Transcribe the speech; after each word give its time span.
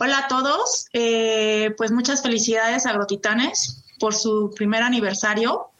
Hola 0.00 0.18
a 0.18 0.28
todos, 0.28 0.86
eh, 0.92 1.74
pues 1.76 1.90
muchas 1.90 2.22
felicidades 2.22 2.86
a 2.86 2.90
Agrotitanes 2.90 3.82
por 3.98 4.14
su 4.14 4.52
primer 4.54 4.84
aniversario 4.84 5.72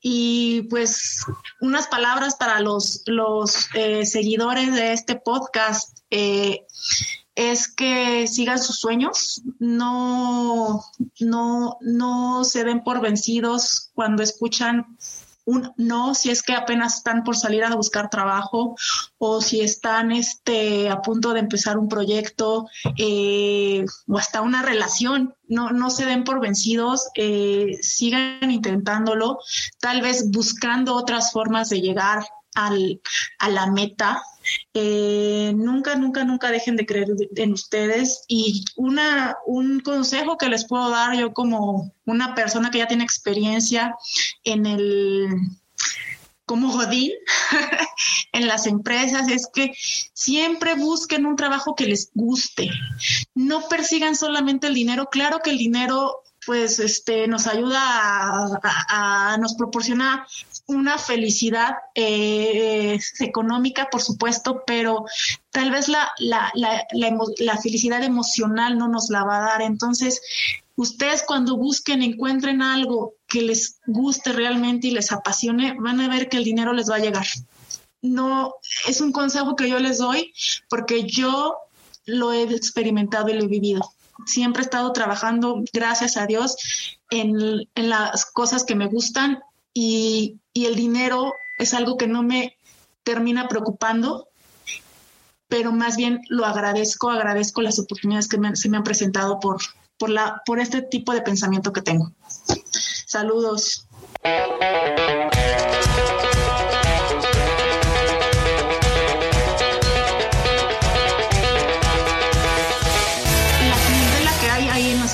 y 0.00 0.62
pues 0.70 1.22
unas 1.60 1.86
palabras 1.86 2.36
para 2.36 2.60
los, 2.60 3.02
los 3.04 3.68
eh, 3.74 4.06
seguidores 4.06 4.72
de 4.72 4.94
este 4.94 5.16
podcast. 5.16 5.98
Eh, 6.10 6.64
es 7.34 7.68
que 7.68 8.26
sigan 8.26 8.58
sus 8.58 8.80
sueños, 8.80 9.42
no, 9.58 10.82
no, 11.20 11.76
no 11.82 12.44
se 12.44 12.64
den 12.64 12.82
por 12.82 13.02
vencidos 13.02 13.90
cuando 13.92 14.22
escuchan 14.22 14.96
un 15.48 15.72
no 15.78 16.14
si 16.14 16.28
es 16.30 16.42
que 16.42 16.52
apenas 16.54 16.98
están 16.98 17.24
por 17.24 17.34
salir 17.34 17.64
a 17.64 17.74
buscar 17.74 18.10
trabajo 18.10 18.76
o 19.16 19.40
si 19.40 19.62
están 19.62 20.12
este, 20.12 20.90
a 20.90 21.00
punto 21.00 21.32
de 21.32 21.40
empezar 21.40 21.78
un 21.78 21.88
proyecto 21.88 22.68
eh, 22.98 23.86
o 24.06 24.18
hasta 24.18 24.42
una 24.42 24.62
relación. 24.62 25.34
No, 25.48 25.70
no 25.70 25.88
se 25.88 26.04
den 26.04 26.24
por 26.24 26.40
vencidos, 26.40 27.08
eh, 27.14 27.78
sigan 27.80 28.50
intentándolo, 28.50 29.38
tal 29.80 30.02
vez 30.02 30.30
buscando 30.30 30.94
otras 30.94 31.32
formas 31.32 31.70
de 31.70 31.80
llegar 31.80 32.22
al, 32.66 33.00
a 33.38 33.48
la 33.48 33.66
meta. 33.66 34.22
Eh, 34.74 35.52
nunca, 35.54 35.94
nunca, 35.96 36.24
nunca 36.24 36.50
dejen 36.50 36.76
de 36.76 36.86
creer 36.86 37.08
en 37.36 37.52
ustedes. 37.52 38.24
Y 38.28 38.64
una, 38.76 39.36
un 39.46 39.80
consejo 39.80 40.36
que 40.36 40.48
les 40.48 40.66
puedo 40.66 40.90
dar 40.90 41.16
yo 41.16 41.32
como 41.32 41.94
una 42.04 42.34
persona 42.34 42.70
que 42.70 42.78
ya 42.78 42.88
tiene 42.88 43.04
experiencia 43.04 43.94
en 44.44 44.66
el 44.66 45.28
como 46.48 46.70
jodín 46.70 47.12
en 48.32 48.46
las 48.46 48.66
empresas 48.66 49.28
es 49.28 49.48
que 49.52 49.74
siempre 50.14 50.74
busquen 50.74 51.26
un 51.26 51.36
trabajo 51.36 51.74
que 51.74 51.84
les 51.84 52.10
guste. 52.14 52.70
No 53.34 53.68
persigan 53.68 54.16
solamente 54.16 54.66
el 54.66 54.74
dinero. 54.74 55.10
Claro 55.10 55.40
que 55.44 55.50
el 55.50 55.58
dinero 55.58 56.22
pues 56.48 56.78
este 56.78 57.28
nos 57.28 57.46
ayuda 57.46 57.78
a 57.82 59.36
nos 59.38 59.54
proporciona 59.54 60.26
una 60.64 60.96
felicidad 60.96 61.74
eh, 61.94 62.98
económica, 63.20 63.88
por 63.90 64.00
supuesto, 64.00 64.62
pero 64.66 65.04
tal 65.50 65.70
vez 65.70 65.88
la, 65.88 66.08
la, 66.18 66.50
la, 66.54 66.86
la, 67.38 67.56
felicidad 67.58 68.02
emocional 68.02 68.78
no 68.78 68.88
nos 68.88 69.10
la 69.10 69.24
va 69.24 69.36
a 69.36 69.50
dar. 69.50 69.60
Entonces, 69.60 70.22
ustedes 70.74 71.22
cuando 71.22 71.58
busquen, 71.58 72.00
encuentren 72.00 72.62
algo 72.62 73.12
que 73.26 73.42
les 73.42 73.80
guste 73.86 74.32
realmente 74.32 74.86
y 74.86 74.92
les 74.92 75.12
apasione, 75.12 75.76
van 75.78 76.00
a 76.00 76.08
ver 76.08 76.30
que 76.30 76.38
el 76.38 76.44
dinero 76.44 76.72
les 76.72 76.90
va 76.90 76.96
a 76.96 77.00
llegar. 77.00 77.26
No, 78.00 78.54
es 78.86 79.02
un 79.02 79.12
consejo 79.12 79.54
que 79.54 79.68
yo 79.68 79.78
les 79.80 79.98
doy 79.98 80.32
porque 80.70 81.04
yo 81.04 81.58
lo 82.06 82.32
he 82.32 82.44
experimentado 82.44 83.28
y 83.28 83.34
lo 83.34 83.44
he 83.44 83.48
vivido. 83.48 83.82
Siempre 84.26 84.62
he 84.62 84.64
estado 84.64 84.92
trabajando, 84.92 85.62
gracias 85.72 86.16
a 86.16 86.26
Dios, 86.26 86.56
en, 87.10 87.68
en 87.74 87.88
las 87.88 88.26
cosas 88.26 88.64
que 88.64 88.74
me 88.74 88.86
gustan 88.86 89.40
y, 89.80 90.40
el 90.54 90.74
dinero 90.74 91.34
es 91.56 91.72
algo 91.72 91.96
que 91.96 92.08
no 92.08 92.24
me 92.24 92.56
termina 93.04 93.46
preocupando, 93.46 94.26
pero 95.46 95.70
más 95.70 95.96
bien 95.96 96.20
lo 96.28 96.44
agradezco, 96.44 97.10
agradezco 97.10 97.62
las 97.62 97.78
oportunidades 97.78 98.26
que 98.26 98.38
se 98.54 98.68
me 98.68 98.76
han 98.76 98.82
presentado 98.82 99.38
por, 99.38 99.58
por, 99.96 100.10
la, 100.10 100.42
por 100.44 100.58
este 100.58 100.82
tipo 100.82 101.12
de 101.12 101.22
pensamiento 101.22 101.72
que 101.72 101.82
tengo. 101.82 102.10
Saludos. 103.06 103.86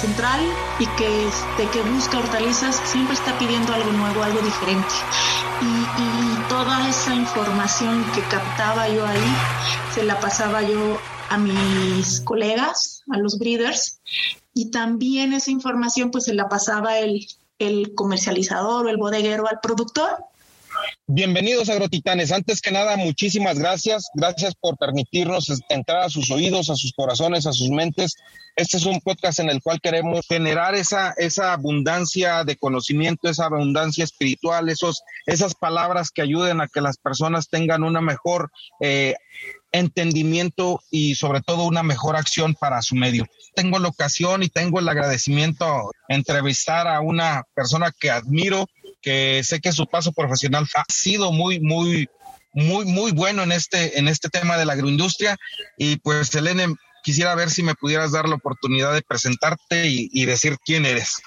Central 0.04 0.40
y 0.78 0.86
que, 0.98 1.28
este, 1.28 1.68
que 1.72 1.82
busca 1.90 2.18
hortalizas 2.18 2.76
siempre 2.84 3.14
está 3.14 3.38
pidiendo 3.38 3.72
algo 3.72 3.90
nuevo, 3.92 4.22
algo 4.22 4.40
diferente. 4.40 4.94
Y, 5.62 5.84
toda 6.48 6.88
esa 6.88 7.14
información 7.14 8.04
que 8.14 8.20
captaba 8.22 8.86
yo 8.88 9.06
ahí, 9.06 9.34
se 9.94 10.04
la 10.04 10.20
pasaba 10.20 10.62
yo 10.62 10.98
a 11.30 11.38
mis 11.38 12.20
colegas, 12.20 13.02
a 13.10 13.16
los 13.18 13.38
breeders, 13.38 13.98
y 14.52 14.70
también 14.70 15.32
esa 15.32 15.50
información 15.50 16.10
pues 16.10 16.24
se 16.24 16.34
la 16.34 16.48
pasaba 16.48 16.98
el, 16.98 17.26
el 17.58 17.94
comercializador 17.94 18.86
o 18.86 18.88
el 18.90 18.98
bodeguero 18.98 19.48
al 19.48 19.60
productor 19.60 20.18
Bienvenidos 21.06 21.68
Agrotitanes. 21.68 22.32
Antes 22.32 22.60
que 22.60 22.70
nada, 22.70 22.96
muchísimas 22.96 23.58
gracias. 23.58 24.08
Gracias 24.14 24.54
por 24.54 24.76
permitirnos 24.76 25.52
entrar 25.68 26.02
a 26.02 26.08
sus 26.08 26.30
oídos, 26.30 26.70
a 26.70 26.76
sus 26.76 26.92
corazones, 26.92 27.46
a 27.46 27.52
sus 27.52 27.70
mentes. 27.70 28.16
Este 28.56 28.76
es 28.76 28.86
un 28.86 29.00
podcast 29.00 29.40
en 29.40 29.50
el 29.50 29.60
cual 29.60 29.80
queremos 29.80 30.26
generar 30.28 30.74
esa, 30.74 31.12
esa 31.16 31.52
abundancia 31.52 32.44
de 32.44 32.56
conocimiento, 32.56 33.28
esa 33.28 33.46
abundancia 33.46 34.04
espiritual, 34.04 34.68
esos, 34.68 35.02
esas 35.26 35.54
palabras 35.54 36.10
que 36.10 36.22
ayuden 36.22 36.60
a 36.60 36.68
que 36.68 36.80
las 36.80 36.96
personas 36.96 37.48
tengan 37.48 37.82
una 37.82 38.00
mejor 38.00 38.50
eh, 38.80 39.16
entendimiento 39.72 40.80
y 40.90 41.16
sobre 41.16 41.40
todo 41.42 41.64
una 41.64 41.82
mejor 41.82 42.16
acción 42.16 42.54
para 42.54 42.80
su 42.80 42.94
medio. 42.94 43.26
Tengo 43.56 43.80
la 43.80 43.88
ocasión 43.88 44.44
y 44.44 44.48
tengo 44.48 44.78
el 44.78 44.88
agradecimiento 44.88 45.90
de 46.08 46.14
entrevistar 46.14 46.86
a 46.86 47.00
una 47.00 47.42
persona 47.54 47.90
que 47.90 48.10
admiro, 48.10 48.68
que 49.04 49.42
sé 49.44 49.60
que 49.60 49.72
su 49.72 49.86
paso 49.86 50.12
profesional 50.12 50.66
ha 50.74 50.84
sido 50.88 51.30
muy, 51.30 51.60
muy, 51.60 52.08
muy, 52.54 52.86
muy 52.86 53.12
bueno 53.12 53.42
en 53.42 53.52
este, 53.52 53.98
en 53.98 54.08
este 54.08 54.30
tema 54.30 54.56
de 54.56 54.64
la 54.64 54.72
agroindustria. 54.72 55.36
Y 55.76 55.96
pues, 55.96 56.34
Elene, 56.34 56.74
quisiera 57.02 57.34
ver 57.34 57.50
si 57.50 57.62
me 57.62 57.74
pudieras 57.74 58.12
dar 58.12 58.28
la 58.28 58.36
oportunidad 58.36 58.94
de 58.94 59.02
presentarte 59.02 59.86
y, 59.86 60.08
y 60.10 60.24
decir 60.24 60.56
quién 60.64 60.86
eres. 60.86 61.20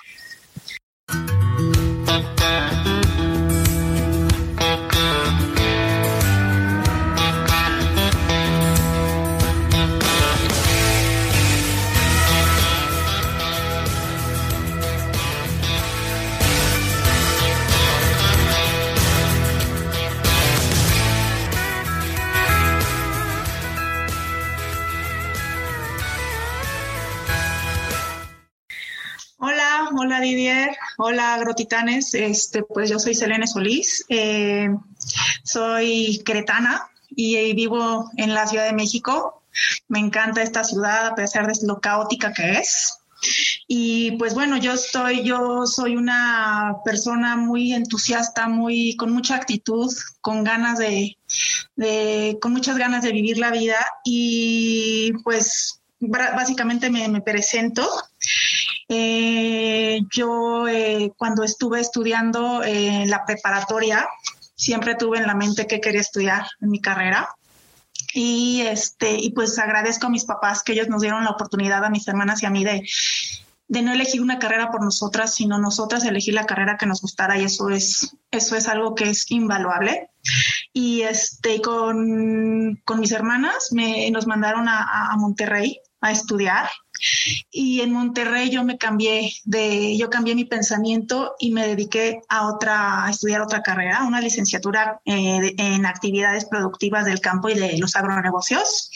Hola 30.17 30.25
Didier, 30.25 30.78
hola 30.97 31.33
Agrotitanes, 31.35 32.16
este, 32.16 32.63
pues 32.63 32.89
yo 32.89 32.97
soy 32.97 33.13
Selene 33.13 33.45
Solís, 33.45 34.03
eh, 34.09 34.67
soy 35.44 36.23
cretana 36.25 36.89
y 37.09 37.53
vivo 37.53 38.09
en 38.17 38.33
la 38.33 38.47
Ciudad 38.47 38.66
de 38.66 38.73
México. 38.73 39.44
Me 39.88 40.00
encanta 40.00 40.41
esta 40.41 40.63
ciudad 40.63 41.05
a 41.05 41.13
pesar 41.13 41.45
de 41.45 41.53
lo 41.67 41.79
caótica 41.79 42.33
que 42.33 42.53
es. 42.53 42.97
Y 43.67 44.13
pues 44.17 44.33
bueno, 44.33 44.57
yo 44.57 44.73
estoy, 44.73 45.23
yo 45.23 45.67
soy 45.67 45.95
una 45.95 46.78
persona 46.84 47.35
muy 47.35 47.73
entusiasta, 47.73 48.47
muy 48.47 48.95
con 48.95 49.13
mucha 49.13 49.35
actitud, 49.35 49.94
con 50.22 50.44
ganas 50.44 50.79
de, 50.79 51.16
de 51.75 52.39
con 52.41 52.53
muchas 52.53 52.78
ganas 52.78 53.03
de 53.03 53.11
vivir 53.11 53.38
la 53.38 53.51
vida 53.51 53.78
y 54.03 55.13
pues 55.23 55.79
básicamente 55.99 56.89
me, 56.89 57.07
me 57.07 57.22
presento. 57.22 57.88
Eh, 58.90 60.02
yo 60.14 60.68
eh, 60.68 61.12
cuando 61.18 61.44
estuve 61.44 61.80
estudiando 61.81 62.64
en 62.64 63.09
la 63.09 63.25
preparatoria, 63.25 64.08
siempre 64.56 64.96
tuve 64.96 65.18
en 65.18 65.28
la 65.28 65.36
mente 65.36 65.68
que 65.68 65.81
quería 65.81 66.02
estudiar 66.02 66.48
en 66.62 66.70
mi 66.70 66.81
carrera. 66.81 67.30
Y 68.14 68.62
este, 68.62 69.18
y 69.20 69.31
pues 69.31 69.59
agradezco 69.59 70.08
a 70.08 70.09
mis 70.09 70.26
papás 70.26 70.64
que 70.64 70.74
ellos 70.74 70.88
nos 70.88 71.02
dieron 71.02 71.24
la 71.24 71.31
oportunidad 71.31 71.84
a 71.84 71.90
mis 71.90 72.08
hermanas 72.08 72.42
y 72.42 72.46
a 72.46 72.50
mí 72.50 72.64
de, 72.64 72.88
de 73.67 73.82
no 73.82 73.91
elegir 73.91 74.22
una 74.22 74.40
carrera 74.40 74.72
por 74.72 74.84
nosotras, 74.84 75.35
sino 75.35 75.59
nosotras 75.59 76.06
elegir 76.06 76.34
la 76.34 76.46
carrera 76.46 76.78
que 76.78 76.85
nos 76.85 77.02
gustara 77.02 77.38
y 77.38 77.44
eso 77.44 77.70
es, 77.70 78.16
eso 78.32 78.56
es 78.56 78.67
algo 78.67 78.96
que 78.96 79.09
es 79.09 79.29
invaluable. 79.29 80.09
Y 80.73 81.02
este, 81.02 81.61
con, 81.61 82.82
con 82.85 83.00
mis 83.00 83.11
hermanas 83.11 83.70
me, 83.72 84.09
nos 84.11 84.26
mandaron 84.26 84.67
a, 84.67 85.11
a 85.11 85.17
Monterrey 85.17 85.79
a 86.02 86.11
estudiar 86.11 86.70
y 87.52 87.82
en 87.82 87.91
Monterrey 87.91 88.49
yo 88.49 88.64
me 88.64 88.78
cambié 88.78 89.32
de, 89.46 89.97
yo 89.97 90.09
cambié 90.09 90.35
mi 90.35 90.46
pensamiento 90.46 91.35
y 91.40 91.52
me 91.52 91.67
dediqué 91.67 92.22
a 92.29 92.47
otra, 92.47 93.05
a 93.05 93.09
estudiar 93.09 93.41
otra 93.41 93.61
carrera, 93.61 94.03
una 94.03 94.22
licenciatura 94.22 95.02
eh, 95.05 95.53
en 95.58 95.85
actividades 95.85 96.46
productivas 96.46 97.05
del 97.05 97.20
campo 97.20 97.49
y 97.49 97.55
de 97.55 97.78
los 97.78 97.96
agronegocios. 97.96 98.91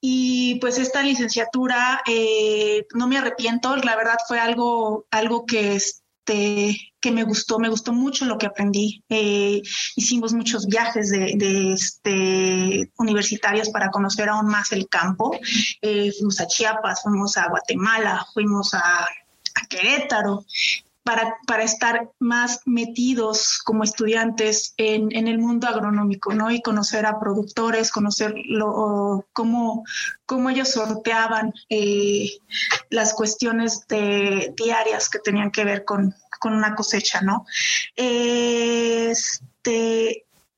Y 0.00 0.56
pues 0.60 0.78
esta 0.78 1.02
licenciatura, 1.02 2.02
eh, 2.06 2.86
no 2.94 3.08
me 3.08 3.18
arrepiento, 3.18 3.76
la 3.76 3.96
verdad 3.96 4.16
fue 4.28 4.38
algo, 4.38 5.06
algo 5.10 5.46
que, 5.46 5.74
este, 5.74 6.76
que 7.06 7.12
me 7.12 7.22
gustó, 7.22 7.60
me 7.60 7.68
gustó 7.68 7.92
mucho 7.92 8.24
lo 8.24 8.36
que 8.36 8.46
aprendí. 8.46 9.04
Eh, 9.08 9.62
hicimos 9.94 10.32
muchos 10.32 10.66
viajes 10.66 11.08
de, 11.10 11.72
este, 11.72 12.90
universitarios 12.98 13.70
para 13.70 13.92
conocer 13.92 14.28
aún 14.28 14.48
más 14.48 14.72
el 14.72 14.88
campo. 14.88 15.30
Eh, 15.82 16.10
fuimos 16.10 16.40
a 16.40 16.48
Chiapas, 16.48 17.02
fuimos 17.04 17.36
a 17.36 17.48
Guatemala, 17.48 18.26
fuimos 18.34 18.74
a, 18.74 19.06
Querétaro 19.68 20.44
para, 21.04 21.36
para 21.46 21.62
estar 21.62 22.10
más 22.18 22.60
metidos 22.66 23.60
como 23.64 23.84
estudiantes 23.84 24.74
en, 24.76 25.12
el 25.12 25.38
mundo 25.38 25.68
agronómico, 25.68 26.34
¿no? 26.34 26.50
Y 26.50 26.60
conocer 26.60 27.06
a 27.06 27.20
productores, 27.20 27.92
conocer 27.92 28.34
cómo, 29.32 29.84
cómo 30.26 30.50
ellos 30.50 30.72
sorteaban 30.72 31.54
eh, 31.70 32.30
las 32.90 33.14
cuestiones 33.14 33.86
diarias 33.88 35.08
que 35.08 35.20
tenían 35.20 35.52
que 35.52 35.64
ver 35.64 35.84
con, 35.84 36.12
con 36.38 36.52
una 36.54 36.74
cosecha, 36.74 37.20
¿no? 37.20 37.46
Este, 37.94 39.16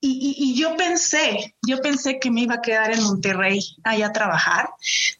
y, 0.01 0.35
y, 0.37 0.57
yo 0.57 0.77
pensé, 0.77 1.55
yo 1.61 1.81
pensé 1.81 2.19
que 2.19 2.31
me 2.31 2.41
iba 2.41 2.55
a 2.55 2.61
quedar 2.61 2.91
en 2.91 3.03
Monterrey 3.03 3.59
allá 3.83 4.07
a 4.07 4.13
trabajar, 4.13 4.69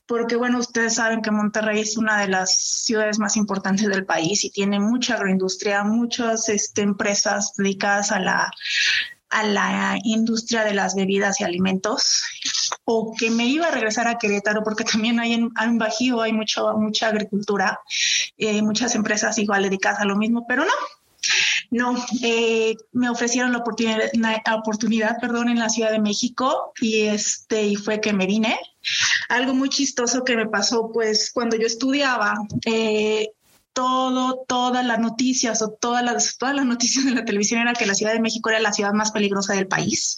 porque 0.06 0.38
bueno, 0.38 0.60
ustedes 0.60 0.96
saben 0.96 1.22
que 1.22 1.32
Monterrey 1.32 1.82
es 1.82 1.98
una 1.98 2.22
de 2.22 2.30
las 2.30 2.58
ciudades 2.58 3.20
más 3.20 3.36
importantes 3.36 3.88
del 3.88 4.06
país 4.06 4.46
y 4.46 4.52
tiene 4.52 4.80
mucha 4.80 5.16
agroindustria, 5.16 5.84
muchas 5.84 6.48
este, 6.48 6.82
empresas 6.82 7.56
dedicadas 7.58 8.14
a 8.14 8.20
la, 8.20 8.54
a 9.30 9.44
la 9.44 9.98
industria 10.04 10.64
de 10.64 10.74
las 10.74 10.96
bebidas 10.96 11.40
y 11.40 11.44
alimentos, 11.44 12.24
o 12.86 13.14
que 13.18 13.30
me 13.30 13.46
iba 13.46 13.68
a 13.68 13.72
regresar 13.72 14.08
a 14.08 14.18
Querétaro, 14.18 14.64
porque 14.64 14.84
también 14.84 15.20
hay 15.20 15.34
en, 15.34 15.52
en 15.62 15.78
Bajío 15.78 16.22
hay 16.22 16.34
mucho, 16.34 16.74
mucha 16.78 17.08
agricultura, 17.08 17.80
muchas 18.62 18.96
empresas 18.96 19.38
igual 19.38 19.64
dedicadas 19.64 20.00
a 20.00 20.06
lo 20.06 20.16
mismo, 20.16 20.46
pero 20.48 20.66
no, 20.66 20.74
no, 21.72 21.96
eh, 22.24 22.76
me 22.94 23.10
ofrecieron 23.10 23.52
la 23.52 23.60
oportunidad, 23.60 24.00
la 24.14 24.56
oportunidad, 24.56 25.18
perdón, 25.20 25.50
en 25.50 25.60
la 25.60 25.70
Ciudad 25.70 25.92
de 25.92 26.00
México 26.00 26.74
y 26.82 27.02
este 27.02 27.64
y 27.64 27.76
fue 27.76 28.02
que 28.02 28.14
me 28.14 28.26
vine. 28.26 28.58
Algo 29.28 29.54
muy 29.54 29.70
chistoso 29.70 30.24
que 30.24 30.36
me 30.36 30.48
pasó, 30.48 30.90
pues, 30.92 31.32
cuando 31.32 31.56
yo 31.56 31.68
estudiaba, 31.68 32.34
eh, 32.66 33.30
todo, 33.74 34.46
todas 34.48 34.86
las 34.86 35.00
noticias 35.00 35.62
o 35.62 35.72
todas 35.72 36.04
las, 36.04 36.38
todas 36.38 36.56
las 36.56 36.66
noticias 36.66 37.06
de 37.06 37.12
la 37.12 37.26
televisión 37.26 37.62
era 37.62 37.74
que 37.74 37.86
la 37.86 37.94
Ciudad 37.94 38.14
de 38.14 38.20
México 38.20 38.50
era 38.50 38.60
la 38.60 38.74
ciudad 38.74 38.94
más 38.94 39.12
peligrosa 39.12 39.54
del 39.54 39.68
país. 39.68 40.18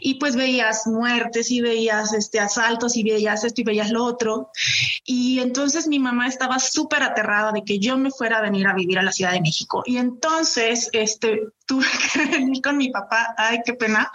Y 0.00 0.14
pues 0.14 0.36
veías 0.36 0.86
muertes 0.86 1.50
y 1.50 1.60
veías 1.60 2.12
este, 2.12 2.40
asaltos 2.40 2.96
y 2.96 3.02
veías 3.02 3.44
esto 3.44 3.60
y 3.60 3.64
veías 3.64 3.90
lo 3.90 4.04
otro. 4.04 4.50
Y 5.04 5.40
entonces 5.40 5.88
mi 5.88 5.98
mamá 5.98 6.26
estaba 6.28 6.58
súper 6.58 7.02
aterrada 7.02 7.52
de 7.52 7.64
que 7.64 7.78
yo 7.78 7.96
me 7.96 8.10
fuera 8.10 8.38
a 8.38 8.42
venir 8.42 8.66
a 8.66 8.74
vivir 8.74 8.98
a 8.98 9.02
la 9.02 9.12
Ciudad 9.12 9.32
de 9.32 9.40
México. 9.40 9.82
Y 9.86 9.96
entonces 9.96 10.90
este, 10.92 11.48
tuve 11.66 11.86
que 12.12 12.26
venir 12.38 12.62
con 12.62 12.76
mi 12.76 12.90
papá. 12.90 13.34
Ay, 13.36 13.60
qué 13.64 13.74
pena. 13.74 14.10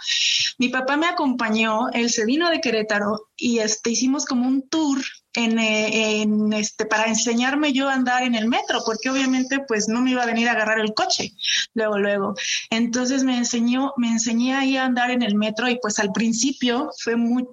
Mi 0.58 0.68
papá 0.68 0.96
me 0.96 1.06
acompañó, 1.06 1.88
él 1.92 2.10
se 2.10 2.24
vino 2.24 2.50
de 2.50 2.60
Querétaro 2.60 3.28
y 3.36 3.58
este, 3.58 3.90
hicimos 3.90 4.24
como 4.24 4.46
un 4.46 4.68
tour 4.68 4.98
eh, 5.36 6.22
en, 6.22 6.52
este, 6.52 6.86
para 6.86 7.06
enseñarme 7.06 7.72
yo 7.72 7.88
a 7.88 7.94
andar 7.94 8.22
en 8.22 8.34
el 8.34 8.48
metro, 8.48 8.82
porque 8.86 9.10
obviamente 9.10 9.60
pues 9.66 9.88
no 9.88 10.00
me 10.00 10.12
iba 10.12 10.22
a 10.22 10.26
venir 10.26 10.48
a 10.48 10.52
agarrar 10.52 10.78
el 10.78 10.94
coche 10.94 11.32
luego, 11.74 11.98
luego. 11.98 12.34
Entonces 12.70 13.24
me 13.24 13.36
enseñó, 13.36 13.92
me 13.96 14.08
enseñé 14.08 14.54
ahí 14.54 14.76
a 14.76 14.84
andar 14.84 15.10
en 15.10 15.22
el 15.22 15.34
metro 15.34 15.68
y 15.68 15.78
pues 15.80 15.98
al 15.98 16.12
principio 16.12 16.90
fue 17.02 17.16
muy, 17.16 17.44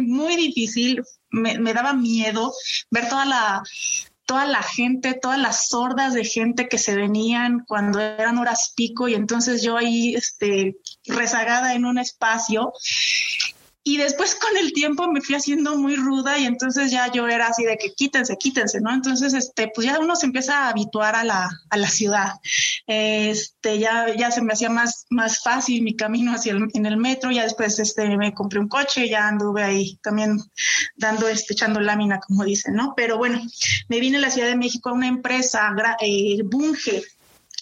muy, 0.00 0.36
difícil, 0.36 1.02
me, 1.30 1.58
me 1.58 1.74
daba 1.74 1.92
miedo 1.92 2.52
ver 2.90 3.08
toda 3.08 3.24
la, 3.24 3.62
toda 4.28 4.44
la 4.44 4.62
gente, 4.62 5.14
todas 5.14 5.38
las 5.38 5.68
sordas 5.68 6.12
de 6.12 6.22
gente 6.22 6.68
que 6.68 6.76
se 6.76 6.94
venían 6.94 7.64
cuando 7.66 7.98
eran 7.98 8.36
horas 8.36 8.74
pico 8.76 9.08
y 9.08 9.14
entonces 9.14 9.62
yo 9.62 9.76
ahí 9.76 10.14
este, 10.14 10.76
rezagada 11.06 11.74
en 11.74 11.86
un 11.86 11.98
espacio 11.98 12.72
y 13.88 13.96
después 13.96 14.34
con 14.34 14.54
el 14.58 14.74
tiempo 14.74 15.10
me 15.10 15.22
fui 15.22 15.34
haciendo 15.34 15.78
muy 15.78 15.96
ruda 15.96 16.38
y 16.38 16.44
entonces 16.44 16.90
ya 16.90 17.10
yo 17.10 17.26
era 17.26 17.46
así 17.46 17.64
de 17.64 17.78
que 17.78 17.94
quítense, 17.94 18.36
quítense, 18.36 18.82
¿no? 18.82 18.92
Entonces, 18.92 19.32
este, 19.32 19.72
pues 19.74 19.86
ya 19.86 19.98
uno 19.98 20.14
se 20.14 20.26
empieza 20.26 20.58
a 20.58 20.68
habituar 20.68 21.16
a 21.16 21.24
la, 21.24 21.48
a 21.70 21.76
la 21.78 21.88
ciudad. 21.88 22.32
Este, 22.86 23.78
ya, 23.78 24.14
ya 24.14 24.30
se 24.30 24.42
me 24.42 24.52
hacía 24.52 24.68
más, 24.68 25.06
más 25.08 25.42
fácil 25.42 25.82
mi 25.82 25.96
camino 25.96 26.32
hacia 26.32 26.52
el, 26.52 26.68
en 26.74 26.84
el 26.84 26.98
metro, 26.98 27.30
ya 27.30 27.44
después 27.44 27.78
este, 27.78 28.14
me 28.18 28.34
compré 28.34 28.58
un 28.60 28.68
coche, 28.68 29.08
ya 29.08 29.26
anduve 29.26 29.62
ahí 29.62 29.98
también 30.02 30.38
dando, 30.96 31.26
este, 31.26 31.54
echando 31.54 31.80
lámina, 31.80 32.20
como 32.20 32.44
dicen, 32.44 32.74
¿no? 32.74 32.92
Pero 32.94 33.16
bueno, 33.16 33.40
me 33.88 34.00
vine 34.00 34.18
a 34.18 34.20
la 34.20 34.30
Ciudad 34.30 34.48
de 34.48 34.56
México 34.56 34.90
a 34.90 34.92
una 34.92 35.08
empresa, 35.08 35.74
eh, 36.02 36.42
Bunge, 36.44 37.04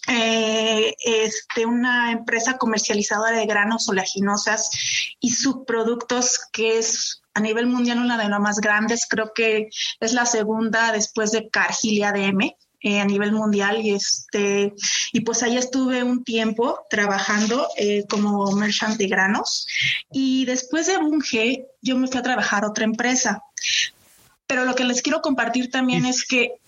eh, 0.08 0.94
este, 1.04 1.66
una 1.66 2.12
empresa 2.12 2.58
comercializadora 2.58 3.36
de 3.36 3.46
granos 3.46 3.88
oleaginosas 3.88 4.70
y 5.20 5.30
subproductos 5.30 6.40
que 6.52 6.78
es 6.78 7.22
a 7.34 7.40
nivel 7.40 7.66
mundial 7.66 7.98
una 7.98 8.16
de 8.16 8.28
las 8.28 8.40
más 8.40 8.60
grandes, 8.60 9.06
creo 9.08 9.32
que 9.34 9.68
es 10.00 10.12
la 10.12 10.24
segunda 10.24 10.92
después 10.92 11.32
de 11.32 11.50
Cargill 11.50 11.92
y 11.92 12.02
ADM. 12.02 12.56
Eh, 12.80 13.00
a 13.00 13.04
nivel 13.04 13.32
mundial. 13.32 13.80
Y 13.84 13.94
este 13.94 14.72
y 15.12 15.20
pues 15.22 15.42
ahí 15.42 15.56
estuve 15.56 16.04
un 16.04 16.22
tiempo 16.22 16.86
trabajando 16.88 17.66
eh, 17.76 18.04
como 18.08 18.52
merchant 18.52 18.96
de 18.96 19.08
granos. 19.08 19.66
Y 20.12 20.44
después 20.44 20.86
de 20.86 20.98
Bunge 20.98 21.66
yo 21.82 21.96
me 21.96 22.06
fui 22.06 22.18
a 22.18 22.22
trabajar 22.22 22.62
a 22.62 22.68
otra 22.68 22.84
empresa. 22.84 23.42
Pero 24.46 24.64
lo 24.64 24.74
que 24.74 24.84
les 24.84 25.02
quiero 25.02 25.20
compartir 25.20 25.70
también 25.70 26.06
es 26.06 26.24
que 26.24 26.60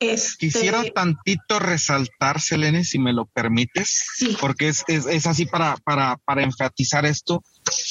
este, 0.00 0.36
Quisiera 0.38 0.82
tantito 0.92 1.58
resaltar, 1.58 2.40
Selene, 2.40 2.84
si 2.84 2.98
me 2.98 3.12
lo 3.12 3.26
permites, 3.26 4.06
porque 4.40 4.68
es, 4.68 4.84
es, 4.88 5.26
así 5.26 5.46
para, 5.46 5.76
para, 5.78 6.16
para 6.24 6.42
enfatizar 6.42 7.06
esto. 7.06 7.42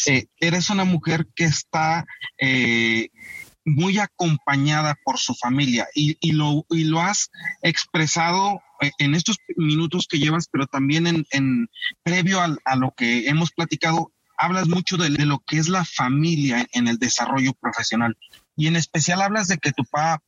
Eh, 0.07 0.25
eres 0.39 0.69
una 0.69 0.83
mujer 0.83 1.27
que 1.35 1.45
está 1.45 2.05
eh, 2.39 3.09
muy 3.65 3.97
acompañada 3.99 4.95
por 5.03 5.17
su 5.17 5.33
familia 5.35 5.87
y, 5.95 6.17
y, 6.19 6.33
lo, 6.33 6.65
y 6.69 6.83
lo 6.83 7.01
has 7.01 7.29
expresado 7.61 8.61
eh, 8.81 8.91
en 8.99 9.15
estos 9.15 9.37
minutos 9.55 10.07
que 10.09 10.19
llevas, 10.19 10.47
pero 10.51 10.67
también 10.67 11.07
en, 11.07 11.25
en 11.31 11.67
previo 12.03 12.41
a, 12.41 12.55
a 12.65 12.75
lo 12.75 12.93
que 12.95 13.27
hemos 13.29 13.51
platicado, 13.51 14.11
hablas 14.37 14.67
mucho 14.67 14.97
de, 14.97 15.09
de, 15.09 15.25
lo 15.25 15.39
que 15.39 15.57
es 15.57 15.69
la 15.69 15.85
familia 15.85 16.67
en 16.73 16.87
el 16.87 16.97
desarrollo 16.97 17.53
profesional 17.53 18.17
y 18.55 18.67
en 18.67 18.75
especial 18.75 19.21
hablas 19.21 19.47
de 19.47 19.57
que 19.57 19.71
tu 19.71 19.83
papá, 19.83 20.23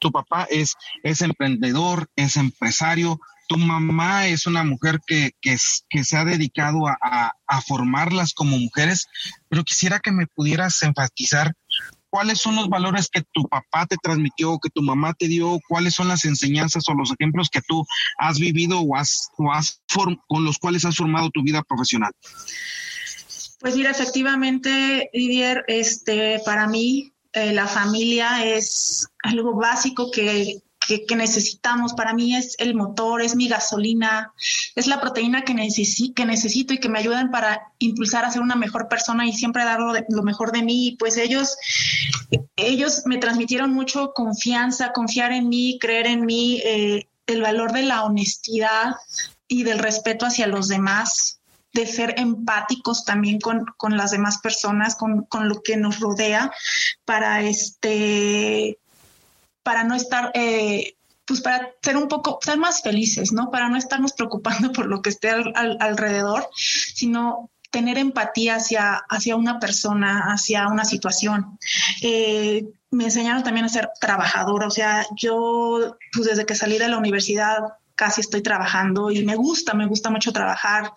tu 0.00 0.10
papá 0.10 0.46
es, 0.50 0.74
es 1.02 1.22
emprendedor, 1.22 2.08
es 2.16 2.36
empresario, 2.36 3.20
tu 3.48 3.56
mamá 3.56 4.26
es 4.26 4.46
una 4.46 4.62
mujer 4.62 5.00
que, 5.06 5.32
que, 5.40 5.56
que 5.88 6.04
se 6.04 6.16
ha 6.16 6.24
dedicado 6.24 6.86
a, 6.86 7.32
a, 7.46 7.60
formarlas 7.62 8.34
como 8.34 8.58
mujeres, 8.58 9.06
pero 9.48 9.64
quisiera 9.64 10.00
que 10.00 10.12
me 10.12 10.26
pudieras 10.26 10.82
enfatizar 10.82 11.54
cuáles 12.10 12.40
son 12.40 12.56
los 12.56 12.68
valores 12.68 13.08
que 13.08 13.22
tu 13.32 13.48
papá 13.48 13.86
te 13.86 13.96
transmitió, 14.02 14.58
que 14.58 14.70
tu 14.70 14.82
mamá 14.82 15.14
te 15.14 15.28
dio, 15.28 15.58
cuáles 15.66 15.94
son 15.94 16.08
las 16.08 16.24
enseñanzas 16.26 16.84
o 16.88 16.94
los 16.94 17.12
ejemplos 17.18 17.48
que 17.50 17.62
tú 17.66 17.86
has 18.18 18.38
vivido 18.38 18.80
o 18.80 18.96
has, 18.96 19.28
o 19.38 19.50
has 19.52 19.80
con 20.26 20.44
los 20.44 20.58
cuales 20.58 20.84
has 20.84 20.96
formado 20.96 21.30
tu 21.30 21.42
vida 21.42 21.62
profesional. 21.62 22.12
Pues 23.60 23.74
mira, 23.74 23.90
efectivamente, 23.90 25.10
Didier, 25.12 25.64
este, 25.66 26.40
para 26.44 26.68
mí 26.68 27.12
eh, 27.32 27.52
la 27.52 27.66
familia 27.66 28.44
es 28.44 29.06
algo 29.22 29.54
básico 29.54 30.10
que, 30.10 30.62
que, 31.06 31.16
necesitamos. 31.16 31.92
Para 31.92 32.14
mí 32.14 32.34
es 32.34 32.56
el 32.58 32.74
motor, 32.74 33.20
es 33.20 33.36
mi 33.36 33.48
gasolina, 33.48 34.32
es 34.74 34.86
la 34.86 35.00
proteína 35.00 35.42
que, 35.44 35.54
que 36.14 36.24
necesito 36.24 36.72
y 36.72 36.78
que 36.78 36.88
me 36.88 36.98
ayudan 36.98 37.30
para 37.30 37.72
impulsar 37.78 38.24
a 38.24 38.30
ser 38.30 38.40
una 38.40 38.56
mejor 38.56 38.88
persona 38.88 39.26
y 39.26 39.32
siempre 39.32 39.64
dar 39.64 39.80
lo, 39.80 40.22
mejor 40.22 40.52
de 40.52 40.62
mí. 40.62 40.96
Pues 40.98 41.16
ellos, 41.18 41.56
ellos 42.56 43.02
me 43.04 43.18
transmitieron 43.18 43.72
mucho 43.72 44.12
confianza, 44.14 44.92
confiar 44.92 45.32
en 45.32 45.48
mí, 45.48 45.78
creer 45.78 46.06
en 46.06 46.24
mí, 46.24 46.62
eh, 46.64 47.08
el 47.26 47.42
valor 47.42 47.72
de 47.72 47.82
la 47.82 48.04
honestidad 48.04 48.94
y 49.46 49.64
del 49.64 49.78
respeto 49.78 50.24
hacia 50.24 50.46
los 50.46 50.68
demás 50.68 51.37
de 51.78 51.86
ser 51.86 52.14
empáticos 52.18 53.04
también 53.04 53.38
con, 53.38 53.64
con 53.76 53.96
las 53.96 54.10
demás 54.10 54.38
personas, 54.38 54.96
con, 54.96 55.22
con, 55.26 55.48
lo 55.48 55.62
que 55.62 55.76
nos 55.76 56.00
rodea, 56.00 56.50
para 57.04 57.42
este, 57.42 58.78
para 59.62 59.84
no 59.84 59.94
estar, 59.94 60.32
eh, 60.34 60.96
pues 61.24 61.40
para 61.40 61.70
ser 61.80 61.96
un 61.96 62.08
poco, 62.08 62.40
ser 62.42 62.58
más 62.58 62.82
felices, 62.82 63.32
¿no? 63.32 63.50
Para 63.52 63.68
no 63.68 63.76
estarnos 63.76 64.12
preocupando 64.12 64.72
por 64.72 64.86
lo 64.86 65.02
que 65.02 65.10
esté 65.10 65.30
alrededor, 65.30 66.48
sino 66.56 67.48
tener 67.70 67.96
empatía 67.96 68.56
hacia, 68.56 68.94
hacia 69.08 69.36
una 69.36 69.60
persona, 69.60 70.32
hacia 70.32 70.66
una 70.66 70.84
situación. 70.84 71.58
Eh, 72.02 72.66
me 72.90 73.04
enseñaron 73.04 73.44
también 73.44 73.66
a 73.66 73.68
ser 73.68 73.90
trabajadora, 74.00 74.66
o 74.66 74.70
sea, 74.70 75.06
yo 75.14 75.96
pues 76.12 76.26
desde 76.26 76.44
que 76.44 76.56
salí 76.56 76.78
de 76.78 76.88
la 76.88 76.98
universidad 76.98 77.58
casi 77.94 78.20
estoy 78.20 78.42
trabajando 78.42 79.10
y 79.10 79.24
me 79.24 79.36
gusta, 79.36 79.74
me 79.74 79.86
gusta 79.86 80.08
mucho 80.08 80.32
trabajar 80.32 80.92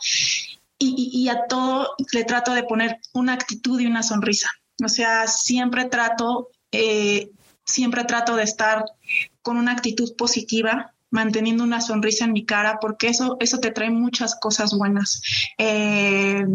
y, 0.83 1.29
a 1.29 1.45
todo 1.47 1.95
le 2.11 2.23
trato 2.23 2.53
de 2.53 2.63
poner 2.63 3.00
una 3.13 3.33
actitud 3.33 3.79
y 3.79 3.85
una 3.85 4.03
sonrisa. 4.03 4.50
O 4.83 4.89
sea, 4.89 5.27
siempre 5.27 5.85
trato, 5.85 6.50
eh, 6.71 7.29
siempre 7.65 8.03
trato 8.03 8.35
de 8.35 8.43
estar 8.43 8.85
con 9.41 9.57
una 9.57 9.73
actitud 9.73 10.15
positiva 10.17 10.93
manteniendo 11.11 11.63
una 11.63 11.81
sonrisa 11.81 12.25
en 12.25 12.33
mi 12.33 12.45
cara, 12.45 12.79
porque 12.79 13.09
eso, 13.09 13.38
eso 13.39 13.59
te 13.59 13.71
trae 13.71 13.89
muchas 13.89 14.35
cosas 14.39 14.73
buenas. 14.73 15.21
Eh, 15.57 16.45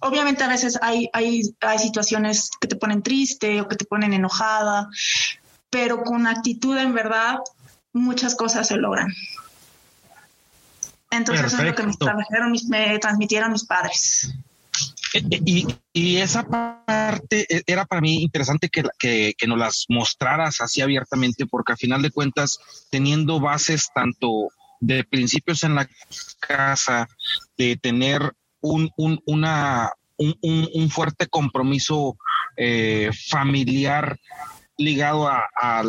obviamente 0.00 0.42
a 0.42 0.48
veces 0.48 0.78
hay, 0.80 1.08
hay, 1.12 1.42
hay 1.60 1.78
situaciones 1.78 2.50
que 2.60 2.68
te 2.68 2.76
ponen 2.76 3.02
triste 3.02 3.60
o 3.60 3.68
que 3.68 3.76
te 3.76 3.84
ponen 3.84 4.14
enojada, 4.14 4.88
pero 5.70 6.02
con 6.02 6.26
actitud 6.26 6.76
en 6.78 6.94
verdad 6.94 7.38
muchas 7.92 8.34
cosas 8.34 8.68
se 8.68 8.76
logran. 8.76 9.12
Entonces 11.16 11.46
eso 11.46 11.62
es 11.62 11.64
lo 11.64 11.74
que 11.74 11.82
me, 11.84 11.92
me 12.68 12.98
transmitieron 12.98 13.52
mis 13.52 13.64
padres. 13.64 14.34
Y, 15.14 15.66
y, 15.92 16.16
esa 16.18 16.42
parte 16.42 17.46
e, 17.48 17.62
era 17.66 17.86
para 17.86 18.02
mí 18.02 18.22
interesante 18.22 18.68
que, 18.68 18.84
que, 18.98 19.34
que, 19.36 19.46
nos 19.46 19.58
las 19.58 19.86
mostraras 19.88 20.60
así 20.60 20.82
abiertamente, 20.82 21.46
porque 21.46 21.72
al 21.72 21.78
final 21.78 22.02
de 22.02 22.10
cuentas, 22.10 22.58
teniendo 22.90 23.40
bases 23.40 23.88
tanto 23.94 24.48
de 24.80 25.04
principios 25.04 25.62
en 25.62 25.74
la 25.74 25.88
casa, 26.40 27.08
de 27.56 27.76
tener 27.76 28.32
un, 28.60 28.90
un, 28.96 29.20
una, 29.24 29.92
un, 30.16 30.36
un 30.42 30.90
fuerte 30.90 31.26
compromiso 31.28 32.16
eh, 32.56 33.10
familiar 33.28 34.18
ligado 34.78 35.28
a, 35.28 35.44
a, 35.60 35.82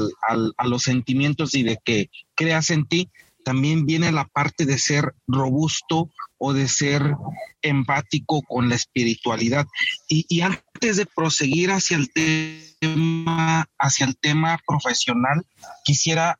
a, 0.58 0.68
los 0.68 0.84
sentimientos 0.84 1.56
y 1.56 1.64
de 1.64 1.78
que 1.84 2.10
creas 2.36 2.70
en 2.70 2.88
ti, 2.88 3.10
también 3.48 3.86
viene 3.86 4.12
la 4.12 4.26
parte 4.26 4.66
de 4.66 4.78
ser 4.78 5.16
robusto 5.26 6.10
o 6.38 6.52
de 6.52 6.68
ser 6.68 7.16
empático 7.62 8.42
con 8.42 8.68
la 8.68 8.76
espiritualidad. 8.76 9.66
Y, 10.10 10.42
antes 10.42 10.98
de 10.98 11.06
proseguir 11.06 11.72
hacia 11.72 11.96
el 11.96 12.12
tema, 12.12 13.66
hacia 13.80 14.06
el 14.06 14.18
tema 14.18 14.60
profesional, 14.68 15.46
quisiera 15.86 16.38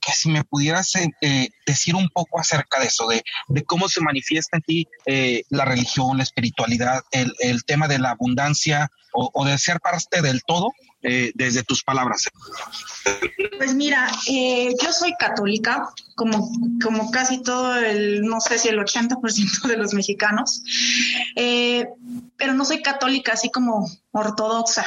que 0.00 0.12
si 0.12 0.28
me 0.28 0.44
pudieras 0.44 0.94
eh, 0.94 1.08
eh, 1.22 1.48
decir 1.66 1.96
un 1.96 2.08
poco 2.08 2.38
acerca 2.38 2.78
de 2.78 2.86
eso, 2.86 3.08
de, 3.08 3.64
cómo 3.64 3.88
se 3.88 4.00
manifiesta 4.00 4.58
en 4.58 4.62
ti 4.62 4.86
eh, 5.06 5.42
la 5.48 5.64
religión, 5.64 6.18
la 6.18 6.22
espiritualidad, 6.22 7.02
el, 7.10 7.64
tema 7.64 7.88
de 7.88 7.98
la 7.98 8.10
abundancia 8.10 8.92
o 9.12 9.44
de 9.44 9.58
ser 9.58 9.80
parte 9.80 10.22
del 10.22 10.42
todo, 10.46 10.70
eh, 11.02 11.32
desde 11.34 11.62
tus 11.62 11.84
palabras? 11.84 12.24
Pues 13.56 13.74
mira, 13.74 14.10
eh, 14.28 14.74
yo 14.82 14.92
soy 14.92 15.14
católica, 15.18 15.88
como, 16.16 16.50
como 16.82 17.10
casi 17.10 17.42
todo 17.42 17.76
el, 17.76 18.22
no 18.22 18.40
sé 18.40 18.58
si 18.58 18.68
el 18.68 18.78
80% 18.78 19.68
de 19.68 19.76
los 19.76 19.94
mexicanos, 19.94 20.62
eh, 21.36 21.86
pero 22.36 22.54
no 22.54 22.64
soy 22.64 22.82
católica 22.82 23.32
así 23.32 23.50
como 23.50 23.88
ortodoxa. 24.10 24.86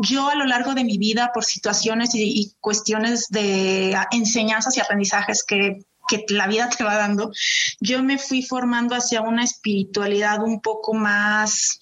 yo 0.00 0.28
a 0.28 0.34
lo 0.34 0.44
largo 0.44 0.74
de 0.74 0.84
mi 0.84 0.98
vida, 0.98 1.30
por 1.32 1.44
situaciones 1.44 2.14
y, 2.14 2.22
y 2.22 2.54
cuestiones 2.60 3.28
de 3.28 3.96
enseñanzas 4.12 4.76
y 4.76 4.80
aprendizajes 4.80 5.42
que 5.44 5.84
que 6.06 6.24
la 6.28 6.46
vida 6.46 6.68
te 6.68 6.84
va 6.84 6.96
dando, 6.96 7.32
yo 7.80 8.02
me 8.02 8.18
fui 8.18 8.42
formando 8.42 8.94
hacia 8.94 9.22
una 9.22 9.44
espiritualidad 9.44 10.42
un 10.42 10.60
poco 10.60 10.92
más 10.92 11.78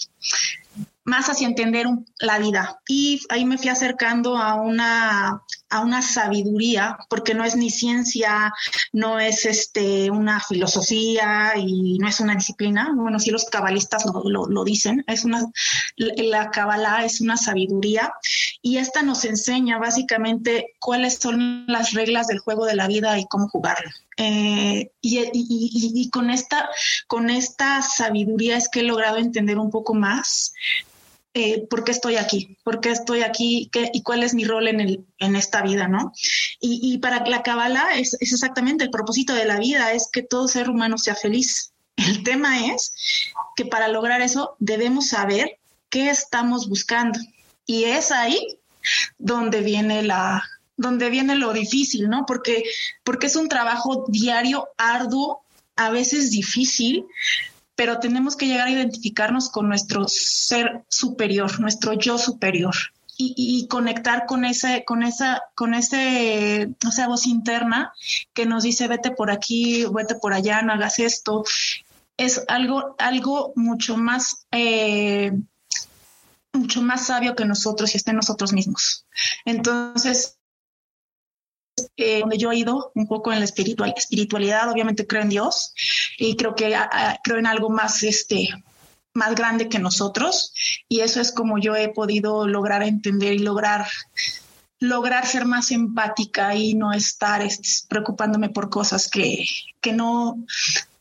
más 1.04 1.28
hacia 1.28 1.48
entender 1.48 1.86
la 2.20 2.38
vida. 2.38 2.80
Y 2.86 3.20
ahí 3.28 3.44
me 3.44 3.58
fui 3.58 3.68
acercando 3.68 4.36
a 4.36 4.54
una, 4.54 5.42
a 5.68 5.80
una 5.80 6.02
sabiduría, 6.02 6.96
porque 7.08 7.34
no 7.34 7.44
es 7.44 7.56
ni 7.56 7.70
ciencia, 7.70 8.52
no 8.92 9.18
es 9.18 9.44
este, 9.44 10.10
una 10.10 10.40
filosofía 10.40 11.54
y 11.56 11.98
no 11.98 12.08
es 12.08 12.20
una 12.20 12.36
disciplina. 12.36 12.90
Bueno, 12.94 13.18
sí 13.18 13.30
los 13.30 13.46
cabalistas 13.46 14.04
lo, 14.06 14.46
lo, 14.46 14.64
dicen, 14.64 15.04
es 15.08 15.24
una, 15.24 15.44
la 15.96 16.50
cabala 16.50 17.04
es 17.04 17.20
una 17.20 17.36
sabiduría 17.36 18.12
y 18.60 18.76
esta 18.76 19.02
nos 19.02 19.24
enseña 19.24 19.78
básicamente 19.78 20.74
cuáles 20.78 21.16
son 21.16 21.64
las 21.66 21.92
reglas 21.92 22.28
del 22.28 22.38
juego 22.38 22.64
de 22.64 22.76
la 22.76 22.86
vida 22.86 23.18
y 23.18 23.26
cómo 23.26 23.48
jugarlo. 23.48 23.90
Eh, 24.18 24.90
y, 25.00 25.18
y, 25.18 25.30
y, 25.32 26.10
con 26.10 26.28
esta 26.28 26.68
con 27.06 27.30
esta 27.30 27.80
sabiduría 27.80 28.58
es 28.58 28.68
que 28.68 28.80
he 28.80 28.82
logrado 28.82 29.16
entender 29.16 29.56
un 29.56 29.70
poco 29.70 29.94
más 29.94 30.52
eh, 31.34 31.66
por 31.68 31.84
qué 31.84 31.92
estoy 31.92 32.16
aquí, 32.16 32.58
por 32.62 32.80
qué 32.80 32.90
estoy 32.90 33.22
aquí 33.22 33.70
qué, 33.72 33.90
y 33.94 34.02
cuál 34.02 34.22
es 34.22 34.34
mi 34.34 34.44
rol 34.44 34.68
en, 34.68 34.80
el, 34.80 35.06
en 35.18 35.34
esta 35.34 35.62
vida, 35.62 35.88
¿no? 35.88 36.12
Y, 36.60 36.80
y 36.82 36.98
para 36.98 37.24
la 37.26 37.42
Kabbalah 37.42 37.98
es, 37.98 38.14
es, 38.20 38.32
exactamente 38.32 38.84
el 38.84 38.90
propósito 38.90 39.34
de 39.34 39.46
la 39.46 39.58
vida, 39.58 39.92
es 39.92 40.08
que 40.12 40.22
todo 40.22 40.46
ser 40.46 40.68
humano 40.68 40.98
sea 40.98 41.14
feliz. 41.14 41.72
El 41.96 42.22
tema 42.22 42.66
es 42.66 42.92
que 43.56 43.64
para 43.64 43.88
lograr 43.88 44.20
eso 44.20 44.56
debemos 44.58 45.08
saber 45.08 45.58
qué 45.88 46.10
estamos 46.10 46.68
buscando. 46.68 47.18
Y 47.64 47.84
es 47.84 48.12
ahí 48.12 48.58
donde 49.18 49.60
viene 49.60 50.02
la 50.02 50.42
donde 50.76 51.10
viene 51.10 51.36
lo 51.36 51.52
difícil, 51.52 52.08
¿no? 52.08 52.24
Porque 52.26 52.64
porque 53.04 53.26
es 53.26 53.36
un 53.36 53.48
trabajo 53.48 54.04
diario 54.08 54.68
arduo, 54.76 55.42
a 55.76 55.90
veces 55.90 56.30
difícil, 56.30 57.06
pero 57.74 57.98
tenemos 57.98 58.36
que 58.36 58.46
llegar 58.46 58.68
a 58.68 58.70
identificarnos 58.70 59.50
con 59.50 59.68
nuestro 59.68 60.06
ser 60.08 60.84
superior, 60.88 61.60
nuestro 61.60 61.94
yo 61.94 62.18
superior. 62.18 62.74
Y, 63.24 63.68
conectar 63.68 64.26
con 64.26 64.44
ese, 64.44 64.84
con 64.84 65.04
esa, 65.04 65.42
con 65.54 65.74
ese, 65.74 66.70
o 66.84 66.90
sea, 66.90 67.06
voz 67.06 67.28
interna 67.28 67.92
que 68.32 68.46
nos 68.46 68.64
dice 68.64 68.88
vete 68.88 69.12
por 69.12 69.30
aquí, 69.30 69.84
vete 69.94 70.16
por 70.16 70.32
allá, 70.32 70.60
no 70.62 70.72
hagas 70.72 70.98
esto. 70.98 71.44
Es 72.16 72.42
algo, 72.48 72.96
algo 72.98 73.52
mucho 73.54 73.96
más, 73.96 74.46
eh, 74.50 75.30
mucho 76.52 76.82
más 76.82 77.06
sabio 77.06 77.36
que 77.36 77.44
nosotros 77.44 77.94
y 77.94 77.98
está 77.98 78.10
en 78.10 78.16
nosotros 78.16 78.52
mismos. 78.52 79.06
Entonces, 79.44 80.38
eh, 81.96 82.20
donde 82.20 82.38
yo 82.38 82.52
he 82.52 82.56
ido 82.56 82.92
un 82.94 83.06
poco 83.06 83.32
en 83.32 83.38
la 83.38 83.44
espiritual, 83.44 83.92
espiritualidad, 83.96 84.70
obviamente 84.70 85.06
creo 85.06 85.22
en 85.22 85.28
Dios 85.28 85.74
y 86.18 86.36
creo 86.36 86.54
que 86.54 86.74
ah, 86.74 86.88
ah, 86.92 87.18
creo 87.22 87.38
en 87.38 87.46
algo 87.46 87.70
más, 87.70 88.02
este, 88.02 88.48
más 89.14 89.34
grande 89.34 89.68
que 89.68 89.78
nosotros 89.78 90.52
y 90.88 91.00
eso 91.00 91.20
es 91.20 91.32
como 91.32 91.58
yo 91.58 91.76
he 91.76 91.88
podido 91.88 92.46
lograr 92.46 92.82
entender 92.82 93.34
y 93.34 93.38
lograr 93.38 93.86
lograr 94.78 95.26
ser 95.26 95.44
más 95.44 95.70
empática 95.70 96.56
y 96.56 96.74
no 96.74 96.92
estar 96.92 97.40
este, 97.40 97.68
preocupándome 97.88 98.48
por 98.48 98.68
cosas 98.68 99.08
que, 99.08 99.44
que 99.80 99.92
no 99.92 100.44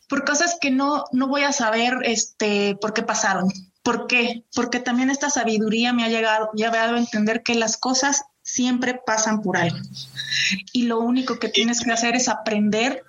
por 0.07 0.23
cosas 0.23 0.57
que 0.61 0.69
no 0.69 1.05
no 1.11 1.27
voy 1.27 1.43
a 1.43 1.51
saber 1.51 1.97
este 2.03 2.75
por 2.79 2.93
qué 2.93 3.01
pasaron 3.01 3.49
¿Por 3.83 4.05
qué? 4.05 4.45
Porque 4.53 4.79
también 4.79 5.09
esta 5.09 5.29
sabiduría 5.29 5.91
me 5.91 6.03
ha 6.03 6.09
llegado, 6.09 6.51
ya 6.53 6.71
a 6.71 6.97
entender 6.97 7.41
que 7.41 7.55
las 7.55 7.77
cosas 7.77 8.23
siempre 8.51 8.99
pasan 9.05 9.41
por 9.41 9.57
algo. 9.57 9.77
Y 10.73 10.83
lo 10.83 10.99
único 10.99 11.39
que 11.39 11.47
tienes 11.47 11.81
que 11.81 11.91
hacer 11.91 12.15
es 12.15 12.27
aprender 12.27 13.03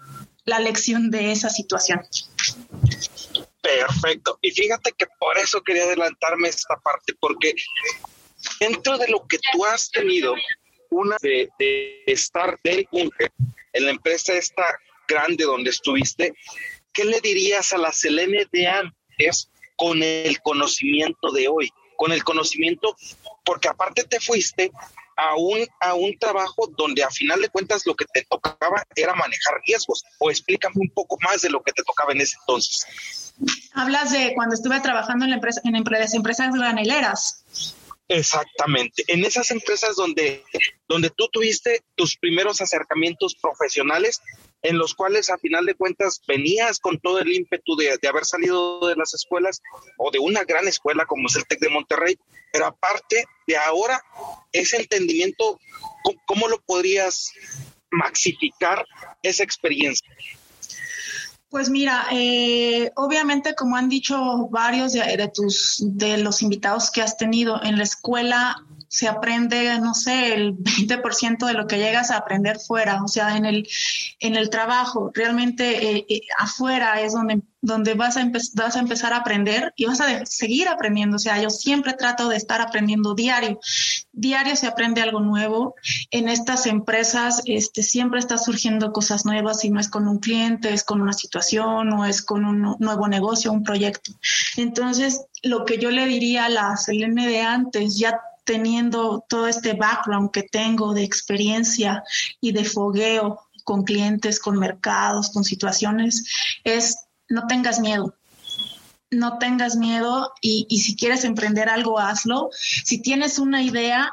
la 0.45 0.61
lección 0.61 1.11
de 1.11 1.33
esa 1.33 1.51
situación. 1.51 2.01
Perfecto. 3.61 4.39
Y 4.41 4.51
fíjate 4.51 4.93
que 4.97 5.07
por 5.19 5.39
eso 5.39 5.63
quería 5.63 5.85
adelantarme 5.85 6.49
esta 6.49 6.77
parte, 6.77 7.15
porque 7.19 7.55
dentro 8.61 8.99
de 8.99 9.09
lo 9.09 9.27
que 9.27 9.39
tú 9.53 9.65
has 9.65 9.91
tenido, 9.91 10.35
una 10.91 11.17
de, 11.23 11.49
estar 12.07 12.59
del 12.63 12.87
en 12.93 13.85
la 13.85 13.91
empresa 13.91 14.35
esta 14.35 14.65
grande 15.09 15.45
donde 15.45 15.71
estuviste, 15.71 16.35
¿qué 16.93 17.05
le 17.05 17.21
dirías 17.21 17.73
a 17.73 17.79
la 17.79 17.93
Selene 17.93 18.47
de 18.53 18.67
antes 18.67 19.51
con 19.77 20.03
el 20.03 20.41
conocimiento 20.43 21.31
de 21.33 21.49
hoy? 21.49 21.71
Con 21.97 22.13
el 22.13 22.25
conocimiento, 22.25 22.97
porque 23.45 23.69
aparte 23.69 24.05
te 24.05 24.19
fuiste 24.19 24.73
a 25.23 25.37
un, 25.37 25.67
a 25.81 25.95
un 25.95 26.19
trabajo 26.19 26.69
donde 26.77 27.05
a 27.05 27.11
final 27.11 27.41
de 27.41 27.49
cuentas 27.49 27.87
lo 27.87 27.95
que 27.95 28.05
te 28.13 28.27
tocaba 28.29 28.85
era 28.97 29.15
manejar 29.15 29.61
riesgos. 29.67 30.05
O 30.19 30.31
explícame 30.31 30.75
un 30.77 30.91
poco 30.91 31.17
más 31.23 31.43
de 31.43 31.51
lo 31.51 31.63
que 31.63 31.73
te 31.73 31.83
tocaba 31.83 32.13
en 32.13 32.21
ese 32.21 32.37
entonces. 32.41 33.33
Hablas 33.75 34.13
de 34.13 34.33
cuando 34.35 34.55
estuve 34.55 34.81
trabajando 34.81 35.25
en, 35.25 35.31
la 35.31 35.37
empresa, 35.37 35.61
en 35.65 35.77
empresas, 35.77 36.15
empresas 36.15 36.53
graneleras. 36.55 37.45
Exactamente, 38.09 39.05
en 39.07 39.25
esas 39.25 39.51
empresas 39.51 39.97
donde, 39.97 40.45
donde 40.87 41.09
tú 41.09 41.29
tuviste 41.33 41.83
tus 41.95 42.19
primeros 42.19 42.61
acercamientos 42.61 43.35
profesionales, 43.41 44.21
en 44.63 44.79
los 44.79 44.95
cuales 44.95 45.31
a 45.31 45.39
final 45.39 45.67
de 45.67 45.75
cuentas 45.75 46.21
venías 46.27 46.79
con 46.79 46.99
todo 47.01 47.19
el 47.19 47.33
ímpetu 47.33 47.77
de, 47.77 47.99
de, 48.01 48.09
haber 48.09 48.25
salido 48.25 48.87
de 48.87 48.97
las 48.97 49.13
escuelas 49.15 49.61
o 49.99 50.11
de 50.11 50.19
una 50.19 50.45
gran 50.45 50.69
escuela 50.69 51.05
como 51.07 51.27
es 51.27 51.37
el 51.37 51.47
TEC 51.47 51.61
de 51.61 51.69
Monterrey, 51.69 52.19
pero 52.53 52.67
aparte 52.67 53.25
de 53.47 53.57
ahora, 53.57 54.01
ese 54.53 54.77
entendimiento, 54.77 55.59
¿cómo, 56.27 56.49
lo 56.49 56.61
podrías 56.61 57.33
maxificar 57.91 58.85
esa 59.23 59.43
experiencia? 59.43 60.09
Pues 61.49 61.69
mira, 61.69 62.07
eh, 62.13 62.91
obviamente 62.97 63.55
como 63.55 63.77
han 63.77 63.89
dicho 63.89 64.49
varios 64.51 64.93
de, 64.93 65.31
tus 65.35 65.83
de 65.85 66.19
los 66.19 66.41
invitados 66.41 66.91
que 66.91 67.03
has 67.03 67.17
tenido 67.17 67.63
en 67.63 67.77
la 67.77 67.85
escuela, 67.85 68.65
se 68.93 69.09
aprende, 69.09 69.81
no 69.81 69.95
sé, 69.95 70.35
el 70.35 70.55
20% 70.55 71.47
de 71.47 71.55
lo 71.55 71.67
que 71.67 71.79
llegas 71.79 72.11
a 72.11 72.19
aprender 72.19 72.59
fuera, 72.59 73.03
o 73.03 73.09
sea, 73.09 73.39
en 73.39 73.47
el, 73.47 73.67
en 74.21 74.37
el 74.37 74.51
trabajo, 74.51 75.11
realmente 75.15 75.97
eh, 75.97 76.07
eh, 76.11 76.21
afuera 76.39 77.01
es 77.01 77.15
donde, 77.15 77.41
donde 77.63 77.95
vas, 77.95 78.19
a 78.19 78.31
vas 78.53 78.77
a 78.77 78.81
empezar 78.81 79.15
a 79.15 79.19
aprender 79.19 79.73
y 79.77 79.87
vas 79.87 80.03
a 80.03 80.27
seguir 80.27 80.69
aprendiendo, 80.69 81.17
o 81.17 81.19
sea, 81.19 81.41
yo 81.41 81.49
siempre 81.49 81.95
trato 81.95 82.29
de 82.29 82.37
estar 82.37 82.61
aprendiendo 82.61 83.15
diario, 83.15 83.59
diario 84.13 84.57
se 84.57 84.67
aprende 84.67 85.01
algo 85.01 85.21
nuevo, 85.21 85.75
en 86.11 86.29
estas 86.29 86.67
empresas 86.67 87.41
este, 87.47 87.83
siempre 87.83 88.19
está 88.19 88.37
surgiendo 88.37 88.93
cosas 88.93 89.25
nuevas 89.25 89.65
y 89.65 89.71
no 89.71 89.81
es 89.81 89.89
con 89.89 90.07
un 90.07 90.19
cliente, 90.19 90.75
es 90.75 90.85
con 90.85 91.01
una 91.01 91.15
situación 91.15 91.91
o 91.95 92.05
es 92.05 92.21
con 92.21 92.45
un 92.45 92.77
nuevo 92.79 93.09
negocio, 93.09 93.53
un 93.53 93.63
proyecto. 93.63 94.13
Entonces, 94.59 95.25
lo 95.43 95.65
que 95.65 95.79
yo 95.79 95.91
le 95.91 96.05
diría 96.05 96.45
a 96.45 96.51
la 96.51 96.77
Selene 96.77 97.27
de 97.27 97.41
antes, 97.41 97.97
ya 97.97 98.21
teniendo 98.45 99.25
todo 99.29 99.47
este 99.47 99.75
background 99.75 100.31
que 100.31 100.43
tengo 100.43 100.95
de 100.95 101.05
experiencia 101.05 102.03
y 102.41 102.53
de 102.53 102.65
fogueo 102.65 103.41
con 103.65 103.85
clientes, 103.85 104.41
con 104.41 104.59
mercados, 104.59 105.31
con 105.31 105.45
situaciones, 105.45 106.25
es 106.65 106.99
no 107.29 107.47
tengas 107.47 107.81
miedo. 107.81 108.15
No 109.11 109.39
tengas 109.39 109.77
miedo 109.77 110.33
y, 110.41 110.67
si 110.81 110.97
quieres 110.97 111.25
emprender 111.25 111.69
algo, 111.69 111.99
hazlo. 111.99 112.51
Si 112.53 113.03
tienes 113.03 113.39
una 113.39 113.63
idea, 113.63 114.13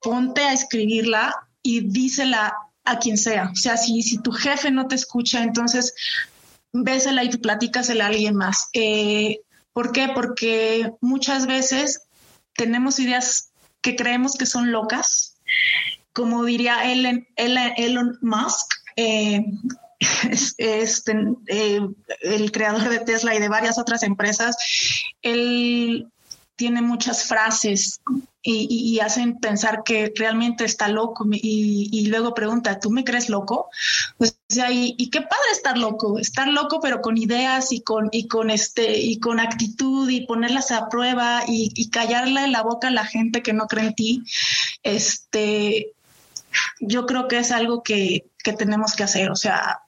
ponte 0.00 0.42
a 0.42 0.52
escribirla 0.52 1.34
y 1.62 1.80
dísela 1.80 2.54
a 2.84 2.98
quien 2.98 3.16
sea. 3.16 3.50
O 3.52 3.56
sea, 3.56 3.76
si, 3.76 4.02
si 4.02 4.18
tu 4.18 4.32
jefe 4.32 4.70
no 4.70 4.86
te 4.86 4.94
escucha, 4.96 5.42
entonces 5.42 5.94
vésela 6.72 7.24
y 7.24 7.30
platícasela 7.30 8.04
a 8.04 8.08
alguien 8.08 8.36
más. 8.36 8.68
Eh, 8.74 9.40
¿Por 9.72 9.92
qué? 9.92 10.10
Porque 10.14 10.92
muchas 11.00 11.46
veces 11.46 12.02
tenemos 12.54 12.98
ideas 12.98 13.47
que 13.80 13.96
creemos 13.96 14.34
que 14.34 14.46
son 14.46 14.72
locas, 14.72 15.38
como 16.12 16.44
diría 16.44 16.90
Elon, 16.90 17.26
Elon 17.36 18.18
Musk, 18.22 18.66
eh, 18.96 19.44
este, 20.58 21.14
eh, 21.46 21.80
el 22.22 22.52
creador 22.52 22.88
de 22.88 23.00
Tesla 23.00 23.34
y 23.34 23.40
de 23.40 23.48
varias 23.48 23.78
otras 23.78 24.02
empresas, 24.02 24.56
él 25.22 26.08
tiene 26.58 26.82
muchas 26.82 27.24
frases 27.24 28.00
y, 28.42 28.98
hacen 29.00 29.38
pensar 29.38 29.82
que 29.84 30.12
realmente 30.16 30.64
está 30.64 30.88
loco 30.88 31.24
y, 31.30 32.06
luego 32.08 32.34
pregunta, 32.34 32.80
¿tú 32.80 32.90
me 32.90 33.04
crees 33.04 33.28
loco? 33.28 33.70
Pues, 34.16 34.38
y, 34.70 35.08
qué 35.10 35.20
padre 35.20 35.52
estar 35.52 35.78
loco, 35.78 36.18
estar 36.18 36.48
loco 36.48 36.80
pero 36.80 37.00
con 37.00 37.16
ideas 37.16 37.70
y 37.72 37.82
con, 37.82 38.08
y 38.10 38.26
con, 38.26 38.50
este, 38.50 38.98
y 38.98 39.20
con 39.20 39.38
actitud 39.38 40.10
y 40.10 40.26
ponerlas 40.26 40.72
a 40.72 40.88
prueba 40.88 41.44
y, 41.46 41.90
callarle 41.90 42.48
la 42.48 42.62
boca 42.62 42.88
a 42.88 42.92
la 42.92 43.06
gente 43.06 43.42
que 43.42 43.52
no 43.52 43.66
cree 43.66 43.86
en 43.86 43.94
ti. 43.94 44.24
Este, 44.82 45.92
yo 46.80 47.06
creo 47.06 47.28
que 47.28 47.38
es 47.38 47.52
algo 47.52 47.84
que, 47.84 48.26
que 48.42 48.52
tenemos 48.52 48.94
que 48.96 49.04
hacer, 49.04 49.30
o 49.30 49.36
sea, 49.36 49.82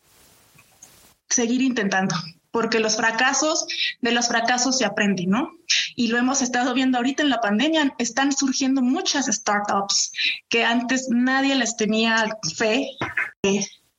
seguir 1.29 1.62
intentando 1.62 2.15
porque 2.50 2.80
los 2.80 2.97
fracasos, 2.97 3.66
de 4.00 4.12
los 4.12 4.28
fracasos 4.28 4.78
se 4.78 4.85
aprende, 4.85 5.26
¿no? 5.26 5.52
Y 5.97 6.09
lo 6.09 6.19
hemos 6.19 6.42
estado 6.42 6.75
viendo 6.75 6.99
ahorita 6.99 7.23
en 7.23 7.30
la 7.30 7.40
pandemia, 7.40 7.95
están 7.99 8.33
surgiendo 8.33 8.83
muchas 8.83 9.26
startups 9.26 10.12
que 10.49 10.64
antes 10.64 11.09
nadie 11.11 11.54
les 11.54 11.76
tenía 11.76 12.26
fe. 12.57 12.88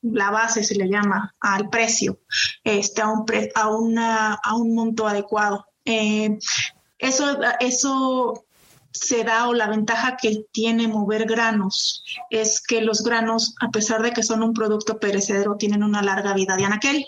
la 0.02 0.30
base 0.30 0.64
se 0.64 0.74
le 0.74 0.88
llama 0.88 1.34
al 1.40 1.68
precio, 1.68 2.18
este, 2.64 3.02
a, 3.02 3.08
un 3.08 3.24
a, 3.54 3.68
una, 3.68 4.34
a 4.34 4.56
un 4.56 4.74
monto 4.74 5.06
adecuado. 5.06 5.66
Eh, 5.84 6.38
eso, 6.98 7.38
eso 7.60 8.44
se 8.92 9.24
da 9.24 9.48
o 9.48 9.54
la 9.54 9.68
ventaja 9.68 10.16
que 10.16 10.44
tiene 10.52 10.86
mover 10.86 11.24
granos 11.24 12.04
es 12.30 12.60
que 12.60 12.82
los 12.82 13.02
granos, 13.02 13.54
a 13.60 13.70
pesar 13.70 14.02
de 14.02 14.12
que 14.12 14.22
son 14.22 14.42
un 14.42 14.52
producto 14.52 14.98
perecedero, 14.98 15.56
tienen 15.56 15.82
una 15.82 16.02
larga 16.02 16.34
vida. 16.34 16.56
Diana 16.56 16.78
Kelly. 16.78 17.06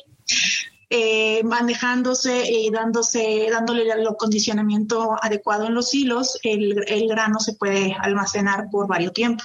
Eh, 0.90 1.42
manejándose 1.44 2.50
y 2.50 2.70
dándose, 2.70 3.48
dándole 3.50 3.90
el 3.90 4.06
acondicionamiento 4.06 5.16
adecuado 5.20 5.66
en 5.66 5.74
los 5.74 5.94
hilos, 5.94 6.38
el, 6.42 6.74
grano 7.08 7.40
se 7.40 7.54
puede 7.54 7.96
almacenar 7.98 8.68
por 8.70 8.86
varios 8.86 9.12
tiempo. 9.12 9.44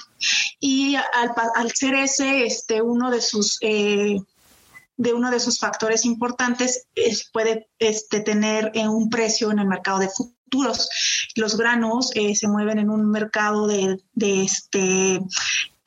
Y 0.58 0.96
al, 0.96 1.72
ser 1.72 1.94
ese, 1.94 2.44
este, 2.44 2.82
uno 2.82 3.10
de 3.10 3.20
sus 3.20 3.58
eh, 3.62 4.16
de 4.96 5.14
uno 5.14 5.30
de 5.30 5.40
sus 5.40 5.58
factores 5.58 6.04
importantes 6.04 6.86
puede 7.32 7.70
este, 7.78 8.20
tener 8.20 8.70
un 8.74 9.08
precio 9.08 9.50
en 9.50 9.58
el 9.58 9.66
mercado 9.66 9.98
de 9.98 10.10
futuros. 10.10 10.90
Los 11.36 11.56
granos 11.56 12.10
eh, 12.14 12.34
se 12.34 12.48
mueven 12.48 12.78
en 12.78 12.90
un 12.90 13.10
mercado 13.10 13.66
de, 13.66 13.98
de 14.12 14.42
este 14.42 15.20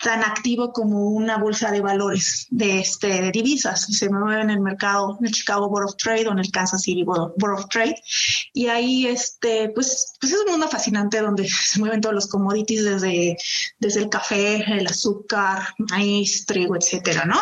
tan 0.04 0.22
activo 0.22 0.74
como 0.74 1.10
una 1.12 1.38
bolsa 1.38 1.72
de 1.72 1.80
valores 1.80 2.46
de, 2.50 2.80
este, 2.80 3.22
de 3.22 3.32
divisas. 3.32 3.88
Se 3.90 4.10
mueve 4.10 4.42
en 4.42 4.50
el 4.50 4.60
mercado, 4.60 5.18
en 5.20 5.28
el 5.28 5.32
Chicago 5.32 5.70
Board 5.70 5.86
of 5.86 5.96
Trade 5.96 6.28
o 6.28 6.34
en 6.34 6.40
el 6.40 6.52
Kansas 6.52 6.82
City 6.82 7.04
Board 7.04 7.34
of 7.40 7.70
Trade. 7.70 7.96
Y 8.52 8.68
ahí, 8.68 9.08
este, 9.08 9.70
pues, 9.70 10.14
pues 10.20 10.34
es 10.34 10.40
un 10.46 10.52
mundo 10.52 10.68
fascinante 10.68 11.22
donde 11.22 11.48
se 11.66 11.80
mueven 11.80 12.02
todos 12.02 12.14
los 12.14 12.28
commodities 12.28 12.84
desde, 12.84 13.38
desde 13.80 14.02
el 14.02 14.10
café, 14.10 14.64
el 14.78 14.86
azúcar, 14.86 15.70
maíz, 15.78 16.46
trigo, 16.46 16.76
etcétera, 16.76 17.24
¿no? 17.26 17.42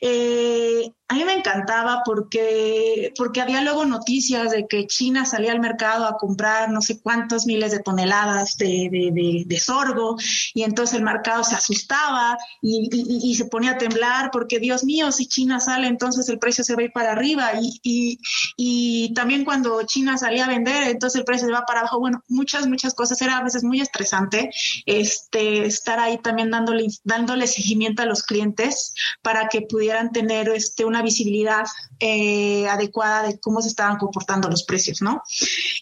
Eh, 0.00 0.92
a 1.10 1.14
mí 1.14 1.24
me 1.24 1.32
encantaba 1.32 2.02
porque, 2.04 3.12
porque 3.16 3.40
había 3.40 3.62
luego 3.62 3.84
noticias 3.84 4.52
de 4.52 4.68
que 4.68 4.86
China 4.86 5.24
salía 5.26 5.50
al 5.50 5.58
mercado 5.58 6.06
a 6.06 6.16
comprar 6.16 6.70
no 6.70 6.80
sé 6.80 7.00
cuántos 7.00 7.46
miles 7.46 7.72
de 7.72 7.80
toneladas 7.80 8.56
de, 8.56 9.44
de, 9.44 9.58
sorgo 9.58 10.16
y 10.54 10.62
entonces 10.62 10.96
el 10.96 11.02
mercado 11.02 11.42
se 11.42 11.56
asustaba 11.56 12.38
y, 12.62 12.88
y, 13.28 13.34
se 13.34 13.46
ponía 13.46 13.72
a 13.72 13.78
temblar 13.78 14.30
porque 14.30 14.60
Dios 14.60 14.84
mío, 14.84 15.10
si 15.10 15.26
China 15.26 15.58
sale 15.58 15.88
entonces 15.88 16.28
el 16.28 16.38
precio 16.38 16.62
se 16.62 16.76
va 16.76 16.82
a 16.82 16.84
ir 16.84 16.92
para 16.92 17.10
arriba 17.10 17.54
y, 17.60 18.20
y, 18.56 19.12
también 19.12 19.44
cuando 19.44 19.82
China 19.82 20.16
salía 20.16 20.44
a 20.44 20.48
vender 20.48 20.90
entonces 20.90 21.18
el 21.18 21.24
precio 21.24 21.48
se 21.48 21.52
va 21.52 21.66
para 21.66 21.80
abajo. 21.80 21.98
Bueno, 21.98 22.22
muchas, 22.28 22.68
muchas 22.68 22.94
cosas. 22.94 23.20
Era 23.20 23.38
a 23.38 23.42
veces 23.42 23.64
muy 23.64 23.80
estresante 23.80 24.50
este, 24.86 25.66
estar 25.66 25.98
ahí 25.98 26.18
también 26.18 26.52
dándole, 26.52 26.86
dándole 27.02 27.48
seguimiento 27.48 28.02
a 28.02 28.06
los 28.06 28.22
clientes 28.22 28.94
para 29.22 29.48
que 29.48 29.62
pudieran 29.62 30.12
tener 30.12 30.48
este, 30.50 30.84
una 30.84 30.99
visibilidad 31.02 31.64
eh, 31.98 32.68
adecuada 32.68 33.28
de 33.28 33.38
cómo 33.38 33.60
se 33.62 33.68
estaban 33.68 33.98
comportando 33.98 34.48
los 34.48 34.64
precios, 34.64 35.02
¿no? 35.02 35.22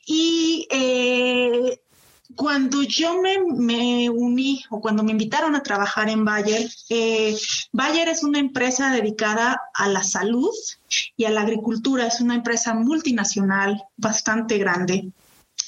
Y 0.06 0.66
eh, 0.70 1.80
cuando 2.36 2.82
yo 2.82 3.20
me, 3.20 4.10
uní 4.10 4.64
o 4.70 4.80
cuando 4.80 5.02
me 5.02 5.12
invitaron 5.12 5.54
a 5.54 5.62
trabajar 5.62 6.08
en 6.08 6.24
Bayer, 6.24 6.70
eh, 6.88 7.36
Bayer 7.72 8.08
es 8.08 8.22
una 8.22 8.38
empresa 8.38 8.92
dedicada 8.92 9.60
a 9.74 9.88
la 9.88 10.02
salud 10.02 10.54
y 11.16 11.24
a 11.24 11.30
la 11.30 11.40
agricultura, 11.42 12.06
es 12.06 12.20
una 12.20 12.34
empresa 12.34 12.74
multinacional 12.74 13.82
bastante 13.96 14.58
grande 14.58 15.10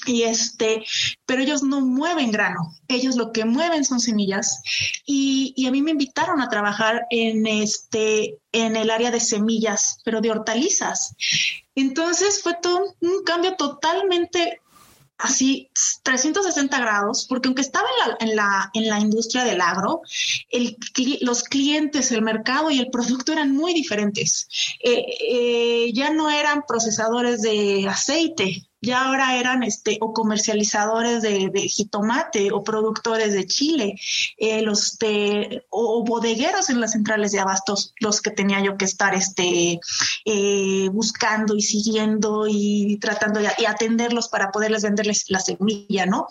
y 0.05 0.23
este, 0.23 0.83
pero 1.25 1.41
ellos 1.41 1.63
no 1.63 1.81
mueven 1.81 2.31
grano, 2.31 2.75
ellos 2.87 3.15
lo 3.15 3.31
que 3.31 3.45
mueven 3.45 3.85
son 3.85 3.99
semillas 3.99 4.61
y, 5.05 5.53
y, 5.55 5.67
a 5.67 5.71
mí 5.71 5.81
me 5.81 5.91
invitaron 5.91 6.41
a 6.41 6.49
trabajar 6.49 7.05
en 7.09 7.45
este, 7.47 8.39
en 8.51 8.75
el 8.75 8.89
área 8.89 9.11
de 9.11 9.19
semillas, 9.19 9.97
pero 10.03 10.21
de 10.21 10.31
hortalizas. 10.31 11.15
Entonces 11.75 12.41
fue 12.41 12.53
un 12.99 13.23
cambio 13.23 13.55
totalmente 13.55 14.61
así 15.21 15.69
360 16.03 16.79
grados, 16.79 17.25
porque 17.27 17.47
aunque 17.47 17.61
estaba 17.61 17.87
en 17.87 18.09
la, 18.09 18.17
en 18.19 18.35
la, 18.35 18.71
en 18.73 18.89
la 18.89 18.99
industria 18.99 19.43
del 19.43 19.61
agro, 19.61 20.01
el, 20.49 20.75
los 21.21 21.43
clientes, 21.43 22.11
el 22.11 22.21
mercado 22.21 22.71
y 22.71 22.79
el 22.79 22.89
producto 22.89 23.31
eran 23.31 23.51
muy 23.51 23.73
diferentes. 23.73 24.47
Eh, 24.83 25.05
eh, 25.29 25.93
ya 25.93 26.11
no 26.11 26.29
eran 26.29 26.63
procesadores 26.67 27.41
de 27.41 27.87
aceite, 27.87 28.67
ya 28.81 29.05
ahora 29.05 29.37
eran 29.37 29.61
este 29.61 29.97
o 30.01 30.11
comercializadores 30.11 31.21
de, 31.21 31.51
jitomate 31.69 32.51
o 32.51 32.63
productores 32.63 33.33
de 33.33 33.45
chile, 33.45 33.95
eh, 34.37 34.61
los 34.63 34.97
de, 34.97 35.65
o, 35.69 36.03
bodegueros 36.03 36.69
en 36.69 36.81
las 36.81 36.93
centrales 36.93 37.31
de 37.31 37.39
abastos, 37.39 37.93
los 37.99 38.21
que 38.21 38.31
tenía 38.31 38.59
yo 38.61 38.77
que 38.77 38.85
estar 38.85 39.13
este 39.13 39.79
eh, 40.25 40.89
buscando 40.91 41.55
y 41.55 41.61
siguiendo 41.61 42.45
y 42.47 42.97
tratando 42.99 43.39
de, 43.39 43.49
y 43.59 43.65
atenderlos 43.65 44.29
para 44.29 44.51
poderles 44.51 44.81
venderles 44.81 45.25
la 45.27 45.39
semilla, 45.39 46.07
¿no? 46.07 46.27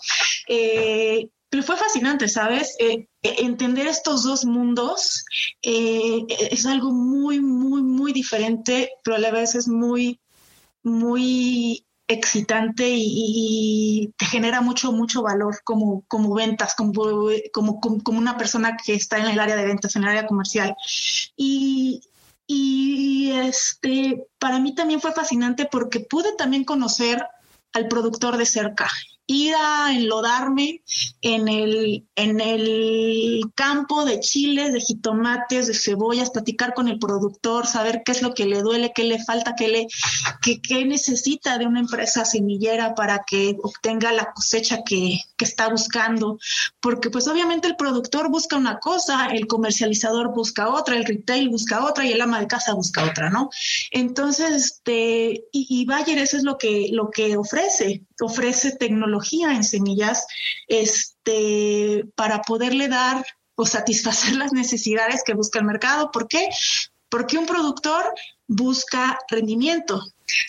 Eh, 0.49 1.29
pero 1.49 1.63
fue 1.65 1.77
fascinante, 1.77 2.29
¿sabes? 2.29 2.77
entender 3.23 3.89
estos 3.89 4.23
dos 4.23 4.45
mundos 4.45 5.25
es 5.63 6.65
algo 6.65 6.93
muy, 6.93 7.41
muy, 7.41 7.83
muy 7.83 8.13
diferente, 8.13 8.93
pero 9.03 9.17
a 9.17 9.19
la 9.19 9.33
vez 9.33 9.57
es 9.57 9.67
muy, 9.67 10.21
muy 10.85 11.85
excitante 12.11 12.85
y, 12.89 14.13
te 14.17 14.27
genera 14.27 14.61
mucho, 14.61 14.93
mucho 14.93 15.23
valor 15.23 15.61
como, 15.65 16.05
como 16.09 16.35
ventas, 16.35 16.75
como, 16.75 16.93
como, 17.53 17.81
como, 17.81 18.19
una 18.19 18.37
persona 18.37 18.77
que 18.77 18.95
está 18.95 19.19
en 19.19 19.27
el 19.27 19.39
área 19.41 19.57
de 19.57 19.65
ventas, 19.65 19.95
en 19.97 20.03
el 20.03 20.11
área 20.11 20.27
comercial. 20.27 20.75
Y, 21.37 22.03
y 22.47 23.31
este, 23.33 24.27
para 24.39 24.59
mí 24.59 24.75
también 24.75 25.01
fue 25.01 25.13
fascinante 25.13 25.69
porque 25.71 26.01
pude 26.01 26.35
también 26.37 26.65
conocer 26.65 27.25
al 27.73 27.87
productor 27.89 28.37
de 28.37 28.47
cerca 28.47 28.91
ir 29.31 29.55
enlodarme 29.91 30.83
en 31.23 31.49
el, 31.49 32.09
en 32.17 32.41
el 32.41 33.43
campo 33.55 34.05
de 34.05 34.21
chiles, 34.21 34.73
de 34.73 34.81
jitomates, 34.81 35.67
de 35.67 35.75
cebollas, 35.75 36.31
platicar 36.31 36.75
con 36.75 36.89
el 36.89 36.99
productor, 36.99 37.67
saber 37.67 38.03
qué 38.05 38.13
es 38.13 38.23
lo 38.23 38.35
que 38.35 38.47
le 38.47 38.63
duele, 38.63 38.93
qué 38.95 39.05
le 39.05 39.23
falta, 39.23 39.55
qué, 39.57 39.69
le, 39.69 39.87
qué, 40.43 40.61
qué 40.61 40.85
necesita 40.85 41.59
de 41.59 41.67
una 41.67 41.81
empresa 41.81 42.25
semillera 42.25 42.95
para 42.95 43.23
que 43.27 43.57
obtenga 43.63 44.13
la 44.13 44.33
cosecha 44.33 44.83
que, 44.85 45.21
que 45.37 45.45
está 45.45 45.69
buscando. 45.69 46.39
Porque 46.81 47.11
pues 47.11 47.29
obviamente 47.29 47.69
el 47.69 47.77
productor 47.77 48.31
busca 48.31 48.57
una 48.57 48.79
cosa, 48.79 49.27
el 49.27 49.47
comercializador 49.47 50.33
busca 50.35 50.69
otra, 50.69 50.97
el 50.97 51.05
retail 51.05 51.49
busca 51.49 51.85
otra 51.85 52.05
y 52.05 52.13
el 52.13 52.21
ama 52.21 52.41
de 52.41 52.47
casa 52.47 52.75
busca 52.75 53.05
otra, 53.05 53.31
¿no? 53.31 53.51
Entonces, 53.91 54.51
este, 54.51 55.45
y, 55.53 55.67
y 55.69 55.85
Bayer 55.85 56.19
eso 56.19 56.37
es 56.37 56.43
lo 56.43 56.59
que, 56.59 56.89
lo 56.93 57.11
que 57.11 57.37
ofrece, 57.37 58.05
ofrece 58.21 58.77
tecnología 58.77 59.53
en 59.53 59.65
semillas 59.65 60.27
este, 60.69 62.05
para 62.15 62.43
poderle 62.43 62.89
dar 62.89 63.25
o 63.55 63.67
satisfacer 63.67 64.37
las 64.37 64.53
necesidades 64.53 65.23
que 65.25 65.35
busca 65.35 65.59
el 65.59 65.67
mercado. 65.67 66.11
¿Por 66.11 66.29
qué? 66.29 66.49
Porque 67.09 67.39
un 67.39 67.47
productor 67.47 68.15
busca 68.47 69.19
rendimiento, 69.29 70.03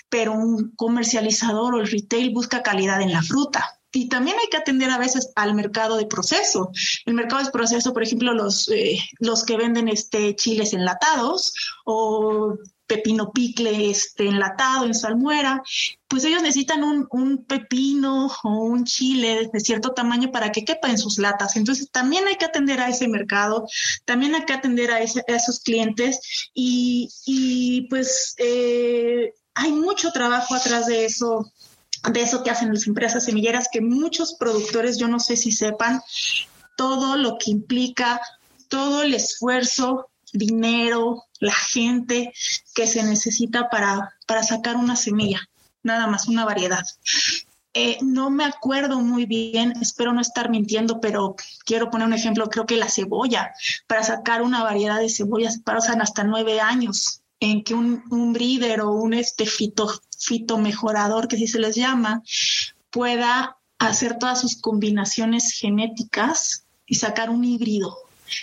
pero 0.09 0.33
un 0.33 0.73
comercializador 0.75 1.75
o 1.75 1.79
el 1.79 1.91
retail 1.91 2.31
busca 2.31 2.63
calidad 2.63 3.01
en 3.01 3.11
la 3.11 3.21
fruta. 3.21 3.81
Y 3.93 4.07
también 4.07 4.37
hay 4.41 4.47
que 4.49 4.57
atender 4.57 4.89
a 4.89 4.97
veces 4.97 5.31
al 5.35 5.53
mercado 5.53 5.97
de 5.97 6.05
proceso. 6.05 6.71
El 7.05 7.13
mercado 7.13 7.43
de 7.43 7.51
proceso, 7.51 7.91
por 7.91 8.03
ejemplo, 8.03 8.33
los, 8.33 8.69
eh, 8.69 8.97
los 9.19 9.43
que 9.43 9.57
venden 9.57 9.89
este 9.89 10.33
chiles 10.35 10.73
enlatados 10.73 11.53
o 11.85 12.57
pepino 12.91 13.31
picle 13.31 13.89
este, 13.89 14.27
enlatado 14.27 14.85
en 14.85 14.93
salmuera, 14.93 15.63
pues 16.09 16.25
ellos 16.25 16.41
necesitan 16.41 16.83
un, 16.83 17.45
pepino 17.45 18.29
o 18.43 18.65
un 18.65 18.83
chile 18.83 19.49
de 19.51 19.59
cierto 19.61 19.93
tamaño 19.93 20.29
para 20.29 20.51
que 20.51 20.65
quepa 20.65 20.89
en 20.89 20.97
sus 20.97 21.17
latas. 21.17 21.55
Entonces 21.55 21.89
también 21.89 22.27
hay 22.27 22.35
que 22.35 22.43
atender 22.43 22.81
a 22.81 22.89
ese 22.89 23.07
mercado, 23.07 23.65
también 24.03 24.35
hay 24.35 24.43
que 24.43 24.51
atender 24.51 24.91
a, 24.91 24.99
esos 24.99 25.61
clientes 25.61 26.51
y, 26.53 27.87
pues 27.89 28.35
eh, 28.39 29.31
hay 29.53 29.71
mucho 29.71 30.11
trabajo 30.11 30.53
atrás 30.53 30.87
de 30.87 31.05
eso 31.05 31.49
de 32.11 32.23
eso 32.23 32.43
que 32.43 32.49
hacen 32.49 32.73
las 32.73 32.87
empresas 32.87 33.23
semilleras, 33.23 33.69
que 33.71 33.79
muchos 33.79 34.33
productores, 34.33 34.97
yo 34.97 35.07
no 35.07 35.19
sé 35.19 35.37
si 35.37 35.51
sepan, 35.51 36.01
todo 36.75 37.15
lo 37.15 37.37
que 37.37 37.51
implica, 37.51 38.19
todo 38.69 39.03
el 39.03 39.13
esfuerzo, 39.13 40.10
dinero, 40.33 41.25
la 41.39 41.53
gente 41.53 42.33
que 42.73 42.87
se 42.87 43.03
necesita 43.03 43.69
para, 43.69 44.15
para 44.25 44.43
sacar 44.43 44.75
una 44.75 44.95
semilla, 44.95 45.49
nada 45.83 46.07
más 46.07 46.27
una 46.27 46.45
variedad. 46.45 46.83
Eh, 47.73 47.97
no 48.01 48.29
me 48.29 48.43
acuerdo 48.43 48.99
muy 48.99 49.25
bien, 49.25 49.73
espero 49.81 50.11
no 50.11 50.19
estar 50.19 50.49
mintiendo, 50.49 50.99
pero 50.99 51.35
quiero 51.65 51.89
poner 51.89 52.07
un 52.07 52.13
ejemplo, 52.13 52.49
creo 52.49 52.65
que 52.65 52.75
la 52.75 52.89
cebolla, 52.89 53.53
para 53.87 54.03
sacar 54.03 54.41
una 54.41 54.61
variedad 54.61 54.99
de 54.99 55.09
cebollas 55.09 55.59
pasan 55.59 56.01
hasta 56.01 56.23
nueve 56.23 56.59
años 56.59 57.21
en 57.39 57.63
que 57.63 57.73
un, 57.73 58.03
un 58.11 58.33
breeder 58.33 58.81
o 58.81 58.91
un 58.91 59.13
este 59.13 59.45
fito, 59.45 59.89
fito 60.17 60.57
mejorador, 60.57 61.27
que 61.27 61.37
así 61.37 61.47
se 61.47 61.59
les 61.59 61.75
llama, 61.75 62.21
pueda 62.89 63.57
hacer 63.79 64.19
todas 64.19 64.41
sus 64.41 64.59
combinaciones 64.59 65.53
genéticas 65.53 66.65
y 66.85 66.95
sacar 66.95 67.29
un 67.29 67.45
híbrido 67.45 67.97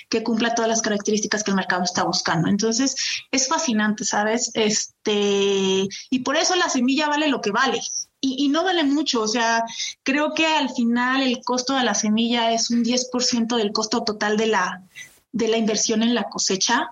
que 0.08 0.22
cumpla 0.22 0.54
todas 0.54 0.68
las 0.68 0.82
características 0.82 1.42
que 1.42 1.50
el 1.50 1.56
mercado 1.56 1.82
está 1.82 2.04
buscando. 2.04 2.48
Entonces, 2.48 2.96
es 3.30 3.48
fascinante, 3.48 4.04
¿sabes? 4.04 4.50
Este, 4.54 5.88
y 6.10 6.18
por 6.20 6.36
eso 6.36 6.56
la 6.56 6.68
semilla 6.68 7.08
vale 7.08 7.28
lo 7.28 7.40
que 7.40 7.50
vale. 7.50 7.80
Y, 8.20 8.48
no 8.48 8.64
vale 8.64 8.82
mucho, 8.82 9.22
o 9.22 9.28
sea, 9.28 9.62
creo 10.02 10.34
que 10.34 10.44
al 10.44 10.70
final 10.70 11.22
el 11.22 11.40
costo 11.44 11.74
de 11.74 11.84
la 11.84 11.94
semilla 11.94 12.50
es 12.52 12.68
un 12.70 12.82
10% 12.82 13.56
del 13.56 13.70
costo 13.70 14.02
total 14.02 14.36
de 14.36 14.46
la, 14.46 14.82
de 15.30 15.46
la 15.46 15.56
inversión 15.56 16.02
en 16.02 16.14
la 16.14 16.24
cosecha. 16.24 16.88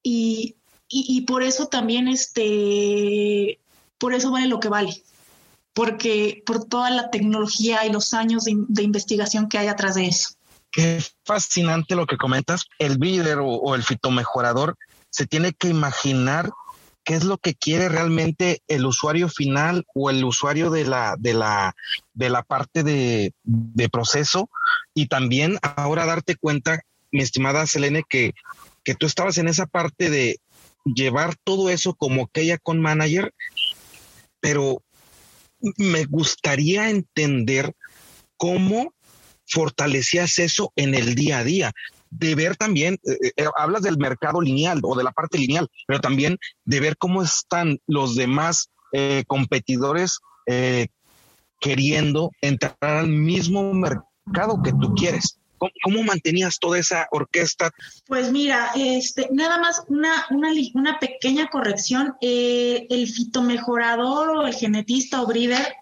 Y, 0.00 0.54
y, 0.88 1.22
por 1.22 1.42
eso 1.42 1.66
también, 1.66 2.06
este, 2.06 3.58
por 3.98 4.14
eso 4.14 4.30
vale 4.30 4.46
lo 4.46 4.60
que 4.60 4.68
vale 4.68 5.02
porque 5.78 6.42
por 6.44 6.64
toda 6.64 6.90
la 6.90 7.08
tecnología 7.08 7.86
y 7.86 7.92
los 7.92 8.12
años 8.12 8.46
de 8.46 8.82
investigación 8.82 9.48
que 9.48 9.58
hay 9.58 9.68
atrás 9.68 9.94
de 9.94 10.06
eso. 10.06 10.30
Qué 10.70 11.02
fascinante 11.24 11.94
lo 11.94 12.06
que 12.06 12.16
comentas. 12.16 12.66
El 12.78 12.98
breeder 12.98 13.38
o, 13.40 13.74
el 13.74 13.82
fitomejorador 13.82 14.76
se 15.10 15.26
tiene 15.26 15.52
que 15.52 15.68
imaginar 15.68 16.50
qué 17.04 17.14
es 17.14 17.24
lo 17.24 17.38
que 17.38 17.54
quiere 17.54 17.88
realmente 17.88 18.62
el 18.68 18.84
usuario 18.84 19.28
final 19.28 19.86
o 19.94 20.10
el 20.10 20.22
usuario 20.24 20.70
de 20.70 20.84
la, 20.84 21.16
de 21.18 21.32
la, 21.32 21.74
de 22.12 22.28
la 22.28 22.42
parte 22.42 22.82
de, 22.82 23.32
proceso. 23.90 24.50
Y 24.94 25.06
también 25.06 25.58
ahora 25.62 26.04
darte 26.04 26.36
cuenta, 26.36 26.82
mi 27.10 27.22
estimada 27.22 27.66
Selene, 27.66 28.02
que, 28.08 28.34
que 28.84 28.94
tú 28.94 29.06
estabas 29.06 29.38
en 29.38 29.48
esa 29.48 29.66
parte 29.66 30.10
de 30.10 30.38
llevar 30.84 31.36
todo 31.44 31.70
eso 31.70 31.94
como 31.94 32.24
aquella 32.24 32.58
con 32.58 32.80
manager, 32.80 33.32
pero 34.40 34.82
me 35.76 36.04
gustaría 36.04 36.90
entender 36.90 37.74
cómo 38.36 38.92
fortalecías 39.48 40.38
eso 40.38 40.72
en 40.76 40.94
el 40.94 41.14
día 41.14 41.38
a 41.38 41.44
día 41.44 41.72
de 42.10 42.34
ver 42.34 42.56
también, 42.56 42.98
eh, 43.04 43.32
eh, 43.36 43.44
hablas 43.56 43.82
del 43.82 43.98
mercado 43.98 44.40
lineal 44.40 44.80
o 44.82 44.96
de 44.96 45.04
la 45.04 45.12
parte 45.12 45.38
lineal, 45.38 45.68
pero 45.86 46.00
también 46.00 46.38
de 46.64 46.80
ver 46.80 46.96
cómo 46.96 47.22
están 47.22 47.78
los 47.86 48.14
demás 48.14 48.70
eh, 48.92 49.24
competidores 49.26 50.20
queriendo 51.60 52.30
entrar 52.40 52.74
al 52.80 53.08
mismo 53.08 53.74
mercado 53.74 54.62
que 54.64 54.72
tú 54.72 54.94
quieres. 54.94 55.38
¿Cómo, 55.58 56.02
mantenías 56.04 56.58
toda 56.58 56.78
esa 56.78 57.06
orquesta? 57.10 57.70
Pues 58.06 58.32
mira, 58.32 58.70
este, 58.74 59.28
nada 59.30 59.58
más 59.58 59.82
una, 59.88 60.24
una, 60.30 60.52
una 60.72 60.98
pequeña 60.98 61.48
corrección. 61.48 62.14
el 62.22 63.08
fitomejorador 63.08 64.38
o 64.38 64.46
el 64.46 64.54
genetista 64.54 65.20
o 65.20 65.26
breeder 65.26 65.74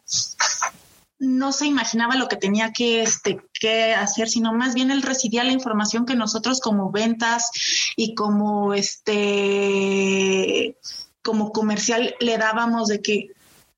no 1.19 1.53
se 1.53 1.67
imaginaba 1.67 2.17
lo 2.17 2.29
que 2.29 2.37
tenía 2.37 2.73
que, 2.73 3.03
este, 3.03 3.41
que 3.59 3.95
hacer, 3.95 4.29
sino 4.29 4.53
más 4.53 4.75
bien 4.75 4.91
él 4.91 5.03
recibía 5.03 5.45
la 5.45 5.53
información 5.53 6.07
que 6.07 6.15
nosotros 6.15 6.61
como 6.61 6.91
ventas 6.91 7.51
y 7.97 8.15
como 8.15 8.75
este 8.75 10.77
como 11.23 11.51
comercial 11.51 12.15
le 12.21 12.39
dábamos 12.39 12.89
de 12.89 13.03
que, 13.03 13.31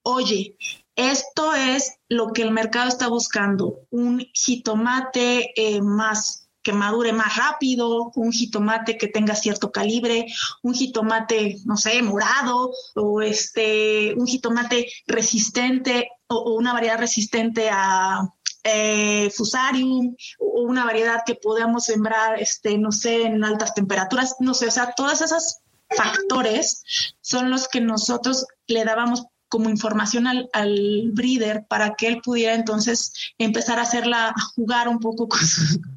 oye, 0.03 0.57
esto 0.96 1.55
es 1.55 1.94
lo 2.09 2.33
que 2.33 2.42
el 2.42 2.51
mercado 2.51 2.88
está 2.88 3.09
buscando, 3.09 3.81
un 3.90 4.18
jitomate 4.35 5.53
eh, 5.57 5.81
más 5.81 6.47
que 6.62 6.73
madure 6.73 7.12
más 7.12 7.37
rápido, 7.37 8.11
un 8.14 8.33
jitomate 8.33 8.99
que 8.99 9.09
tenga 9.09 9.35
cierto 9.35 9.71
calibre, 9.71 10.27
un 10.62 10.75
jitomate, 10.75 11.59
no 11.64 11.77
sé, 11.77 12.03
morado, 12.03 12.73
o 12.94 13.23
este, 13.23 14.14
un 14.16 14.27
jitomate 14.27 14.90
resistente 15.07 16.11
o, 16.27 16.55
una 16.55 16.73
variedad 16.73 16.99
resistente 16.99 17.71
a 17.71 18.29
eh, 18.64 19.31
fusarium 19.31 20.14
o 20.38 20.62
una 20.62 20.85
variedad 20.85 21.23
que 21.25 21.37
podamos 21.37 21.85
sembrar, 21.85 22.40
este, 22.40 22.77
no 22.77 22.92
sé, 22.92 23.23
en 23.23 23.44
altas 23.44 23.75
temperaturas, 23.75 24.37
no 24.40 24.53
sé, 24.55 24.66
o 24.66 24.71
sea, 24.71 24.92
todos 24.97 25.21
esos 25.21 25.59
factores 25.90 26.83
son 27.21 27.51
los 27.51 27.68
que 27.68 27.81
nosotros 27.81 28.47
le 28.66 28.85
dábamos 28.85 29.25
como 29.48 29.70
información 29.70 30.26
al, 30.26 30.48
al, 30.52 31.11
breeder 31.12 31.64
para 31.66 31.94
que 31.94 32.08
él 32.08 32.20
pudiera 32.22 32.54
entonces 32.54 33.12
empezar 33.38 33.78
a 33.78 33.82
hacerla, 33.82 34.28
a 34.28 34.40
jugar 34.54 34.88
un 34.88 34.98
poco 34.98 35.28
con, 35.28 35.40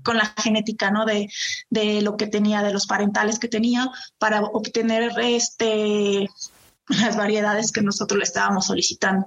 con 0.04 0.18
la 0.18 0.34
genética, 0.42 0.92
¿no? 0.92 1.06
De, 1.06 1.30
de, 1.70 2.02
lo 2.02 2.18
que 2.18 2.28
tenía, 2.28 2.64
de 2.64 2.74
los 2.74 2.88
parentales 2.88 3.40
que 3.40 3.48
tenía, 3.48 3.90
para 4.18 4.42
obtener 4.42 5.12
este 5.20 6.30
las 7.00 7.16
variedades 7.16 7.72
que 7.72 7.82
nosotros 7.82 8.18
le 8.18 8.24
estábamos 8.24 8.68
solicitando. 8.68 9.26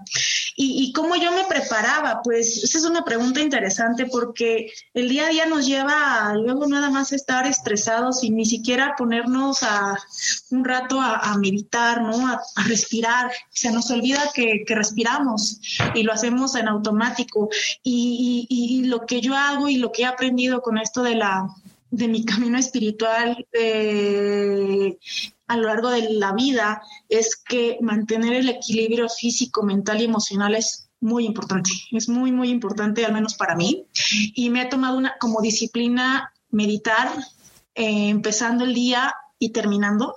¿Y, 0.57 0.93
cómo 0.93 1.17
yo 1.17 1.33
me 1.33 1.45
preparaba? 1.45 2.21
Pues 2.23 2.63
esa 2.63 2.79
es 2.79 2.85
una 2.85 3.05
pregunta 3.05 3.41
interesante 3.41 4.07
porque 4.07 4.73
el 4.93 5.09
día 5.09 5.27
a 5.27 5.31
día 5.31 5.47
nos 5.47 5.67
lleva 5.67 6.29
a 6.29 6.35
luego 6.35 6.67
nada 6.67 6.91
más 6.91 7.13
estar 7.13 7.47
estresados 7.47 8.23
y 8.23 8.31
ni 8.31 8.47
siquiera 8.47 8.95
ponernos 8.97 9.63
a 9.63 9.99
un 10.51 10.65
rato 10.65 11.01
a, 11.01 11.37
meditar, 11.39 12.03
¿no? 12.03 12.29
A, 12.29 12.41
respirar. 12.67 13.31
Se 13.51 13.73
nos 13.73 13.91
olvida 13.91 14.31
que, 14.33 14.65
respiramos 14.69 15.61
y 15.95 16.03
lo 16.03 16.13
hacemos 16.13 16.55
en 16.55 16.69
automático. 16.69 17.49
Y, 17.83 18.83
lo 18.85 19.07
que 19.07 19.21
yo 19.21 19.35
hago 19.35 19.69
y 19.69 19.77
lo 19.77 19.91
que 19.93 20.03
he 20.03 20.07
aprendido 20.07 20.61
con 20.61 20.79
esto 20.79 21.03
de 21.03 21.15
la 21.15 21.49
de 21.91 22.09
mi 22.09 22.25
camino 22.25 22.59
espiritual 22.59 23.47
eh, 23.53 24.99
a 25.47 25.57
lo 25.57 25.69
largo 25.69 25.91
de 25.91 26.11
la 26.11 26.33
vida 26.33 26.83
es 27.09 27.37
que 27.37 27.79
mantener 27.81 28.35
el 28.35 28.49
equilibrio 28.49 29.09
físico, 29.09 29.63
mental 29.63 30.01
y 30.01 30.05
emocional 30.05 30.55
es 30.55 30.89
muy 31.01 31.27
importante. 31.27 31.71
Es 31.93 32.09
muy, 32.09 32.33
muy 32.33 32.49
importante, 32.49 33.05
al 33.05 33.13
menos 33.13 33.35
para 33.35 33.55
mí. 33.55 33.87
Y 34.35 34.51
me 34.51 34.63
ha 34.63 34.69
tomado 34.69 34.97
una 34.97 35.17
como 35.21 35.41
disciplina 35.41 36.33
meditar, 36.51 37.11
eh, 37.75 38.09
empezando 38.09 38.65
el 38.65 38.75
día 38.75 39.15
y 39.39 39.51
terminando. 39.51 40.17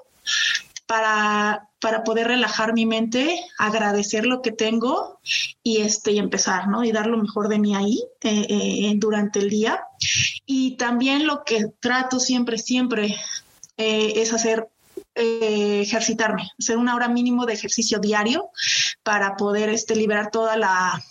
para, 0.86 1.68
para 1.82 2.06
poder 2.06 2.28
relajar 2.28 2.74
mi 2.74 2.86
mente, 2.86 3.38
agradecer 3.58 4.26
lo 4.26 4.42
que 4.42 4.54
tengo 4.54 5.20
y, 5.62 5.82
este, 5.82 6.14
y 6.14 6.18
empezar, 6.18 6.70
¿no? 6.70 6.86
Y 6.86 6.94
dar 6.94 7.08
lo 7.08 7.18
mejor 7.18 7.50
de 7.50 7.60
mí 7.60 7.76
ahí 7.76 8.02
eh, 8.22 8.46
eh, 8.50 8.94
durante 8.96 9.40
el 9.40 9.50
día. 9.50 9.82
Y 10.46 10.78
también 10.78 11.28
lo 11.28 11.44
que 11.44 11.66
trato 11.82 12.22
siempre, 12.22 12.58
siempre 12.58 13.18
es 13.76 14.34
hacer 14.34 14.70
ejercitarme, 15.18 16.50
hacer 16.60 16.78
una 16.78 16.96
hora 16.96 17.08
mínimo 17.08 17.46
de 17.46 17.54
ejercicio 17.54 18.00
diario 18.00 18.50
para 19.04 19.36
poder 19.36 19.70
este, 19.70 19.96
liberar 19.96 20.32
toda 20.32 20.58
la, 20.58 21.04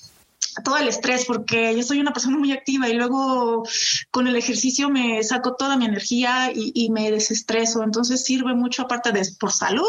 todo 0.64 0.76
el 0.78 0.88
estrés, 0.88 1.24
porque 1.26 1.74
yo 1.76 1.82
soy 1.82 2.00
una 2.00 2.12
persona 2.12 2.38
muy 2.38 2.52
activa 2.52 2.88
y 2.88 2.94
luego 2.94 3.64
con 4.10 4.26
el 4.26 4.36
ejercicio 4.36 4.88
me 4.88 5.22
saco 5.22 5.56
toda 5.56 5.76
mi 5.76 5.84
energía 5.84 6.50
y, 6.54 6.88
me 6.90 7.10
desestreso. 7.10 7.82
Entonces 7.82 8.24
sirve 8.24 8.54
mucho, 8.54 8.82
aparte 8.82 9.12
de 9.12 9.22
por 9.38 9.52
salud, 9.52 9.88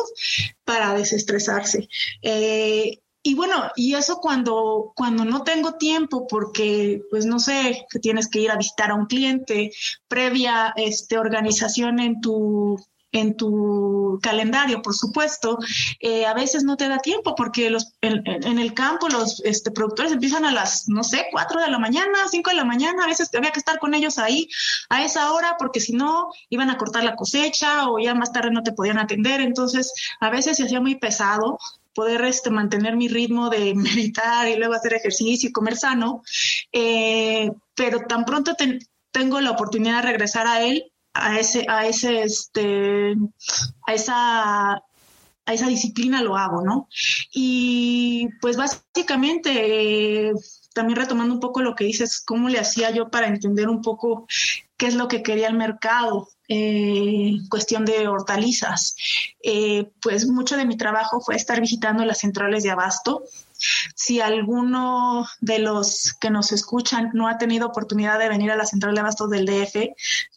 para 0.64 0.94
desestresarse. 0.94 1.88
Eh, 2.22 3.00
y 3.24 3.34
bueno, 3.34 3.72
y 3.76 3.94
eso 3.96 4.18
cuando, 4.18 4.94
cuando 4.96 5.26
no 5.26 5.44
tengo 5.44 5.74
tiempo, 5.74 6.28
porque 6.28 7.02
pues 7.10 7.26
no 7.26 7.40
sé, 7.40 7.86
que 7.90 8.00
tienes 8.00 8.30
que 8.30 8.40
ir 8.40 8.52
a 8.52 8.58
visitar 8.58 8.92
a 8.92 8.96
un 8.96 9.06
cliente, 9.06 9.72
previa 10.08 10.74
este, 10.78 11.18
organización 11.18 12.00
en 12.00 12.22
tu 12.22 12.80
en 13.20 13.36
tu 13.36 14.20
calendario, 14.22 14.82
por 14.82 14.94
supuesto, 14.94 15.58
eh, 16.00 16.26
a 16.26 16.34
veces 16.34 16.64
no 16.64 16.78
te 16.78 16.88
da 16.88 17.00
tiempo 17.00 17.36
porque 17.36 17.70
los, 17.70 17.94
en, 18.02 18.60
el 18.60 18.74
campo 18.74 19.10
los 19.10 19.42
este, 19.44 19.72
productores 19.72 20.12
empiezan 20.12 20.46
a 20.46 20.52
las, 20.52 20.88
no 20.88 21.04
sé, 21.04 21.28
4 21.32 21.62
de 21.62 21.70
la 21.70 21.80
mañana, 21.80 22.28
5 22.30 22.50
de 22.50 22.56
la 22.56 22.66
mañana, 22.66 23.04
a 23.04 23.08
veces 23.08 23.30
había 23.36 23.52
que 23.52 23.60
estar 23.60 23.80
con 23.80 23.94
ellos 23.94 24.18
ahí 24.18 24.48
a 24.90 25.04
esa 25.04 25.34
hora 25.34 25.56
porque 25.58 25.80
si 25.80 25.94
no 25.94 26.30
iban 26.50 26.70
a 26.70 26.78
cortar 26.78 27.04
la 27.04 27.16
cosecha 27.16 27.90
o 27.90 28.00
ya 28.00 28.14
más 28.14 28.32
tarde 28.32 28.52
no 28.52 28.64
te 28.64 28.74
podían 28.74 29.00
atender, 29.00 29.42
entonces 29.42 29.94
a 30.20 30.30
veces 30.30 30.58
se 30.58 30.64
hacía 30.64 30.82
muy 30.82 30.96
pesado 30.96 31.58
poder 31.98 32.24
este, 32.26 32.52
mantener 32.52 32.96
mi 32.96 33.08
ritmo 33.08 33.50
de 33.50 33.74
meditar 33.76 34.48
y 34.48 34.56
luego 34.56 34.76
hacer 34.76 34.94
ejercicio 34.94 35.50
y 35.50 35.52
comer 35.52 35.78
sano, 35.78 36.22
eh, 36.72 37.52
pero 37.74 38.02
tan 38.08 38.24
pronto 38.24 38.56
tengo 39.12 39.42
la 39.42 39.52
oportunidad 39.52 40.04
de 40.04 40.10
regresar 40.12 40.46
a 40.46 40.62
él, 40.62 40.92
a 41.18 41.40
ese, 41.40 41.66
a 41.68 41.86
ese, 41.88 42.22
este, 42.22 43.16
a 43.88 43.94
esa, 43.94 44.74
a 44.74 45.54
esa 45.54 45.68
disciplina 45.68 46.22
lo 46.22 46.36
hago, 46.36 46.62
¿no? 46.62 46.88
Y 47.34 48.28
pues 48.42 48.58
básicamente, 48.58 50.32
también 50.74 51.00
retomando 51.00 51.34
un 51.34 51.40
poco 51.40 51.62
lo 51.62 51.76
que 51.76 51.86
dices, 51.86 52.22
cómo 52.26 52.50
le 52.50 52.60
hacía 52.60 52.92
yo 52.92 53.10
para 53.10 53.28
entender 53.28 53.70
un 53.70 53.82
poco 53.82 54.28
qué 54.78 54.88
es 54.88 54.96
lo 54.96 55.08
que 55.08 55.24
quería 55.24 55.48
el 55.48 55.56
mercado, 55.56 56.30
eh, 56.48 57.38
cuestión 57.50 57.86
de 57.86 58.08
hortalizas. 58.08 58.96
Eh, 59.44 59.90
pues 60.02 60.28
mucho 60.28 60.58
de 60.58 60.66
mi 60.66 60.78
trabajo 60.78 61.20
fue 61.22 61.36
estar 61.36 61.60
visitando 61.60 62.06
las 62.06 62.20
centrales 62.20 62.64
de 62.64 62.72
abasto, 62.72 63.24
si 63.96 64.22
alguno 64.22 65.28
de 65.42 65.60
los 65.60 66.14
que 66.20 66.30
nos 66.30 66.52
escuchan 66.52 67.10
no 67.14 67.28
ha 67.28 67.38
tenido 67.38 67.68
oportunidad 67.68 68.20
de 68.20 68.30
venir 68.30 68.52
a 68.52 68.56
la 68.56 68.66
central 68.66 68.94
de 68.94 69.02
abastos 69.02 69.30
del 69.30 69.46
DF, 69.46 69.76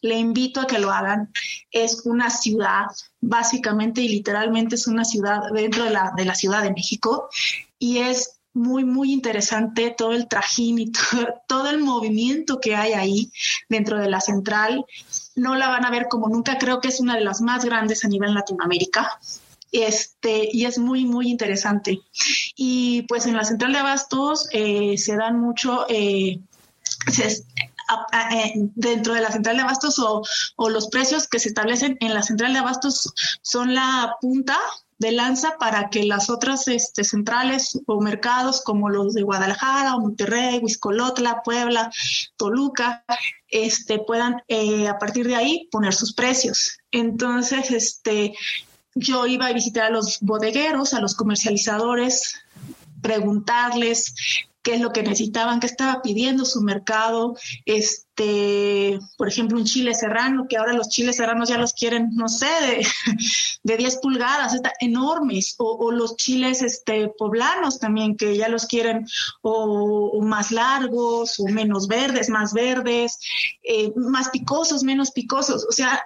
le 0.01 0.17
invito 0.17 0.61
a 0.61 0.67
que 0.67 0.79
lo 0.79 0.91
hagan. 0.91 1.31
Es 1.71 2.05
una 2.05 2.29
ciudad, 2.29 2.85
básicamente 3.19 4.01
y 4.01 4.09
literalmente 4.09 4.75
es 4.75 4.87
una 4.87 5.05
ciudad 5.05 5.41
dentro 5.53 5.83
de 5.83 5.91
la, 5.91 6.13
de 6.15 6.25
la 6.25 6.35
Ciudad 6.35 6.63
de 6.63 6.73
México 6.73 7.29
y 7.77 7.99
es 7.99 8.41
muy, 8.53 8.83
muy 8.83 9.13
interesante 9.13 9.93
todo 9.97 10.11
el 10.13 10.27
trajín 10.27 10.79
y 10.79 10.91
todo, 11.47 11.69
el 11.69 11.79
movimiento 11.79 12.59
que 12.59 12.75
hay 12.75 12.93
ahí 12.93 13.31
dentro 13.69 13.99
de 13.99 14.09
la 14.09 14.19
central. 14.19 14.85
No 15.35 15.55
la 15.55 15.69
van 15.69 15.85
a 15.85 15.91
ver 15.91 16.07
como 16.09 16.27
nunca, 16.27 16.57
creo 16.57 16.81
que 16.81 16.89
es 16.89 16.99
una 16.99 17.15
de 17.15 17.21
las 17.21 17.41
más 17.41 17.65
grandes 17.65 18.03
a 18.05 18.07
nivel 18.07 18.33
Latinoamérica 18.33 19.19
este, 19.71 20.49
y 20.51 20.65
es 20.65 20.77
muy, 20.77 21.05
muy 21.05 21.29
interesante. 21.29 22.01
Y 22.55 23.03
pues 23.03 23.25
en 23.25 23.35
la 23.35 23.43
central 23.43 23.73
de 23.73 23.79
abastos 23.79 24.47
eh, 24.51 24.97
se 24.97 25.15
dan 25.15 25.39
mucho, 25.39 25.85
eh, 25.89 26.39
eh, 27.17 28.53
dentro 28.75 29.13
de 29.13 29.21
la 29.21 29.31
central 29.31 29.55
de 29.55 29.61
abastos 29.63 29.99
o, 29.99 30.21
o, 30.55 30.69
los 30.69 30.89
precios 30.89 31.27
que 31.27 31.39
se 31.39 31.49
establecen 31.49 31.97
en 31.99 32.13
la 32.13 32.23
central 32.23 32.53
de 32.53 32.59
abastos 32.59 33.13
son 33.41 33.73
la 33.73 34.15
punta 34.21 34.57
de 35.01 35.11
lanza 35.11 35.57
para 35.59 35.89
que 35.89 36.03
las 36.03 36.29
otras 36.29 36.67
este, 36.67 37.03
centrales 37.03 37.79
o 37.87 37.99
mercados 37.99 38.61
como 38.63 38.87
los 38.87 39.15
de 39.15 39.23
Guadalajara 39.23 39.97
Monterrey, 39.97 40.59
Huizcolotla, 40.61 41.41
Puebla, 41.43 41.91
Toluca, 42.37 43.03
este, 43.47 43.97
puedan 43.97 44.43
a 44.87 44.99
partir 44.99 45.27
de 45.27 45.35
ahí 45.35 45.67
poner 45.71 45.95
sus 45.95 46.13
precios. 46.13 46.77
Entonces, 46.91 47.71
este, 47.71 48.35
yo 48.93 49.25
iba 49.25 49.47
a 49.47 49.53
visitar 49.53 49.85
a 49.85 49.89
los 49.89 50.19
bodegueros, 50.21 50.93
a 50.93 51.01
los 51.01 51.15
comercializadores, 51.15 52.35
preguntarles 53.01 54.13
qué 54.63 54.75
es 54.75 54.81
lo 54.81 54.91
que 54.91 55.03
necesitaban, 55.03 55.59
qué 55.59 55.67
estaba 55.67 56.01
pidiendo 56.01 56.45
su 56.45 56.61
mercado, 56.61 57.35
este, 57.65 58.99
por 59.17 59.27
ejemplo, 59.27 59.57
un 59.57 59.65
chile 59.65 59.95
serrano, 59.95 60.45
que 60.47 60.57
ahora 60.57 60.73
los 60.73 60.89
chiles 60.89 61.15
serranos 61.15 61.49
ya 61.49 61.57
los 61.57 61.73
quieren, 61.73 62.09
no 62.13 62.27
sé, 62.29 62.45
de, 62.45 62.87
de 63.63 63.77
10 63.77 63.97
pulgadas, 63.97 64.53
está, 64.53 64.73
enormes, 64.79 65.55
o, 65.57 65.91
los 65.91 66.15
chiles 66.15 66.61
este, 66.61 67.09
poblanos 67.17 67.79
también, 67.79 68.15
que 68.15 68.37
ya 68.37 68.49
los 68.49 68.65
quieren 68.65 69.05
o, 69.41 70.21
más 70.21 70.51
largos, 70.51 71.39
o 71.39 71.45
menos 71.45 71.87
verdes, 71.87 72.29
más 72.29 72.53
verdes, 72.53 73.19
eh, 73.63 73.91
más 73.95 74.29
picosos, 74.29 74.83
menos 74.83 75.11
picosos, 75.11 75.65
o 75.67 75.71
sea, 75.71 76.01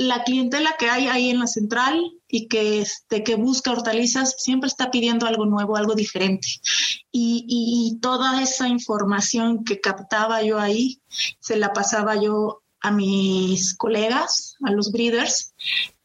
la 0.00 0.24
clientela 0.24 0.76
que 0.78 0.88
hay 0.88 1.08
ahí 1.08 1.28
en 1.28 1.40
la 1.40 1.46
central 1.46 2.02
y 2.26 2.48
que, 2.48 2.80
este, 2.80 3.22
que 3.22 3.34
busca 3.34 3.70
hortalizas 3.70 4.36
siempre 4.38 4.68
está 4.68 4.90
pidiendo 4.90 5.26
algo 5.26 5.44
nuevo, 5.44 5.76
algo 5.76 5.94
diferente. 5.94 6.48
Y, 7.12 7.98
toda 8.00 8.42
esa 8.42 8.66
información 8.66 9.62
que 9.62 9.78
captaba 9.78 10.42
yo 10.42 10.58
ahí, 10.58 11.02
se 11.38 11.56
la 11.56 11.74
pasaba 11.74 12.16
yo 12.16 12.62
a 12.80 12.90
mis 12.90 13.76
colegas, 13.76 14.56
a 14.64 14.70
los 14.70 14.90
breeders, 14.90 15.52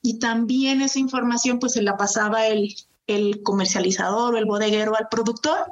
y 0.02 0.20
también 0.20 0.82
esa 0.82 1.00
información 1.00 1.60
pues 1.60 1.72
se 1.72 1.82
la 1.82 1.96
pasaba 1.96 2.48
el, 2.48 2.76
el 3.08 3.44
comercializador 3.44 4.36
o 4.36 4.38
el 4.38 4.46
bodeguero 4.46 4.98
al 4.98 5.08
productor, 5.08 5.72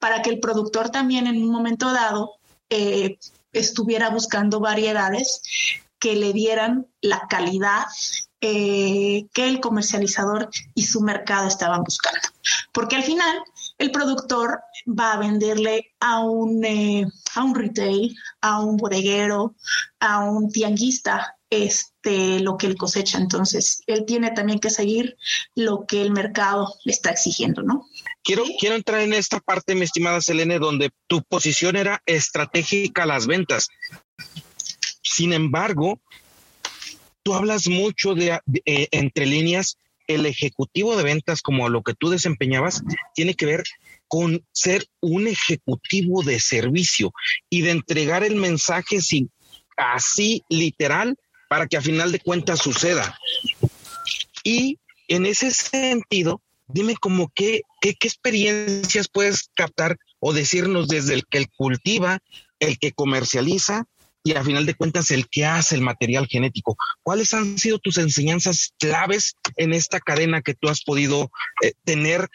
para 0.00 0.20
que 0.22 0.30
el 0.30 0.40
productor 0.40 0.90
también 0.90 1.28
en 1.28 1.40
un 1.40 1.50
momento 1.52 1.92
dado 1.92 2.32
eh, 2.70 3.18
estuviera 3.52 4.10
buscando 4.10 4.58
variedades 4.58 5.42
que 6.02 6.16
le 6.16 6.32
dieran 6.32 6.88
la 7.00 7.28
calidad 7.30 7.86
eh, 8.40 9.28
que 9.32 9.48
el 9.48 9.60
comercializador 9.60 10.50
y 10.74 10.82
su 10.82 11.00
mercado 11.00 11.46
estaban 11.46 11.84
buscando. 11.84 12.28
Porque 12.72 12.96
al 12.96 13.04
final 13.04 13.38
el 13.78 13.92
productor 13.92 14.62
va 14.88 15.12
a 15.12 15.18
venderle 15.18 15.92
a 16.00 16.18
un, 16.24 16.64
eh, 16.64 17.06
a 17.36 17.44
un 17.44 17.54
retail, 17.54 18.16
a 18.40 18.58
un 18.58 18.78
bodeguero, 18.78 19.54
a 20.00 20.24
un 20.24 20.50
tianguista, 20.50 21.36
este, 21.50 22.40
lo 22.40 22.56
que 22.56 22.66
él 22.66 22.76
cosecha. 22.76 23.18
Entonces, 23.18 23.84
él 23.86 24.04
tiene 24.04 24.32
también 24.32 24.58
que 24.58 24.70
seguir 24.70 25.16
lo 25.54 25.86
que 25.86 26.02
el 26.02 26.10
mercado 26.10 26.74
le 26.84 26.92
está 26.92 27.10
exigiendo, 27.10 27.62
¿no? 27.62 27.86
Quiero, 28.24 28.42
quiero 28.58 28.74
entrar 28.74 29.02
en 29.02 29.12
esta 29.12 29.38
parte, 29.38 29.76
mi 29.76 29.82
estimada 29.82 30.20
Selene, 30.20 30.58
donde 30.58 30.90
tu 31.06 31.22
posición 31.22 31.76
era 31.76 32.02
estratégica 32.06 33.04
a 33.04 33.06
las 33.06 33.28
ventas. 33.28 33.68
Sin 35.12 35.34
embargo, 35.34 36.00
tú 37.22 37.34
hablas 37.34 37.68
mucho 37.68 38.14
de, 38.14 38.40
eh, 38.64 38.88
entre 38.92 39.26
líneas, 39.26 39.76
el 40.06 40.24
ejecutivo 40.24 40.96
de 40.96 41.02
ventas, 41.02 41.42
como 41.42 41.68
lo 41.68 41.82
que 41.82 41.92
tú 41.92 42.08
desempeñabas, 42.08 42.82
tiene 43.14 43.34
que 43.34 43.44
ver 43.44 43.62
con 44.08 44.42
ser 44.52 44.86
un 45.00 45.26
ejecutivo 45.26 46.22
de 46.22 46.40
servicio 46.40 47.12
y 47.50 47.60
de 47.60 47.72
entregar 47.72 48.24
el 48.24 48.36
mensaje 48.36 48.98
así 49.76 50.42
literal 50.48 51.16
para 51.48 51.66
que 51.66 51.76
a 51.76 51.82
final 51.82 52.10
de 52.10 52.20
cuentas 52.20 52.60
suceda. 52.60 53.18
Y 54.44 54.78
en 55.08 55.26
ese 55.26 55.50
sentido, 55.50 56.40
dime 56.68 56.96
como 56.96 57.30
qué, 57.34 57.62
qué, 57.82 57.94
qué 57.94 58.08
experiencias 58.08 59.08
puedes 59.08 59.50
captar 59.54 59.98
o 60.20 60.32
decirnos 60.32 60.88
desde 60.88 61.14
el 61.14 61.26
que 61.26 61.46
cultiva, 61.56 62.18
el 62.60 62.78
que 62.78 62.92
comercializa 62.92 63.86
y 64.24 64.34
a 64.34 64.44
final 64.44 64.66
de 64.66 64.74
cuentas 64.74 65.10
el 65.10 65.28
que 65.28 65.44
hace 65.44 65.74
el 65.74 65.82
material 65.82 66.26
genético. 66.26 66.76
¿Cuáles 67.02 67.34
han 67.34 67.58
sido 67.58 67.78
tus 67.78 67.98
enseñanzas 67.98 68.72
claves 68.78 69.36
en 69.56 69.72
esta 69.72 70.00
cadena 70.00 70.42
que 70.42 70.54
tú 70.54 70.68
has 70.68 70.82
podido 70.82 71.30
eh, 71.62 71.72
tener, 71.84 72.28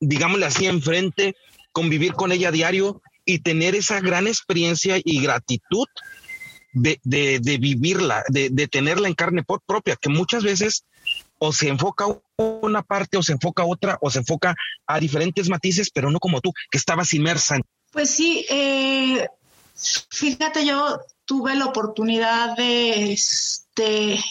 digámosle 0.00 0.46
así, 0.46 0.66
enfrente, 0.66 1.36
convivir 1.72 2.14
con 2.14 2.32
ella 2.32 2.48
a 2.48 2.52
diario 2.52 3.02
y 3.24 3.40
tener 3.40 3.74
esa 3.74 4.00
gran 4.00 4.26
experiencia 4.26 4.98
y 5.02 5.20
gratitud 5.20 5.86
de, 6.72 6.98
de, 7.04 7.58
vivirla, 7.58 8.24
de, 8.28 8.50
de, 8.50 8.66
tenerla 8.66 9.08
en 9.08 9.14
carne 9.14 9.44
propia, 9.44 9.96
que 9.96 10.08
muchas 10.08 10.42
veces 10.42 10.84
o 11.38 11.52
se 11.52 11.68
enfoca 11.68 12.06
una 12.36 12.82
parte 12.82 13.16
o 13.16 13.22
se 13.22 13.32
enfoca 13.32 13.64
otra 13.64 13.98
o 14.00 14.10
se 14.10 14.20
enfoca 14.20 14.56
a 14.86 14.98
diferentes 14.98 15.48
matices, 15.48 15.90
pero 15.90 16.10
no 16.10 16.18
como 16.18 16.40
tú, 16.40 16.52
que 16.70 16.78
estabas 16.78 17.14
inmersa. 17.14 17.58
Pues 17.92 18.10
sí, 18.10 18.44
eh, 18.50 19.28
Fíjate, 20.10 20.64
yo 20.64 21.00
tuve 21.24 21.54
la 21.54 21.66
oportunidad 21.66 22.56
de, 22.56 23.12
este, 23.12 24.22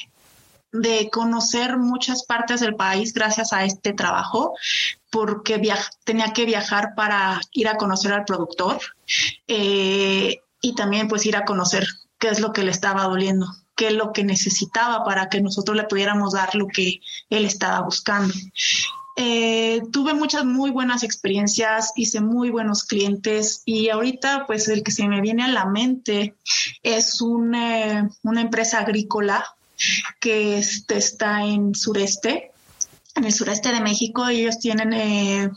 de 0.71 1.10
conocer 1.12 1.77
muchas 1.77 2.23
partes 2.23 2.62
del 2.62 2.75
país 2.75 3.13
gracias 3.13 3.53
a 3.53 3.63
este 3.63 3.93
trabajo, 3.93 4.56
porque 5.12 5.62
tenía 6.03 6.34
que 6.34 6.45
viajar 6.45 6.95
para 6.95 7.39
ir 7.51 7.67
a 7.67 7.77
conocer 7.77 8.13
al 8.13 8.25
productor 8.25 8.79
eh, 9.47 10.41
y 10.62 10.75
también 10.75 11.08
pues 11.08 11.25
ir 11.25 11.36
a 11.36 11.45
conocer 11.45 11.86
qué 12.17 12.29
es 12.29 12.39
lo 12.39 12.53
que 12.53 12.63
le 12.63 12.71
estaba 12.71 13.03
doliendo, 13.03 13.45
qué 13.75 13.88
es 13.88 13.93
lo 13.93 14.13
que 14.13 14.23
necesitaba 14.23 15.03
para 15.03 15.29
que 15.29 15.41
nosotros 15.41 15.77
le 15.77 15.84
pudiéramos 15.84 16.34
dar 16.34 16.56
lo 16.56 16.67
que 16.67 17.01
él 17.29 17.45
estaba 17.45 17.82
buscando. 17.82 18.34
Eh, 19.15 19.82
tuve 19.91 20.15
muchas 20.15 20.43
muy 20.43 20.71
buenas 20.71 21.04
experiencias, 21.04 21.91
hice 21.95 22.19
muy 22.19 22.49
buenos 22.49 22.84
clientes 22.84 23.62
y 23.63 23.89
ahorita 23.89 24.45
pues 24.47 24.67
el 24.69 24.82
que 24.82 24.91
se 24.91 25.08
me 25.08 25.21
viene 25.21 25.43
a 25.43 25.49
la 25.49 25.65
mente 25.65 26.36
es 26.82 27.21
una, 27.21 28.10
una 28.23 28.41
empresa 28.41 28.80
agrícola 28.80 29.45
que 30.19 30.58
está 30.58 31.43
en 31.43 31.76
sureste, 31.76 32.52
en 33.15 33.26
el 33.26 33.34
sureste 33.34 33.71
de 33.71 33.82
México. 33.82 34.28
Ellos 34.28 34.58
tienen, 34.58 34.93
eh, 34.93 35.52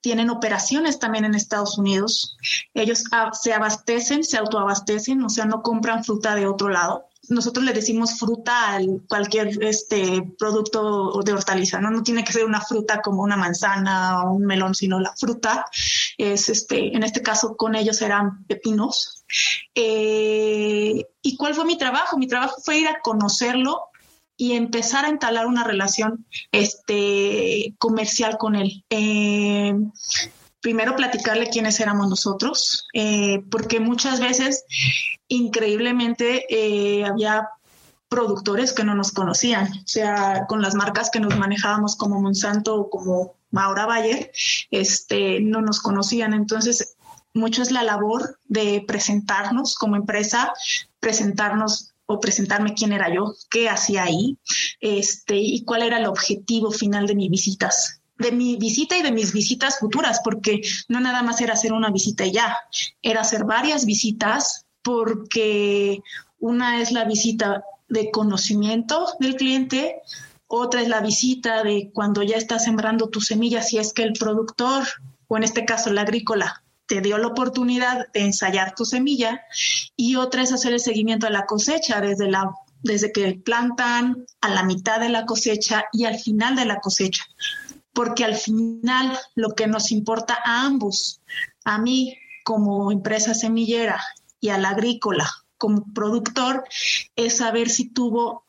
tienen 0.00 0.30
operaciones 0.30 0.98
también 0.98 1.24
en 1.24 1.36
Estados 1.36 1.78
Unidos. 1.78 2.36
Ellos 2.74 3.04
se 3.40 3.52
abastecen, 3.52 4.24
se 4.24 4.38
autoabastecen, 4.38 5.22
o 5.22 5.28
sea, 5.28 5.44
no 5.44 5.62
compran 5.62 6.02
fruta 6.02 6.34
de 6.34 6.48
otro 6.48 6.68
lado 6.68 7.06
nosotros 7.28 7.64
le 7.64 7.72
decimos 7.72 8.18
fruta 8.18 8.76
a 8.76 8.80
cualquier 9.08 9.62
este 9.62 10.22
producto 10.38 11.20
de 11.24 11.32
hortaliza, 11.32 11.80
¿no? 11.80 11.90
No 11.90 12.02
tiene 12.02 12.24
que 12.24 12.32
ser 12.32 12.44
una 12.44 12.60
fruta 12.60 13.00
como 13.00 13.22
una 13.22 13.36
manzana 13.36 14.24
o 14.24 14.32
un 14.32 14.44
melón, 14.44 14.74
sino 14.74 14.98
la 14.98 15.14
fruta 15.16 15.64
es 16.18 16.48
este, 16.48 16.96
en 16.96 17.02
este 17.02 17.22
caso 17.22 17.56
con 17.56 17.74
ellos 17.74 18.02
eran 18.02 18.44
pepinos. 18.46 19.24
Eh, 19.74 21.06
¿Y 21.22 21.36
cuál 21.36 21.54
fue 21.54 21.64
mi 21.64 21.78
trabajo? 21.78 22.18
Mi 22.18 22.26
trabajo 22.26 22.60
fue 22.64 22.78
ir 22.78 22.88
a 22.88 23.00
conocerlo 23.00 23.88
y 24.36 24.54
empezar 24.54 25.04
a 25.04 25.08
entalar 25.08 25.46
una 25.46 25.62
relación 25.62 26.26
este, 26.50 27.74
comercial 27.78 28.36
con 28.38 28.56
él. 28.56 28.84
Eh, 28.90 29.74
primero 30.62 30.96
platicarle 30.96 31.50
quiénes 31.50 31.80
éramos 31.80 32.08
nosotros, 32.08 32.86
eh, 32.94 33.42
porque 33.50 33.80
muchas 33.80 34.20
veces, 34.20 34.64
increíblemente, 35.28 36.46
eh, 36.48 37.04
había 37.04 37.48
productores 38.08 38.72
que 38.72 38.84
no 38.84 38.94
nos 38.94 39.10
conocían, 39.12 39.66
o 39.68 39.86
sea, 39.86 40.46
con 40.46 40.62
las 40.62 40.74
marcas 40.74 41.10
que 41.10 41.20
nos 41.20 41.36
manejábamos 41.36 41.96
como 41.96 42.20
Monsanto 42.20 42.76
o 42.76 42.90
como 42.90 43.34
Maura 43.50 43.86
Bayer, 43.86 44.30
este, 44.70 45.40
no 45.40 45.62
nos 45.62 45.80
conocían. 45.80 46.32
Entonces, 46.32 46.94
mucho 47.34 47.62
es 47.62 47.70
la 47.70 47.82
labor 47.82 48.38
de 48.44 48.84
presentarnos 48.86 49.74
como 49.74 49.96
empresa, 49.96 50.52
presentarnos 51.00 51.92
o 52.06 52.20
presentarme 52.20 52.74
quién 52.74 52.92
era 52.92 53.12
yo, 53.12 53.34
qué 53.50 53.68
hacía 53.68 54.04
ahí, 54.04 54.38
este, 54.80 55.36
y 55.36 55.64
cuál 55.64 55.82
era 55.82 55.98
el 55.98 56.06
objetivo 56.06 56.70
final 56.70 57.06
de 57.06 57.14
mis 57.14 57.30
visitas 57.30 58.01
de 58.22 58.32
mi 58.32 58.56
visita 58.56 58.96
y 58.96 59.02
de 59.02 59.12
mis 59.12 59.32
visitas 59.32 59.78
futuras, 59.78 60.20
porque 60.24 60.62
no 60.88 61.00
nada 61.00 61.22
más 61.22 61.40
era 61.40 61.54
hacer 61.54 61.72
una 61.72 61.90
visita 61.90 62.24
y 62.24 62.32
ya, 62.32 62.56
era 63.02 63.20
hacer 63.20 63.44
varias 63.44 63.84
visitas 63.84 64.66
porque 64.82 66.00
una 66.38 66.80
es 66.80 66.92
la 66.92 67.04
visita 67.04 67.64
de 67.88 68.10
conocimiento 68.10 69.06
del 69.20 69.36
cliente, 69.36 70.00
otra 70.46 70.82
es 70.82 70.88
la 70.88 71.00
visita 71.00 71.62
de 71.62 71.90
cuando 71.92 72.22
ya 72.22 72.36
estás 72.36 72.64
sembrando 72.64 73.08
tu 73.08 73.20
semilla, 73.20 73.62
si 73.62 73.78
es 73.78 73.92
que 73.92 74.02
el 74.02 74.12
productor, 74.14 74.84
o 75.28 75.36
en 75.36 75.44
este 75.44 75.64
caso 75.64 75.92
la 75.92 76.02
agrícola, 76.02 76.62
te 76.86 77.00
dio 77.00 77.16
la 77.18 77.28
oportunidad 77.28 78.10
de 78.12 78.20
ensayar 78.20 78.74
tu 78.74 78.84
semilla, 78.84 79.42
y 79.96 80.16
otra 80.16 80.42
es 80.42 80.52
hacer 80.52 80.72
el 80.72 80.80
seguimiento 80.80 81.26
de 81.26 81.32
la 81.32 81.46
cosecha, 81.46 82.00
desde 82.00 82.30
la 82.30 82.50
desde 82.82 83.12
que 83.12 83.34
plantan 83.34 84.26
a 84.40 84.48
la 84.48 84.64
mitad 84.64 85.00
de 85.00 85.08
la 85.08 85.24
cosecha 85.24 85.84
y 85.92 86.04
al 86.04 86.18
final 86.18 86.56
de 86.56 86.64
la 86.64 86.80
cosecha 86.80 87.24
porque 87.92 88.24
al 88.24 88.34
final 88.34 89.18
lo 89.34 89.54
que 89.54 89.66
nos 89.66 89.92
importa 89.92 90.38
a 90.44 90.66
ambos, 90.66 91.20
a 91.64 91.78
mí 91.78 92.16
como 92.44 92.90
empresa 92.90 93.34
semillera 93.34 94.02
y 94.40 94.48
al 94.48 94.64
agrícola 94.64 95.30
como 95.58 95.84
productor, 95.94 96.64
es 97.14 97.36
saber 97.36 97.70
si 97.70 97.88
tuvo, 97.88 98.44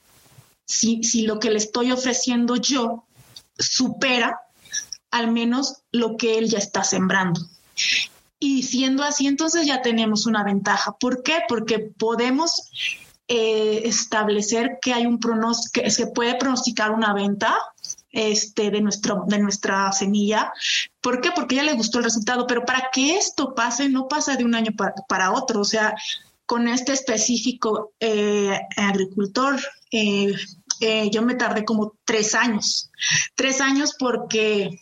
si, 0.65 1.03
si 1.03 1.27
lo 1.27 1.39
que 1.39 1.51
le 1.51 1.57
estoy 1.57 1.91
ofreciendo 1.91 2.55
yo 2.55 3.05
supera 3.57 4.39
al 5.11 5.31
menos 5.31 5.83
lo 5.91 6.17
que 6.17 6.39
él 6.39 6.49
ya 6.49 6.57
está 6.57 6.83
sembrando. 6.83 7.39
Y 8.39 8.63
siendo 8.63 9.03
así, 9.03 9.27
entonces 9.27 9.67
ya 9.67 9.83
tenemos 9.83 10.25
una 10.25 10.43
ventaja. 10.43 10.93
¿Por 10.99 11.21
qué? 11.21 11.41
Porque 11.47 11.79
podemos 11.79 12.71
eh, 13.27 13.83
establecer 13.85 14.79
que 14.81 14.93
hay 14.93 15.05
un 15.05 15.19
pronóstico, 15.19 15.83
que 15.83 15.91
se 15.91 16.07
puede 16.07 16.35
pronosticar 16.35 16.91
una 16.91 17.13
venta 17.13 17.55
este, 18.13 18.69
de, 18.69 18.79
nuestro, 18.79 19.25
de 19.27 19.39
nuestra 19.39 19.91
semilla. 19.91 20.53
¿Por 21.01 21.19
qué? 21.19 21.31
Porque 21.35 21.55
ya 21.55 21.63
le 21.63 21.73
gustó 21.73 21.97
el 21.97 22.05
resultado, 22.05 22.47
pero 22.47 22.63
para 22.63 22.89
que 22.93 23.17
esto 23.17 23.55
pase, 23.55 23.89
no 23.89 24.07
pasa 24.07 24.37
de 24.37 24.45
un 24.45 24.55
año 24.55 24.71
para, 25.07 25.31
otro. 25.31 25.61
O 25.61 25.65
sea, 25.65 25.95
con 26.45 26.67
este 26.67 26.93
específico 26.93 27.93
eh, 27.99 28.57
agricultor, 28.77 29.59
eh, 29.91 30.33
eh, 30.79 31.09
yo 31.11 31.23
me 31.23 31.35
tardé 31.35 31.65
como 31.65 31.95
tres 32.05 32.35
años. 32.35 32.91
Tres 33.35 33.59
años 33.59 33.95
porque 33.97 34.79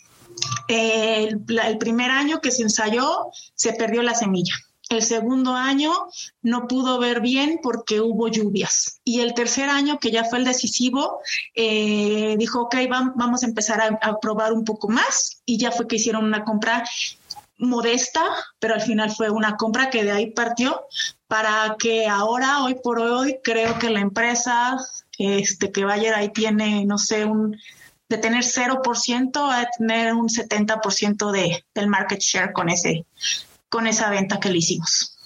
el, 0.68 1.42
el 1.64 1.78
primer 1.78 2.12
año 2.12 2.42
que 2.42 2.52
se 2.52 2.64
ensayó, 2.64 3.28
se 3.56 3.74
perdió 3.74 4.04
la 4.04 4.14
semilla. 4.14 4.56
El 4.92 5.02
segundo 5.02 5.56
año 5.56 5.94
no 6.42 6.68
pudo 6.68 7.00
ver 7.00 7.22
bien 7.22 7.62
porque 7.64 8.02
hubo 8.02 8.28
lluvias. 8.28 9.00
Y 9.06 9.22
el 9.22 9.34
tercer 9.34 9.70
año, 9.70 10.00
que 10.00 10.12
ya 10.12 10.26
fue 10.26 10.40
el 10.40 10.44
decisivo, 10.44 11.22
eh, 11.56 12.36
dijo, 12.38 12.64
ok, 12.64 12.76
vamos 12.90 13.42
a 13.42 13.46
empezar 13.46 13.98
a, 14.02 14.20
probar 14.20 14.52
un 14.52 14.66
poco 14.66 14.90
más. 14.90 15.42
Y 15.46 15.58
ya 15.58 15.72
fue 15.72 15.88
que 15.88 15.96
hicieron 15.96 16.26
una 16.26 16.44
compra 16.44 16.84
modesta, 17.58 18.22
pero 18.60 18.74
al 18.74 18.82
final 18.82 19.12
fue 19.12 19.30
una 19.30 19.56
compra 19.56 19.90
que 19.90 20.04
de 20.04 20.12
ahí 20.12 20.32
partió 20.32 20.82
para 21.26 21.78
que 21.80 22.08
ahora, 22.08 22.62
hoy 22.62 22.76
por 22.84 23.00
hoy, 23.00 23.40
creo 23.42 23.80
que 23.80 23.92
la 23.92 24.02
empresa 24.02 24.78
este, 25.18 25.72
que 25.72 25.86
Bayer 25.86 26.16
ahí 26.16 26.34
tiene, 26.34 26.84
no 26.84 26.98
sé, 26.98 27.24
un 27.24 27.56
de 28.10 28.18
tener 28.18 28.44
0% 28.44 29.52
a 29.54 29.70
tener 29.78 30.14
un 30.14 30.28
70% 30.28 31.32
de, 31.32 31.64
del 31.74 31.88
market 31.88 32.20
share 32.20 32.52
con 32.52 32.68
ese, 32.68 33.06
con 33.72 33.88
esa 33.88 34.10
venta 34.12 34.40
que 34.40 34.50
le 34.50 34.58
hicimos. 34.58 35.18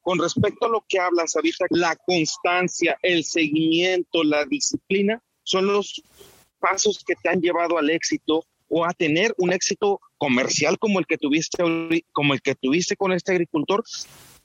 Con 0.00 0.18
respecto 0.18 0.66
a 0.66 0.68
lo 0.68 0.84
que 0.88 1.00
hablas 1.00 1.34
ahorita, 1.34 1.66
la 1.70 1.96
constancia, 1.96 2.96
el 3.02 3.24
seguimiento, 3.24 4.22
la 4.22 4.44
disciplina, 4.44 5.20
son 5.42 5.66
los 5.66 6.00
pasos 6.60 7.02
que 7.04 7.16
te 7.16 7.28
han 7.28 7.40
llevado 7.40 7.76
al 7.76 7.90
éxito 7.90 8.46
o 8.68 8.84
a 8.84 8.92
tener 8.92 9.34
un 9.36 9.52
éxito 9.52 10.00
comercial 10.16 10.78
como 10.78 11.00
el 11.00 11.06
que 11.06 11.18
tuviste 11.18 11.62
como 12.12 12.34
el 12.34 12.40
que 12.40 12.54
tuviste 12.54 12.96
con 12.96 13.12
este 13.12 13.32
agricultor. 13.32 13.82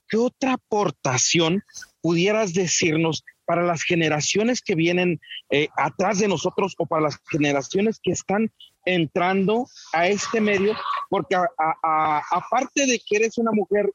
¿Qué 0.08 0.18
otra 0.18 0.54
aportación 0.54 1.64
pudieras 2.02 2.54
decirnos 2.54 3.24
para 3.46 3.64
las 3.64 3.84
generaciones 3.84 4.62
que 4.62 4.76
vienen 4.76 5.20
eh, 5.52 5.70
atrás 5.78 6.20
de 6.20 6.28
nosotros 6.28 6.74
o 6.80 6.88
para 6.88 7.04
las 7.04 7.20
generaciones 7.30 8.00
que 8.02 8.12
están 8.12 8.52
entrando 8.86 9.68
a 9.94 10.08
este 10.08 10.42
medio, 10.42 10.76
porque 11.10 11.36
aparte 11.56 12.86
de 12.86 13.00
que 13.00 13.18
eres 13.18 13.38
una 13.38 13.52
mujer 13.52 13.92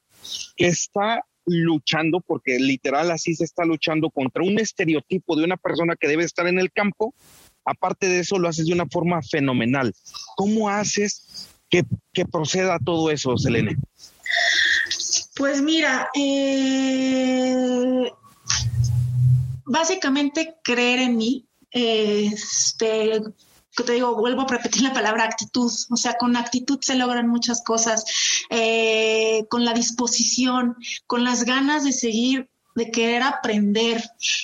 que 0.57 0.66
está 0.66 1.25
luchando, 1.47 2.20
porque 2.20 2.59
literal 2.59 3.11
así 3.11 3.35
se 3.35 3.44
está 3.44 3.64
luchando 3.64 4.11
contra 4.11 4.42
un 4.42 4.59
estereotipo 4.59 5.37
de 5.37 5.44
una 5.44 5.57
persona 5.57 5.97
que 5.97 6.09
debe 6.09 6.25
estar 6.25 6.47
en 6.47 6.59
el 6.59 6.73
campo, 6.73 7.14
aparte 7.64 8.09
de 8.09 8.20
eso 8.20 8.38
lo 8.38 8.49
haces 8.49 8.66
de 8.66 8.73
una 8.73 8.87
forma 8.87 9.23
fenomenal. 9.23 9.94
¿Cómo 10.37 10.68
haces 10.68 11.49
que, 11.68 11.85
proceda 12.31 12.79
todo 12.79 13.11
eso, 13.11 13.37
Selene? 13.37 13.77
Pues 15.37 15.61
mira, 15.61 16.09
eh, 16.14 18.11
básicamente 19.64 20.55
creer 20.62 21.01
en 21.01 21.16
mí, 21.16 21.49
este, 21.70 23.20
te 23.82 23.94
digo, 23.94 24.14
vuelvo 24.14 24.42
a 24.42 24.48
repetir 24.48 24.82
la 24.82 24.92
palabra 24.92 25.24
actitud, 25.24 25.72
o 25.90 25.96
sea, 25.96 26.14
con 26.14 26.37
actitud 26.37 26.78
se 26.80 26.94
logran 26.94 27.26
muchas 27.26 27.62
cosas, 27.62 28.04
eh, 28.50 29.46
con 29.48 29.64
la 29.64 29.72
disposición, 29.72 30.76
con 31.06 31.24
las 31.24 31.44
ganas 31.44 31.82
de 31.82 31.92
seguir, 31.92 32.48
de 32.76 32.90
querer 32.90 33.22
aprender. 33.22 34.02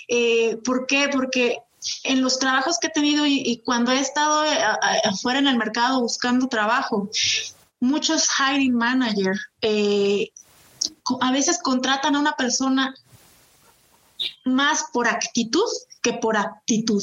Eh, 0.08 0.56
¿Por 0.64 0.86
qué? 0.86 1.08
Porque 1.12 1.58
en 2.02 2.22
los 2.22 2.38
trabajos 2.38 2.78
que 2.78 2.88
he 2.88 2.90
tenido 2.90 3.24
y, 3.26 3.62
cuando 3.64 3.92
he 3.92 4.00
estado 4.00 4.44
eh, 4.44 4.58
afuera 5.04 5.38
en 5.38 5.46
el 5.46 5.56
mercado 5.56 6.00
buscando 6.00 6.48
trabajo, 6.48 7.08
muchos 7.78 8.28
hiring 8.28 8.74
managers 8.74 9.40
a 11.20 11.32
veces 11.32 11.60
contratan 11.62 12.16
a 12.16 12.20
una 12.20 12.32
persona 12.32 12.94
más 14.44 14.84
por 14.92 15.08
actitud 15.08 15.68
que 16.02 16.14
por 16.14 16.36
actitud. 16.36 17.02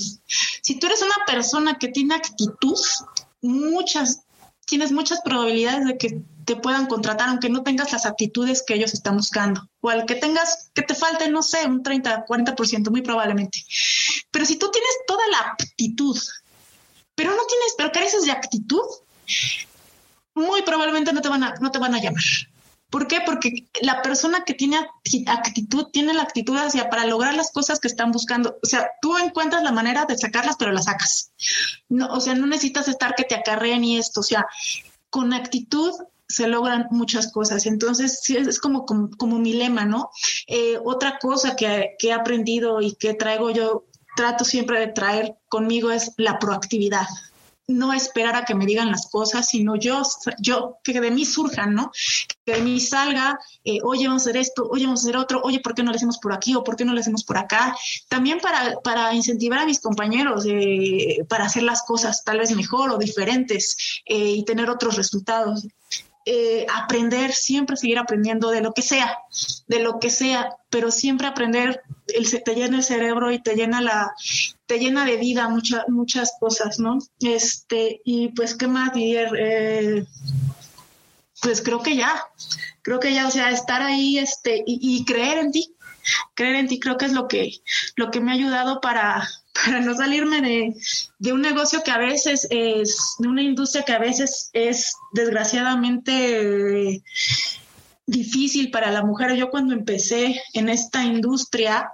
Si 0.61 0.79
tú 0.79 0.87
eres 0.87 1.01
una 1.01 1.25
persona 1.25 1.77
que 1.77 1.89
tiene 1.89 2.15
actitud, 2.15 2.77
muchas, 3.41 4.21
tienes 4.65 4.91
muchas 4.91 5.21
probabilidades 5.21 5.85
de 5.85 5.97
que 5.97 6.21
te 6.45 6.55
puedan 6.55 6.87
contratar 6.87 7.29
aunque 7.29 7.49
no 7.49 7.63
tengas 7.63 7.91
las 7.91 8.05
actitudes 8.05 8.63
que 8.65 8.73
ellos 8.73 8.93
están 8.93 9.17
buscando. 9.17 9.69
O 9.81 9.89
al 9.89 10.05
que 10.05 10.15
tengas, 10.15 10.71
que 10.73 10.81
te 10.81 10.95
falte, 10.95 11.29
no 11.29 11.43
sé, 11.43 11.65
un 11.65 11.83
30, 11.83 12.25
40%, 12.25 12.89
muy 12.89 13.01
probablemente. 13.01 13.63
Pero 14.31 14.45
si 14.45 14.55
tú 14.55 14.71
tienes 14.71 14.91
toda 15.05 15.27
la 15.27 15.39
aptitud, 15.39 16.17
pero 17.15 17.31
no 17.31 17.41
tienes, 17.45 17.73
pero 17.77 17.91
careces 17.91 18.23
de 18.23 18.31
actitud, 18.31 18.83
muy 20.35 20.61
probablemente 20.61 21.11
no 21.11 21.21
te 21.21 21.29
van 21.29 21.43
a, 21.43 21.55
no 21.59 21.71
te 21.71 21.79
van 21.79 21.95
a 21.95 21.99
llamar. 21.99 22.23
¿Por 22.89 23.07
qué? 23.07 23.19
Porque 23.25 23.67
la 23.81 24.01
persona 24.01 24.43
que 24.45 24.53
tiene 24.53 24.77
actitud 25.27 25.87
tiene 25.91 26.13
la 26.13 26.23
actitud 26.23 26.57
hacia 26.57 26.89
para 26.89 27.05
lograr 27.05 27.33
las 27.33 27.51
cosas 27.51 27.79
que 27.79 27.87
están 27.87 28.11
buscando. 28.11 28.57
O 28.63 28.65
sea, 28.65 28.89
tú 29.01 29.17
encuentras 29.17 29.63
la 29.63 29.73
manera 29.73 30.05
de 30.05 30.17
sacarlas, 30.17 30.55
pero 30.57 30.71
las 30.71 30.85
sacas. 30.85 31.31
No, 31.89 32.07
o 32.07 32.21
sea, 32.21 32.33
no 32.35 32.47
necesitas 32.47 32.87
estar 32.87 33.15
que 33.15 33.25
te 33.25 33.35
acarreen 33.35 33.83
y 33.83 33.97
esto. 33.97 34.21
O 34.21 34.23
sea, 34.23 34.45
con 35.09 35.33
actitud 35.33 35.93
se 36.29 36.47
logran 36.47 36.87
muchas 36.89 37.31
cosas. 37.31 37.65
Entonces, 37.65 38.19
sí, 38.21 38.37
es 38.37 38.59
como, 38.59 38.85
como, 38.85 39.39
mi 39.39 39.53
lema, 39.53 39.85
¿no? 39.85 40.09
Eh, 40.47 40.77
otra 40.83 41.19
cosa 41.19 41.55
que, 41.57 41.95
que 41.99 42.09
he 42.09 42.13
aprendido 42.13 42.81
y 42.81 42.95
que 42.95 43.13
traigo 43.13 43.49
yo, 43.51 43.85
trato 44.15 44.45
siempre 44.45 44.79
de 44.79 44.87
traer 44.87 45.35
conmigo 45.49 45.91
es 45.91 46.11
la 46.17 46.39
proactividad 46.39 47.07
no 47.67 47.93
esperar 47.93 48.35
a 48.35 48.45
que 48.45 48.55
me 48.55 48.65
digan 48.65 48.89
las 48.91 49.09
cosas, 49.09 49.47
sino 49.49 49.75
yo, 49.75 50.01
yo 50.39 50.77
que 50.83 50.99
de 50.99 51.11
mí 51.11 51.25
surjan, 51.25 51.73
¿no? 51.73 51.91
Que 52.45 52.53
de 52.53 52.61
mí 52.61 52.79
salga, 52.79 53.37
eh, 53.63 53.79
oye, 53.83 54.07
vamos 54.07 54.25
a 54.25 54.29
hacer 54.29 54.37
esto, 54.37 54.67
oye, 54.69 54.85
vamos 54.85 55.01
a 55.01 55.03
hacer 55.03 55.17
otro, 55.17 55.41
oye, 55.43 55.59
¿por 55.59 55.75
qué 55.75 55.83
no 55.83 55.91
lo 55.91 55.97
hacemos 55.97 56.17
por 56.17 56.33
aquí 56.33 56.55
o 56.55 56.63
por 56.63 56.77
qué 56.77 56.85
no 56.85 56.93
lo 56.93 56.99
hacemos 56.99 57.23
por 57.25 57.37
acá? 57.37 57.75
También 58.07 58.39
para, 58.39 58.75
para 58.83 59.13
incentivar 59.13 59.59
a 59.59 59.65
mis 59.65 59.81
compañeros, 59.81 60.45
eh, 60.47 61.25
para 61.27 61.45
hacer 61.45 61.63
las 61.63 61.83
cosas 61.83 62.23
tal 62.23 62.39
vez 62.39 62.55
mejor 62.55 62.91
o 62.91 62.97
diferentes 62.97 64.01
eh, 64.05 64.31
y 64.31 64.45
tener 64.45 64.69
otros 64.69 64.95
resultados. 64.95 65.67
Eh, 66.29 66.65
aprender, 66.73 67.31
siempre 67.31 67.77
seguir 67.77 67.97
aprendiendo 67.99 68.49
de 68.49 68.59
lo 68.59 68.73
que 68.73 68.81
sea, 68.81 69.17
de 69.69 69.79
lo 69.79 69.97
que 69.97 70.09
sea, 70.09 70.57
pero 70.69 70.91
siempre 70.91 71.25
aprender, 71.25 71.81
el, 72.07 72.43
te 72.43 72.53
llena 72.53 72.75
el 72.75 72.83
cerebro 72.83 73.31
y 73.31 73.41
te 73.41 73.55
llena 73.55 73.79
la, 73.79 74.13
te 74.65 74.77
llena 74.77 75.05
de 75.05 75.15
vida 75.15 75.47
muchas 75.47 75.87
muchas 75.87 76.33
cosas, 76.37 76.79
¿no? 76.79 76.99
Este, 77.21 78.01
y 78.03 78.27
pues, 78.33 78.55
¿qué 78.55 78.67
más, 78.67 78.93
Didier? 78.93 79.29
Eh, 79.39 80.05
pues 81.41 81.61
creo 81.61 81.81
que 81.81 81.95
ya, 81.95 82.21
creo 82.81 82.99
que 82.99 83.13
ya, 83.13 83.25
o 83.25 83.31
sea, 83.31 83.49
estar 83.49 83.81
ahí, 83.81 84.17
este, 84.17 84.65
y, 84.67 84.97
y 84.97 85.05
creer 85.05 85.37
en 85.37 85.53
ti, 85.53 85.73
creer 86.33 86.55
en 86.55 86.67
ti 86.67 86.77
creo 86.77 86.97
que 86.97 87.05
es 87.05 87.13
lo 87.13 87.29
que, 87.29 87.53
lo 87.95 88.11
que 88.11 88.19
me 88.19 88.31
ha 88.31 88.35
ayudado 88.35 88.81
para, 88.81 89.29
para 89.65 89.81
no 89.81 89.95
salirme 89.95 90.41
de, 90.41 90.73
de, 91.19 91.33
un 91.33 91.41
negocio 91.41 91.81
que 91.83 91.91
a 91.91 91.97
veces 91.97 92.47
es, 92.49 93.15
de 93.19 93.27
una 93.27 93.41
industria 93.41 93.83
que 93.83 93.93
a 93.93 93.99
veces 93.99 94.49
es 94.53 94.95
desgraciadamente 95.13 97.03
difícil 98.05 98.71
para 98.71 98.91
la 98.91 99.03
mujer. 99.03 99.35
Yo 99.35 99.49
cuando 99.49 99.73
empecé 99.73 100.41
en 100.53 100.69
esta 100.69 101.03
industria, 101.03 101.91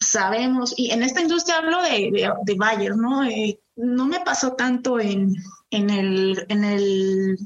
sabemos, 0.00 0.74
y 0.76 0.90
en 0.90 1.02
esta 1.02 1.22
industria 1.22 1.58
hablo 1.58 1.82
de, 1.82 2.30
de, 2.44 2.54
Bayer, 2.54 2.96
¿no? 2.96 3.24
Eh, 3.24 3.58
no 3.76 4.06
me 4.06 4.20
pasó 4.20 4.52
tanto 4.52 5.00
en, 5.00 5.34
en, 5.70 5.90
el, 5.90 6.46
en, 6.48 6.64
el, 6.64 7.38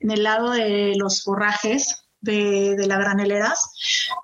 en 0.00 0.10
el 0.10 0.22
lado 0.22 0.50
de 0.50 0.94
los 0.96 1.24
forrajes, 1.24 2.03
de, 2.24 2.76
de, 2.76 2.86
la 2.86 2.98
graneleras, 2.98 3.70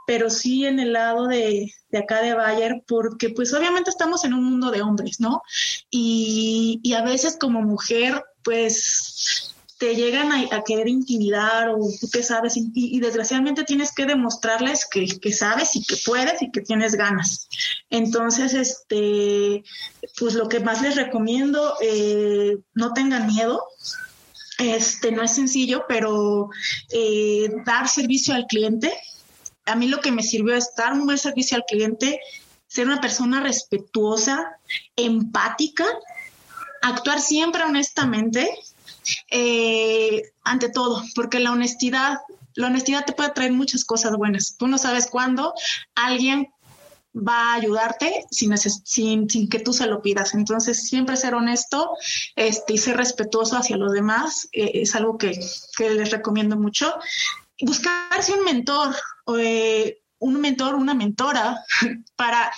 pero 0.06 0.30
sí 0.30 0.66
en 0.66 0.80
el 0.80 0.92
lado 0.92 1.26
de, 1.26 1.72
de 1.90 1.98
acá 1.98 2.22
de 2.22 2.34
Bayer, 2.34 2.82
porque 2.86 3.30
pues 3.30 3.52
obviamente 3.54 3.90
estamos 3.90 4.24
en 4.24 4.34
un 4.34 4.44
mundo 4.44 4.70
de 4.70 4.82
hombres, 4.82 5.20
¿no? 5.20 5.42
Y, 5.90 6.80
y 6.82 6.94
a 6.94 7.02
veces 7.02 7.36
como 7.38 7.62
mujer, 7.62 8.22
pues 8.42 9.54
te 9.80 9.96
llegan 9.96 10.30
a, 10.30 10.62
querer 10.62 10.88
intimidar 10.88 11.70
o 11.70 11.78
tú 11.98 12.10
qué 12.12 12.22
sabes 12.22 12.52
y, 12.54 13.00
desgraciadamente 13.00 13.64
tienes 13.64 13.94
que 13.94 14.04
demostrarles 14.04 14.86
que, 14.86 15.06
que, 15.06 15.32
sabes 15.32 15.74
y 15.74 15.82
que 15.82 15.96
puedes 16.04 16.42
y 16.42 16.50
que 16.50 16.60
tienes 16.60 16.96
ganas. 16.96 17.48
Entonces, 17.88 18.52
este, 18.52 19.64
pues 20.18 20.34
lo 20.34 20.50
que 20.50 20.60
más 20.60 20.82
les 20.82 20.96
recomiendo, 20.96 21.76
eh, 21.80 22.58
no 22.74 22.92
tengan 22.92 23.26
miedo, 23.26 23.64
este, 24.60 25.10
no 25.10 25.22
es 25.22 25.34
sencillo, 25.34 25.84
pero 25.88 26.50
eh, 26.90 27.50
dar 27.64 27.88
servicio 27.88 28.34
al 28.34 28.46
cliente. 28.46 28.92
A 29.64 29.74
mí 29.74 29.88
lo 29.88 30.00
que 30.00 30.12
me 30.12 30.22
sirvió 30.22 30.54
es 30.54 30.74
dar 30.76 30.92
un 30.92 31.06
buen 31.06 31.18
servicio 31.18 31.56
al 31.56 31.64
cliente, 31.66 32.20
ser 32.66 32.86
una 32.86 33.00
persona 33.00 33.40
respetuosa, 33.40 34.58
empática, 34.96 35.86
actuar 36.82 37.20
siempre 37.20 37.64
honestamente, 37.64 38.50
eh, 39.30 40.22
ante 40.44 40.68
todo, 40.68 41.02
porque 41.14 41.40
la 41.40 41.52
honestidad, 41.52 42.18
la 42.54 42.66
honestidad 42.66 43.06
te 43.06 43.14
puede 43.14 43.30
traer 43.30 43.52
muchas 43.52 43.84
cosas 43.84 44.14
buenas. 44.16 44.56
Tú 44.58 44.66
no 44.66 44.76
sabes 44.76 45.06
cuándo 45.06 45.54
alguien 45.94 46.52
va 47.14 47.52
a 47.52 47.54
ayudarte 47.54 48.24
sin, 48.30 49.26
que 49.48 49.58
tú 49.60 49.72
se 49.72 49.86
lo 49.86 50.02
pidas. 50.02 50.34
Entonces, 50.34 50.86
siempre 50.86 51.16
ser 51.16 51.34
honesto 51.34 51.90
este, 52.36 52.74
y 52.74 52.78
ser 52.78 52.96
respetuoso 52.96 53.56
hacia 53.56 53.76
los 53.76 53.92
demás 53.92 54.48
eh, 54.52 54.70
es 54.74 54.94
algo 54.94 55.18
que, 55.18 55.38
que, 55.76 55.90
les 55.90 56.10
recomiendo 56.10 56.56
mucho. 56.56 56.94
Buscarse 57.60 58.32
un 58.32 58.44
mentor, 58.44 58.94
eh, 59.38 60.02
un 60.18 60.40
mentor, 60.40 60.74
una 60.74 60.94
mentora, 60.94 61.64
para, 62.16 62.52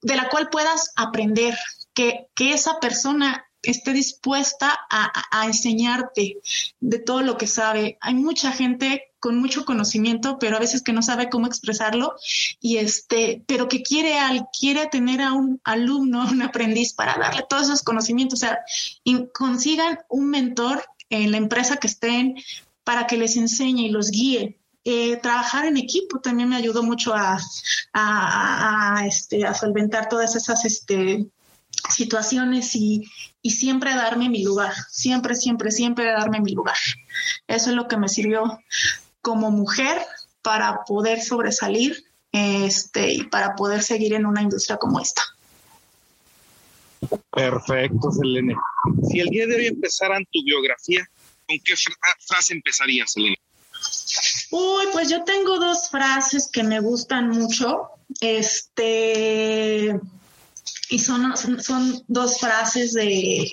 de 0.00 0.16
la 0.16 0.28
cual 0.28 0.48
puedas 0.50 0.92
aprender, 0.96 1.56
que, 1.94 2.28
que 2.34 2.54
esa 2.54 2.80
persona 2.80 3.46
esté 3.62 3.92
dispuesta 3.92 4.76
a, 4.90 5.12
a, 5.30 5.46
enseñarte 5.46 6.38
de 6.80 6.98
todo 6.98 7.22
lo 7.22 7.36
que 7.36 7.46
sabe. 7.46 7.98
Hay 8.00 8.14
mucha 8.14 8.50
gente 8.50 9.11
con 9.22 9.38
mucho 9.38 9.64
conocimiento, 9.64 10.36
pero 10.40 10.56
a 10.56 10.60
veces 10.60 10.82
que 10.82 10.92
no 10.92 11.00
sabe 11.00 11.30
cómo 11.30 11.46
expresarlo 11.46 12.16
y 12.60 12.78
este, 12.78 13.44
pero 13.46 13.68
que 13.68 13.84
quiere 13.84 14.18
al 14.18 14.48
quiere 14.58 14.88
tener 14.88 15.22
a 15.22 15.32
un 15.32 15.60
alumno, 15.62 16.28
un 16.28 16.42
aprendiz 16.42 16.92
para 16.92 17.14
darle 17.16 17.44
todos 17.48 17.66
esos 17.66 17.84
conocimientos, 17.84 18.42
o 18.42 18.46
sea, 18.46 18.58
consigan 19.32 20.00
un 20.08 20.28
mentor 20.28 20.84
en 21.08 21.30
la 21.30 21.36
empresa 21.36 21.76
que 21.76 21.86
estén 21.86 22.34
para 22.82 23.06
que 23.06 23.16
les 23.16 23.36
enseñe 23.36 23.82
y 23.82 23.90
los 23.90 24.10
guíe. 24.10 24.58
Eh, 24.84 25.18
trabajar 25.18 25.66
en 25.66 25.76
equipo 25.76 26.18
también 26.18 26.48
me 26.48 26.56
ayudó 26.56 26.82
mucho 26.82 27.14
a, 27.14 27.38
a, 27.92 28.96
a, 28.98 29.06
este, 29.06 29.46
a 29.46 29.54
solventar 29.54 30.08
todas 30.08 30.34
esas 30.34 30.64
este, 30.64 31.28
situaciones 31.88 32.74
y, 32.74 33.04
y 33.40 33.52
siempre 33.52 33.94
darme 33.94 34.28
mi 34.28 34.42
lugar, 34.42 34.74
siempre, 34.90 35.36
siempre, 35.36 35.70
siempre 35.70 36.06
darme 36.06 36.40
mi 36.40 36.54
lugar. 36.54 36.76
Eso 37.46 37.70
es 37.70 37.76
lo 37.76 37.86
que 37.86 37.96
me 37.96 38.08
sirvió 38.08 38.58
como 39.22 39.50
mujer 39.50 40.02
para 40.42 40.84
poder 40.84 41.22
sobresalir 41.22 42.04
este, 42.32 43.12
y 43.12 43.22
para 43.24 43.54
poder 43.54 43.82
seguir 43.82 44.14
en 44.14 44.26
una 44.26 44.42
industria 44.42 44.76
como 44.76 45.00
esta. 45.00 45.22
Perfecto, 47.30 48.10
Selene. 48.10 48.54
Si 49.08 49.20
el 49.20 49.28
día 49.28 49.46
de 49.46 49.56
hoy 49.56 49.66
empezaran 49.66 50.24
tu 50.30 50.42
biografía, 50.44 51.08
¿con 51.46 51.58
qué 51.64 51.74
frase 52.20 52.54
empezarías, 52.54 53.12
Selene? 53.12 53.38
Uy, 54.50 54.84
pues 54.92 55.08
yo 55.08 55.24
tengo 55.24 55.58
dos 55.58 55.88
frases 55.88 56.48
que 56.52 56.62
me 56.62 56.80
gustan 56.80 57.30
mucho. 57.30 57.88
Este, 58.20 59.98
y 60.90 60.98
son, 60.98 61.36
son 61.36 62.04
dos 62.06 62.38
frases 62.38 62.92
de, 62.92 63.50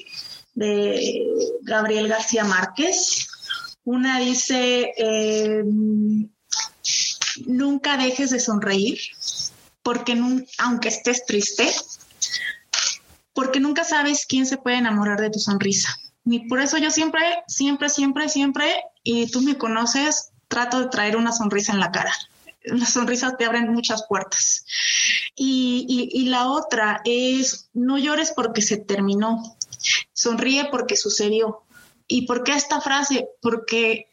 de 0.54 1.28
Gabriel 1.62 2.08
García 2.08 2.44
Márquez 2.44 3.19
una 3.90 4.20
dice, 4.20 4.94
eh, 4.98 5.64
nunca 7.48 7.98
dejes 7.98 8.30
de 8.30 8.40
sonreír, 8.40 9.00
porque 9.82 10.16
aunque 10.60 10.90
estés 10.90 11.26
triste, 11.26 11.68
porque 13.34 13.60
nunca 13.60 13.84
sabes 13.84 14.28
quién 14.28 14.46
se 14.46 14.58
puede 14.58 14.78
enamorar 14.78 15.20
de 15.20 15.32
tu 15.32 15.40
sonrisa. 15.40 15.98
Y 16.24 16.48
por 16.48 16.60
eso 16.60 16.78
yo 16.78 16.92
siempre, 16.92 17.22
siempre, 17.48 17.90
siempre, 17.90 18.30
siempre, 18.30 18.84
y 19.04 19.26
tú 19.32 19.42
me 19.42 19.58
conoces, 19.58 20.30
trato 20.48 20.82
de 20.82 20.90
traer 20.90 21.18
una 21.18 21.32
sonrisa 21.32 21.74
en 21.74 21.80
la 21.80 21.92
cara. 21.92 22.14
Las 22.66 22.94
sonrisas 22.94 23.38
te 23.38 23.46
abren 23.46 23.74
muchas 23.74 24.06
puertas. 24.08 24.66
Y, 25.36 26.12
y 26.14 26.26
la 26.26 26.48
otra 26.48 27.02
es, 27.06 27.70
no 27.74 27.98
llores 27.98 28.34
porque 28.36 28.62
se 28.62 28.78
terminó, 28.78 29.58
sonríe 30.14 30.66
porque 30.70 30.96
sucedió. 30.96 31.64
¿Y 32.12 32.26
por 32.26 32.44
qué 32.44 32.54
esta 32.54 32.82
frase? 32.82 33.30
Porque, 33.40 34.08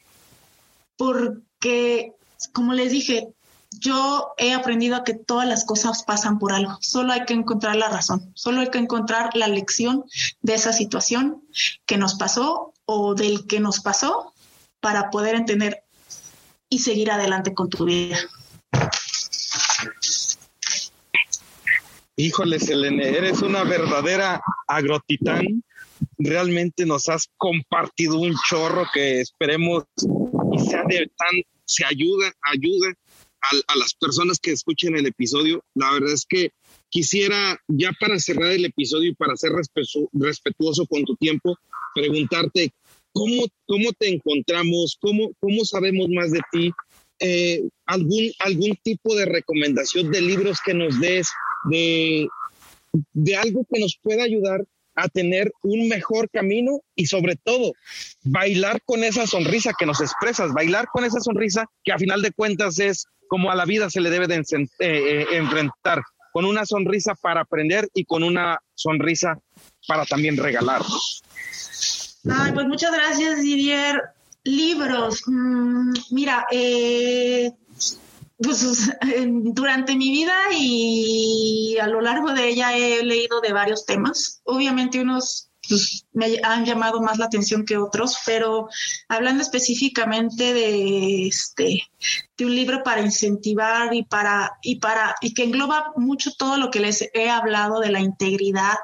porque, 0.99 2.13
como 2.53 2.75
les 2.75 2.93
dije, 2.93 3.29
yo 3.71 4.35
he 4.37 4.53
aprendido 4.53 4.97
a 4.97 5.03
que 5.03 5.15
todas 5.15 5.49
las 5.49 5.65
cosas 5.65 6.05
pasan 6.05 6.39
por 6.39 6.53
algo. 6.53 6.77
Solo 6.81 7.15
hay 7.15 7.25
que 7.25 7.33
encontrar 7.33 7.75
la 7.75 7.89
razón, 7.89 8.31
solo 8.35 8.61
hay 8.61 8.71
que 8.71 8.79
encontrar 8.79 9.31
la 9.35 9.49
lección 9.49 10.05
de 10.43 10.55
esa 10.55 10.75
situación 10.75 11.43
que 11.87 11.97
nos 11.97 12.17
pasó 12.17 12.75
o 12.85 13.15
del 13.15 13.47
que 13.47 13.61
nos 13.61 13.81
pasó 13.81 14.35
para 14.81 15.11
poder 15.11 15.35
entender 15.35 15.83
y 16.69 16.81
seguir 16.81 17.11
adelante 17.11 17.55
con 17.55 17.71
tu 17.71 17.87
vida. 17.87 18.19
Híjole, 22.17 22.61
Selene, 22.61 23.09
eres 23.09 23.41
una 23.41 23.65
verdadera 23.65 24.43
agrotitán 24.69 25.65
realmente 26.19 26.87
nos 26.87 27.09
has 27.09 27.29
compartido 27.37 28.19
un 28.19 28.35
chorro 28.49 28.85
que 28.93 29.21
esperemos 29.21 29.85
sea 30.69 30.85
de 30.89 31.11
tan, 31.17 31.43
se 31.65 31.85
ayuda, 31.85 32.33
ayuda 32.43 32.95
a, 33.69 33.77
las 33.77 33.95
personas 33.95 34.39
que 34.39 34.53
escuchen 34.53 34.97
el 34.97 35.07
episodio. 35.07 35.63
La 35.75 35.93
verdad 35.93 36.13
es 36.13 36.25
que 36.27 36.51
quisiera, 36.89 37.59
ya 37.69 37.93
para 37.99 38.19
cerrar 38.19 38.53
el 38.53 38.65
episodio 38.65 39.11
y 39.11 39.15
para 39.15 39.37
ser 39.37 39.53
respetuoso 40.13 40.87
con 40.87 41.05
tu 41.05 41.17
tiempo, 41.17 41.57
preguntarte 41.95 42.73
cómo, 43.13 43.47
cómo 43.67 43.93
te 43.93 44.09
encontramos, 44.09 44.97
cómo, 45.01 45.31
cómo 45.41 45.65
sabemos 45.65 46.09
más 46.09 46.31
de 46.33 46.41
ti, 46.51 46.73
eh, 47.21 47.63
algún, 47.87 48.31
algún 48.41 48.77
tipo 48.83 49.15
de 49.15 49.25
recomendación 49.25 50.11
de 50.11 50.21
libros 50.21 50.59
que 50.65 50.75
nos 50.75 51.01
des, 51.01 51.29
de, 51.71 52.29
de 53.13 53.37
algo 53.37 53.67
que 53.73 53.81
nos 53.81 53.99
pueda 54.03 54.25
ayudar 54.25 54.67
a 54.97 55.09
tener 55.09 55.53
un 55.63 55.89
mejor 55.89 56.29
camino 56.31 56.81
y 56.95 57.07
sobre 57.07 57.37
todo 57.37 57.73
bailar 58.25 58.81
con 58.85 59.05
esa 59.05 59.27
sonrisa 59.27 59.73
que 59.79 59.87
nos 59.87 60.01
expresas, 60.01 60.53
bailar 60.53 60.87
con 60.93 61.05
esa 61.05 61.21
sonrisa 61.21 61.67
que 61.85 61.93
a 61.93 61.99
final 61.99 62.23
de 62.23 62.33
cuentas 62.33 62.79
es 62.79 63.07
como 63.29 63.51
a 63.51 63.55
la 63.55 63.65
vida 63.65 63.91
se 63.91 64.01
le 64.01 64.11
debe 64.11 64.27
de 64.27 64.37
eh, 64.37 64.67
eh, 64.81 65.27
enfrentar, 65.33 66.03
con 66.33 66.45
una 66.45 66.65
sonrisa 66.67 67.15
para 67.15 67.43
aprender 67.43 67.89
y 67.95 68.05
con 68.05 68.23
una 68.23 68.59
sonrisa 68.75 69.39
para 69.87 70.05
también 70.05 70.37
regalar. 70.37 70.83
Ay, 72.31 72.53
pues 72.53 72.67
muchas 72.67 72.93
gracias, 72.93 73.41
Didier. 73.41 74.01
Libros, 74.45 75.23
mm, 75.27 75.93
mira, 76.11 76.47
eh, 76.53 77.51
pues 78.39 78.91
durante 79.15 79.97
mi 79.97 80.11
vida 80.11 80.35
y 80.53 81.77
a 81.81 81.87
lo 81.87 82.01
largo 82.01 82.33
de 82.33 82.49
ella 82.49 82.77
he 82.77 83.03
leído 83.03 83.41
de 83.41 83.53
varios 83.53 83.87
temas. 83.87 84.41
Obviamente 84.45 85.01
unos 85.01 85.51
pues, 85.69 86.07
me 86.13 86.39
han 86.43 86.65
llamado 86.65 87.01
más 87.01 87.19
la 87.19 87.27
atención 87.27 87.65
que 87.65 87.77
otros, 87.77 88.19
pero 88.25 88.69
hablando 89.09 89.43
específicamente 89.43 90.55
de 90.55 91.27
este 91.27 91.83
de 92.37 92.45
un 92.45 92.55
libro 92.55 92.83
para 92.83 93.01
incentivar 93.01 93.95
y 93.95 94.05
para 94.05 94.59
y 94.63 94.77
para 94.77 95.17
y 95.21 95.35
que 95.35 95.45
engloba 95.45 95.93
mucho 95.97 96.33
todo 96.37 96.57
lo 96.57 96.71
que 96.71 96.81
les 96.81 97.09
he 97.15 97.31
hablado 97.31 97.81
de 97.81 97.91
la 97.91 98.01
integridad 98.01 98.77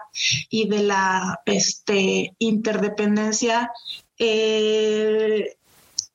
y 0.49 0.69
de 0.69 0.83
la 0.83 1.41
este 1.47 2.35
interdependencia 2.39 3.71
eh, 4.19 5.57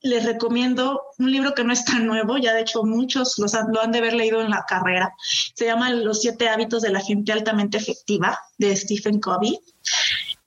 les 0.01 0.25
recomiendo 0.25 1.01
un 1.17 1.31
libro 1.31 1.53
que 1.53 1.63
no 1.63 1.73
es 1.73 1.85
tan 1.85 2.05
nuevo, 2.05 2.37
ya 2.37 2.53
de 2.53 2.61
hecho 2.61 2.83
muchos 2.83 3.37
los 3.39 3.53
lo 3.53 3.81
han 3.81 3.91
de 3.91 3.99
haber 3.99 4.13
leído 4.13 4.41
en 4.41 4.51
la 4.51 4.65
carrera. 4.67 5.13
Se 5.55 5.65
llama 5.65 5.89
Los 5.91 6.21
siete 6.21 6.49
hábitos 6.49 6.81
de 6.81 6.91
la 6.91 7.01
gente 7.01 7.31
altamente 7.31 7.77
efectiva 7.77 8.39
de 8.57 8.75
Stephen 8.75 9.19
Covey. 9.19 9.59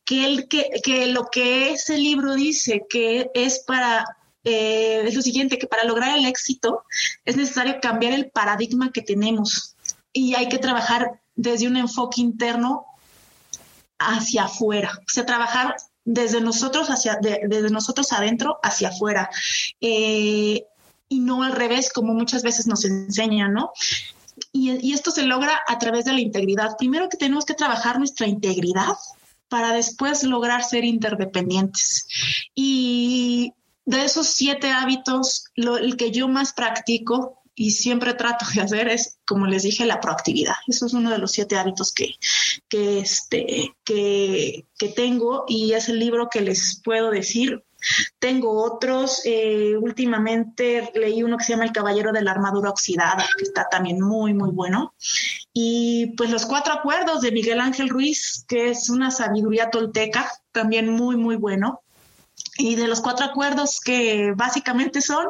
Que, 0.04 0.24
el, 0.26 0.48
que, 0.48 0.70
que 0.82 1.06
lo 1.06 1.26
que 1.30 1.70
ese 1.70 1.96
libro 1.96 2.34
dice 2.34 2.84
que 2.88 3.30
es 3.34 3.60
para 3.60 4.04
eh, 4.42 5.02
es 5.06 5.14
lo 5.14 5.22
siguiente, 5.22 5.58
que 5.58 5.66
para 5.66 5.84
lograr 5.84 6.16
el 6.16 6.24
éxito 6.24 6.84
es 7.24 7.36
necesario 7.36 7.78
cambiar 7.80 8.14
el 8.14 8.30
paradigma 8.30 8.90
que 8.90 9.02
tenemos 9.02 9.76
y 10.12 10.34
hay 10.34 10.48
que 10.48 10.58
trabajar 10.58 11.20
desde 11.34 11.68
un 11.68 11.76
enfoque 11.76 12.20
interno 12.20 12.86
hacia 13.98 14.44
afuera, 14.44 14.92
o 14.98 15.08
sea, 15.08 15.26
trabajar 15.26 15.76
desde 16.04 16.40
nosotros 16.40 16.88
hacia, 16.88 17.18
desde 17.20 17.70
nosotros 17.70 18.12
adentro 18.12 18.58
hacia 18.62 18.88
afuera. 18.88 19.30
Eh, 19.80 20.64
y 21.08 21.20
no 21.20 21.42
al 21.42 21.52
revés, 21.52 21.92
como 21.92 22.14
muchas 22.14 22.42
veces 22.42 22.66
nos 22.66 22.84
enseñan, 22.84 23.52
¿no? 23.52 23.72
Y, 24.52 24.92
esto 24.92 25.10
se 25.10 25.24
logra 25.24 25.60
a 25.66 25.78
través 25.78 26.04
de 26.04 26.12
la 26.12 26.20
integridad. 26.20 26.76
Primero 26.78 27.08
que 27.08 27.16
tenemos 27.16 27.44
que 27.44 27.54
trabajar 27.54 27.98
nuestra 27.98 28.26
integridad 28.26 28.94
para 29.48 29.72
después 29.72 30.22
lograr 30.22 30.62
ser 30.64 30.84
interdependientes. 30.84 32.06
Y 32.54 33.52
de 33.84 34.04
esos 34.04 34.28
siete 34.28 34.70
hábitos, 34.70 35.44
el 35.56 35.96
que 35.96 36.12
yo 36.12 36.28
más 36.28 36.52
practico 36.52 37.39
y 37.54 37.72
siempre 37.72 38.14
trato 38.14 38.46
de 38.54 38.62
hacer 38.62 38.88
es, 38.88 39.18
como 39.26 39.46
les 39.46 39.62
dije, 39.62 39.84
la 39.84 40.00
proactividad. 40.00 40.54
Eso 40.66 40.86
es 40.86 40.94
uno 40.94 41.10
de 41.10 41.18
los 41.18 41.32
siete 41.32 41.56
hábitos 41.56 41.92
que, 41.92 42.14
que, 42.68 43.00
este, 43.00 43.74
que, 43.84 44.66
que 44.78 44.88
tengo 44.88 45.44
y 45.46 45.72
es 45.72 45.88
el 45.88 45.98
libro 45.98 46.28
que 46.30 46.40
les 46.40 46.80
puedo 46.82 47.10
decir. 47.10 47.62
Tengo 48.18 48.62
otros, 48.62 49.22
eh, 49.24 49.74
últimamente 49.80 50.90
leí 50.94 51.22
uno 51.22 51.38
que 51.38 51.44
se 51.44 51.52
llama 51.52 51.64
El 51.64 51.72
Caballero 51.72 52.12
de 52.12 52.22
la 52.22 52.32
Armadura 52.32 52.70
Oxidada, 52.70 53.26
que 53.38 53.44
está 53.44 53.68
también 53.70 54.00
muy, 54.00 54.34
muy 54.34 54.50
bueno. 54.50 54.94
Y 55.52 56.14
pues 56.16 56.30
los 56.30 56.46
cuatro 56.46 56.74
acuerdos 56.74 57.22
de 57.22 57.32
Miguel 57.32 57.60
Ángel 57.60 57.88
Ruiz, 57.88 58.44
que 58.46 58.70
es 58.70 58.90
una 58.90 59.10
sabiduría 59.10 59.70
tolteca, 59.70 60.30
también 60.52 60.90
muy, 60.90 61.16
muy 61.16 61.36
bueno. 61.36 61.82
Y 62.58 62.74
de 62.74 62.86
los 62.86 63.00
cuatro 63.00 63.24
acuerdos 63.24 63.80
que 63.80 64.32
básicamente 64.36 65.00
son 65.00 65.26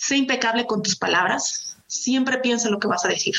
sé 0.00 0.16
impecable 0.16 0.66
con 0.66 0.82
tus 0.82 0.96
palabras, 0.96 1.76
siempre 1.86 2.38
piensa 2.38 2.70
lo 2.70 2.78
que 2.78 2.88
vas 2.88 3.04
a 3.04 3.08
decir. 3.08 3.34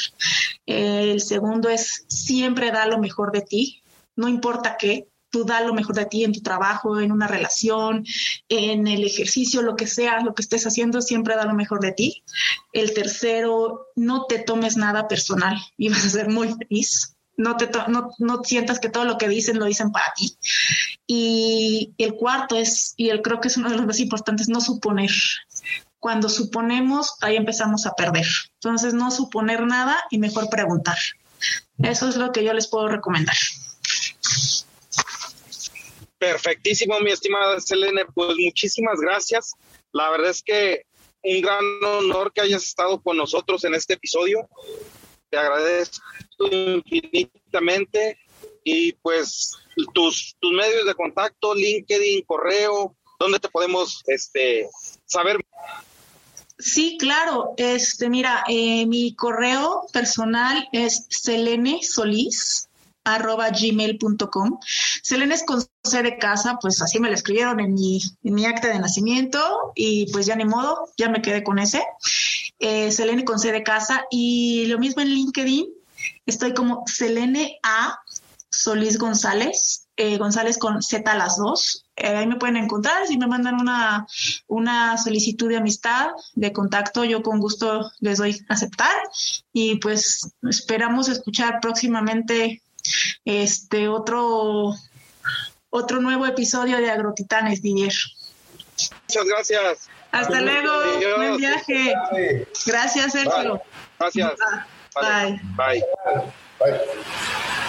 el 0.66 1.20
segundo 1.20 1.70
es 1.70 2.05
siempre 2.07 2.72
da 2.72 2.86
lo 2.86 2.99
mejor 2.99 3.32
de 3.32 3.41
ti, 3.41 3.84
no 4.16 4.28
importa 4.28 4.78
qué, 4.78 5.07
tú 5.32 5.43
da 5.43 5.62
lo 5.62 5.74
mejor 5.74 5.95
de 5.95 6.05
ti 6.05 6.24
en 6.24 6.34
tu 6.34 6.41
trabajo, 6.41 6.99
en 6.99 7.12
una 7.12 7.28
relación, 7.28 8.05
en 8.47 8.86
el 8.86 9.03
ejercicio, 9.03 9.64
lo 9.64 9.76
que 9.76 9.88
sea, 9.88 10.22
lo 10.22 10.36
que 10.36 10.43
estés 10.43 10.68
haciendo, 10.68 11.01
siempre 11.01 11.36
da 11.36 11.45
lo 11.45 11.55
mejor 11.55 11.80
de 11.80 11.93
ti. 11.93 12.24
El 12.74 12.93
tercero, 12.93 13.88
no 13.95 14.26
te 14.26 14.39
tomes 14.39 14.78
nada 14.78 15.07
personal 15.07 15.57
y 15.78 15.89
vas 15.89 16.05
a 16.05 16.09
ser 16.09 16.30
muy 16.30 16.53
feliz. 16.53 17.16
No, 17.38 17.57
te 17.57 17.72
no, 17.88 18.09
no 18.20 18.43
sientas 18.43 18.80
que 18.80 18.89
todo 18.89 19.05
lo 19.05 19.18
que 19.18 19.30
dicen 19.30 19.57
lo 19.57 19.66
dicen 19.66 19.91
para 19.91 20.14
ti. 20.16 20.38
Y 21.07 21.93
el 21.97 22.14
cuarto 22.14 22.55
es, 22.55 22.93
y 22.97 23.09
el 23.09 23.22
creo 23.22 23.39
que 23.39 23.47
es 23.47 23.57
uno 23.57 23.70
de 23.70 23.78
los 23.78 23.86
más 23.88 23.99
importantes, 23.99 24.47
no 24.47 24.62
suponer 24.62 25.09
cuando 26.01 26.29
suponemos, 26.29 27.13
ahí 27.21 27.37
empezamos 27.37 27.85
a 27.85 27.93
perder. 27.93 28.25
Entonces, 28.55 28.95
no 28.95 29.11
suponer 29.11 29.67
nada 29.67 30.03
y 30.09 30.17
mejor 30.17 30.49
preguntar. 30.49 30.97
Eso 31.81 32.09
es 32.09 32.17
lo 32.17 32.31
que 32.31 32.43
yo 32.43 32.53
les 32.53 32.67
puedo 32.67 32.87
recomendar. 32.87 33.35
Perfectísimo, 36.17 36.99
mi 37.01 37.11
estimada 37.11 37.59
Selene. 37.59 38.05
Pues 38.15 38.35
muchísimas 38.43 38.99
gracias. 38.99 39.53
La 39.91 40.09
verdad 40.09 40.31
es 40.31 40.41
que 40.41 40.85
un 41.21 41.39
gran 41.39 41.63
honor 41.85 42.33
que 42.33 42.41
hayas 42.41 42.63
estado 42.63 42.99
con 42.99 43.15
nosotros 43.15 43.63
en 43.63 43.75
este 43.75 43.93
episodio. 43.93 44.49
Te 45.29 45.37
agradezco 45.37 46.03
infinitamente 46.49 48.17
y 48.63 48.93
pues 48.93 49.55
tus, 49.93 50.35
tus 50.39 50.51
medios 50.51 50.87
de 50.87 50.95
contacto, 50.95 51.53
LinkedIn, 51.53 52.23
correo, 52.23 52.95
¿dónde 53.19 53.39
te 53.39 53.49
podemos 53.49 54.01
este, 54.07 54.67
saber 55.05 55.37
Sí, 56.62 56.97
claro. 56.99 57.53
Este, 57.57 58.09
mira, 58.09 58.43
eh, 58.47 58.86
mi 58.86 59.16
correo 59.16 59.88
personal 59.91 60.68
es 60.72 61.05
selenesolis 61.09 62.70
arroba 63.03 63.49
gmail.com. 63.49 64.59
Selene 65.01 65.34
es 65.34 65.43
con 65.43 65.64
C 65.84 66.03
de 66.03 66.18
casa, 66.18 66.59
pues 66.62 66.82
así 66.82 66.99
me 66.99 67.09
lo 67.09 67.16
escribieron 67.16 67.59
en 67.59 67.74
mi, 67.74 67.99
en 68.24 68.34
mi 68.34 68.45
acta 68.45 68.68
de 68.68 68.80
nacimiento 68.80 69.72
y 69.76 70.12
pues 70.12 70.28
ya 70.28 70.36
ni 70.36 70.45
modo, 70.45 70.89
ya 70.97 71.09
me 71.09 71.22
quedé 71.22 71.43
con 71.43 71.57
ese. 71.57 71.84
Eh, 72.59 72.91
Selene 72.91 73.26
con 73.26 73.39
C 73.39 73.51
de 73.51 73.64
casa 73.64 74.05
y 74.12 74.68
lo 74.68 74.78
mismo 74.78 75.01
en 75.01 75.09
LinkedIn, 75.09 75.66
estoy 76.28 76.53
como 76.53 76.84
Selene 76.86 77.57
A 77.64 77.99
Solís 78.51 78.99
González, 78.99 79.88
eh, 80.01 80.17
González 80.17 80.57
con 80.57 80.81
Z 80.81 81.11
a 81.11 81.15
las 81.15 81.37
dos. 81.37 81.85
Eh, 81.95 82.07
ahí 82.07 82.25
me 82.25 82.37
pueden 82.37 82.57
encontrar. 82.57 83.05
Si 83.05 83.19
me 83.19 83.27
mandan 83.27 83.61
una, 83.61 84.07
una 84.47 84.97
solicitud 84.97 85.47
de 85.47 85.57
amistad, 85.57 86.07
de 86.33 86.51
contacto, 86.51 87.03
yo 87.03 87.21
con 87.21 87.39
gusto 87.39 87.91
les 87.99 88.17
doy 88.17 88.43
a 88.49 88.53
aceptar. 88.55 88.95
Y 89.53 89.75
pues 89.75 90.33
esperamos 90.49 91.07
escuchar 91.07 91.59
próximamente 91.61 92.63
este 93.25 93.89
otro, 93.89 94.73
otro 95.69 96.01
nuevo 96.01 96.25
episodio 96.25 96.77
de 96.77 96.89
Agrotitanes, 96.89 97.61
Didier. 97.61 97.93
Muchas 99.07 99.25
gracias. 99.27 99.89
Hasta 100.11 100.41
luego. 100.41 100.71
Buen 101.17 101.37
viaje. 101.37 101.93
Gracias, 102.65 103.11
Sergio. 103.11 103.61
Gracias. 103.99 104.33
Bye. 104.95 105.39
Bye. 105.55 105.83
Bye. 106.59 107.61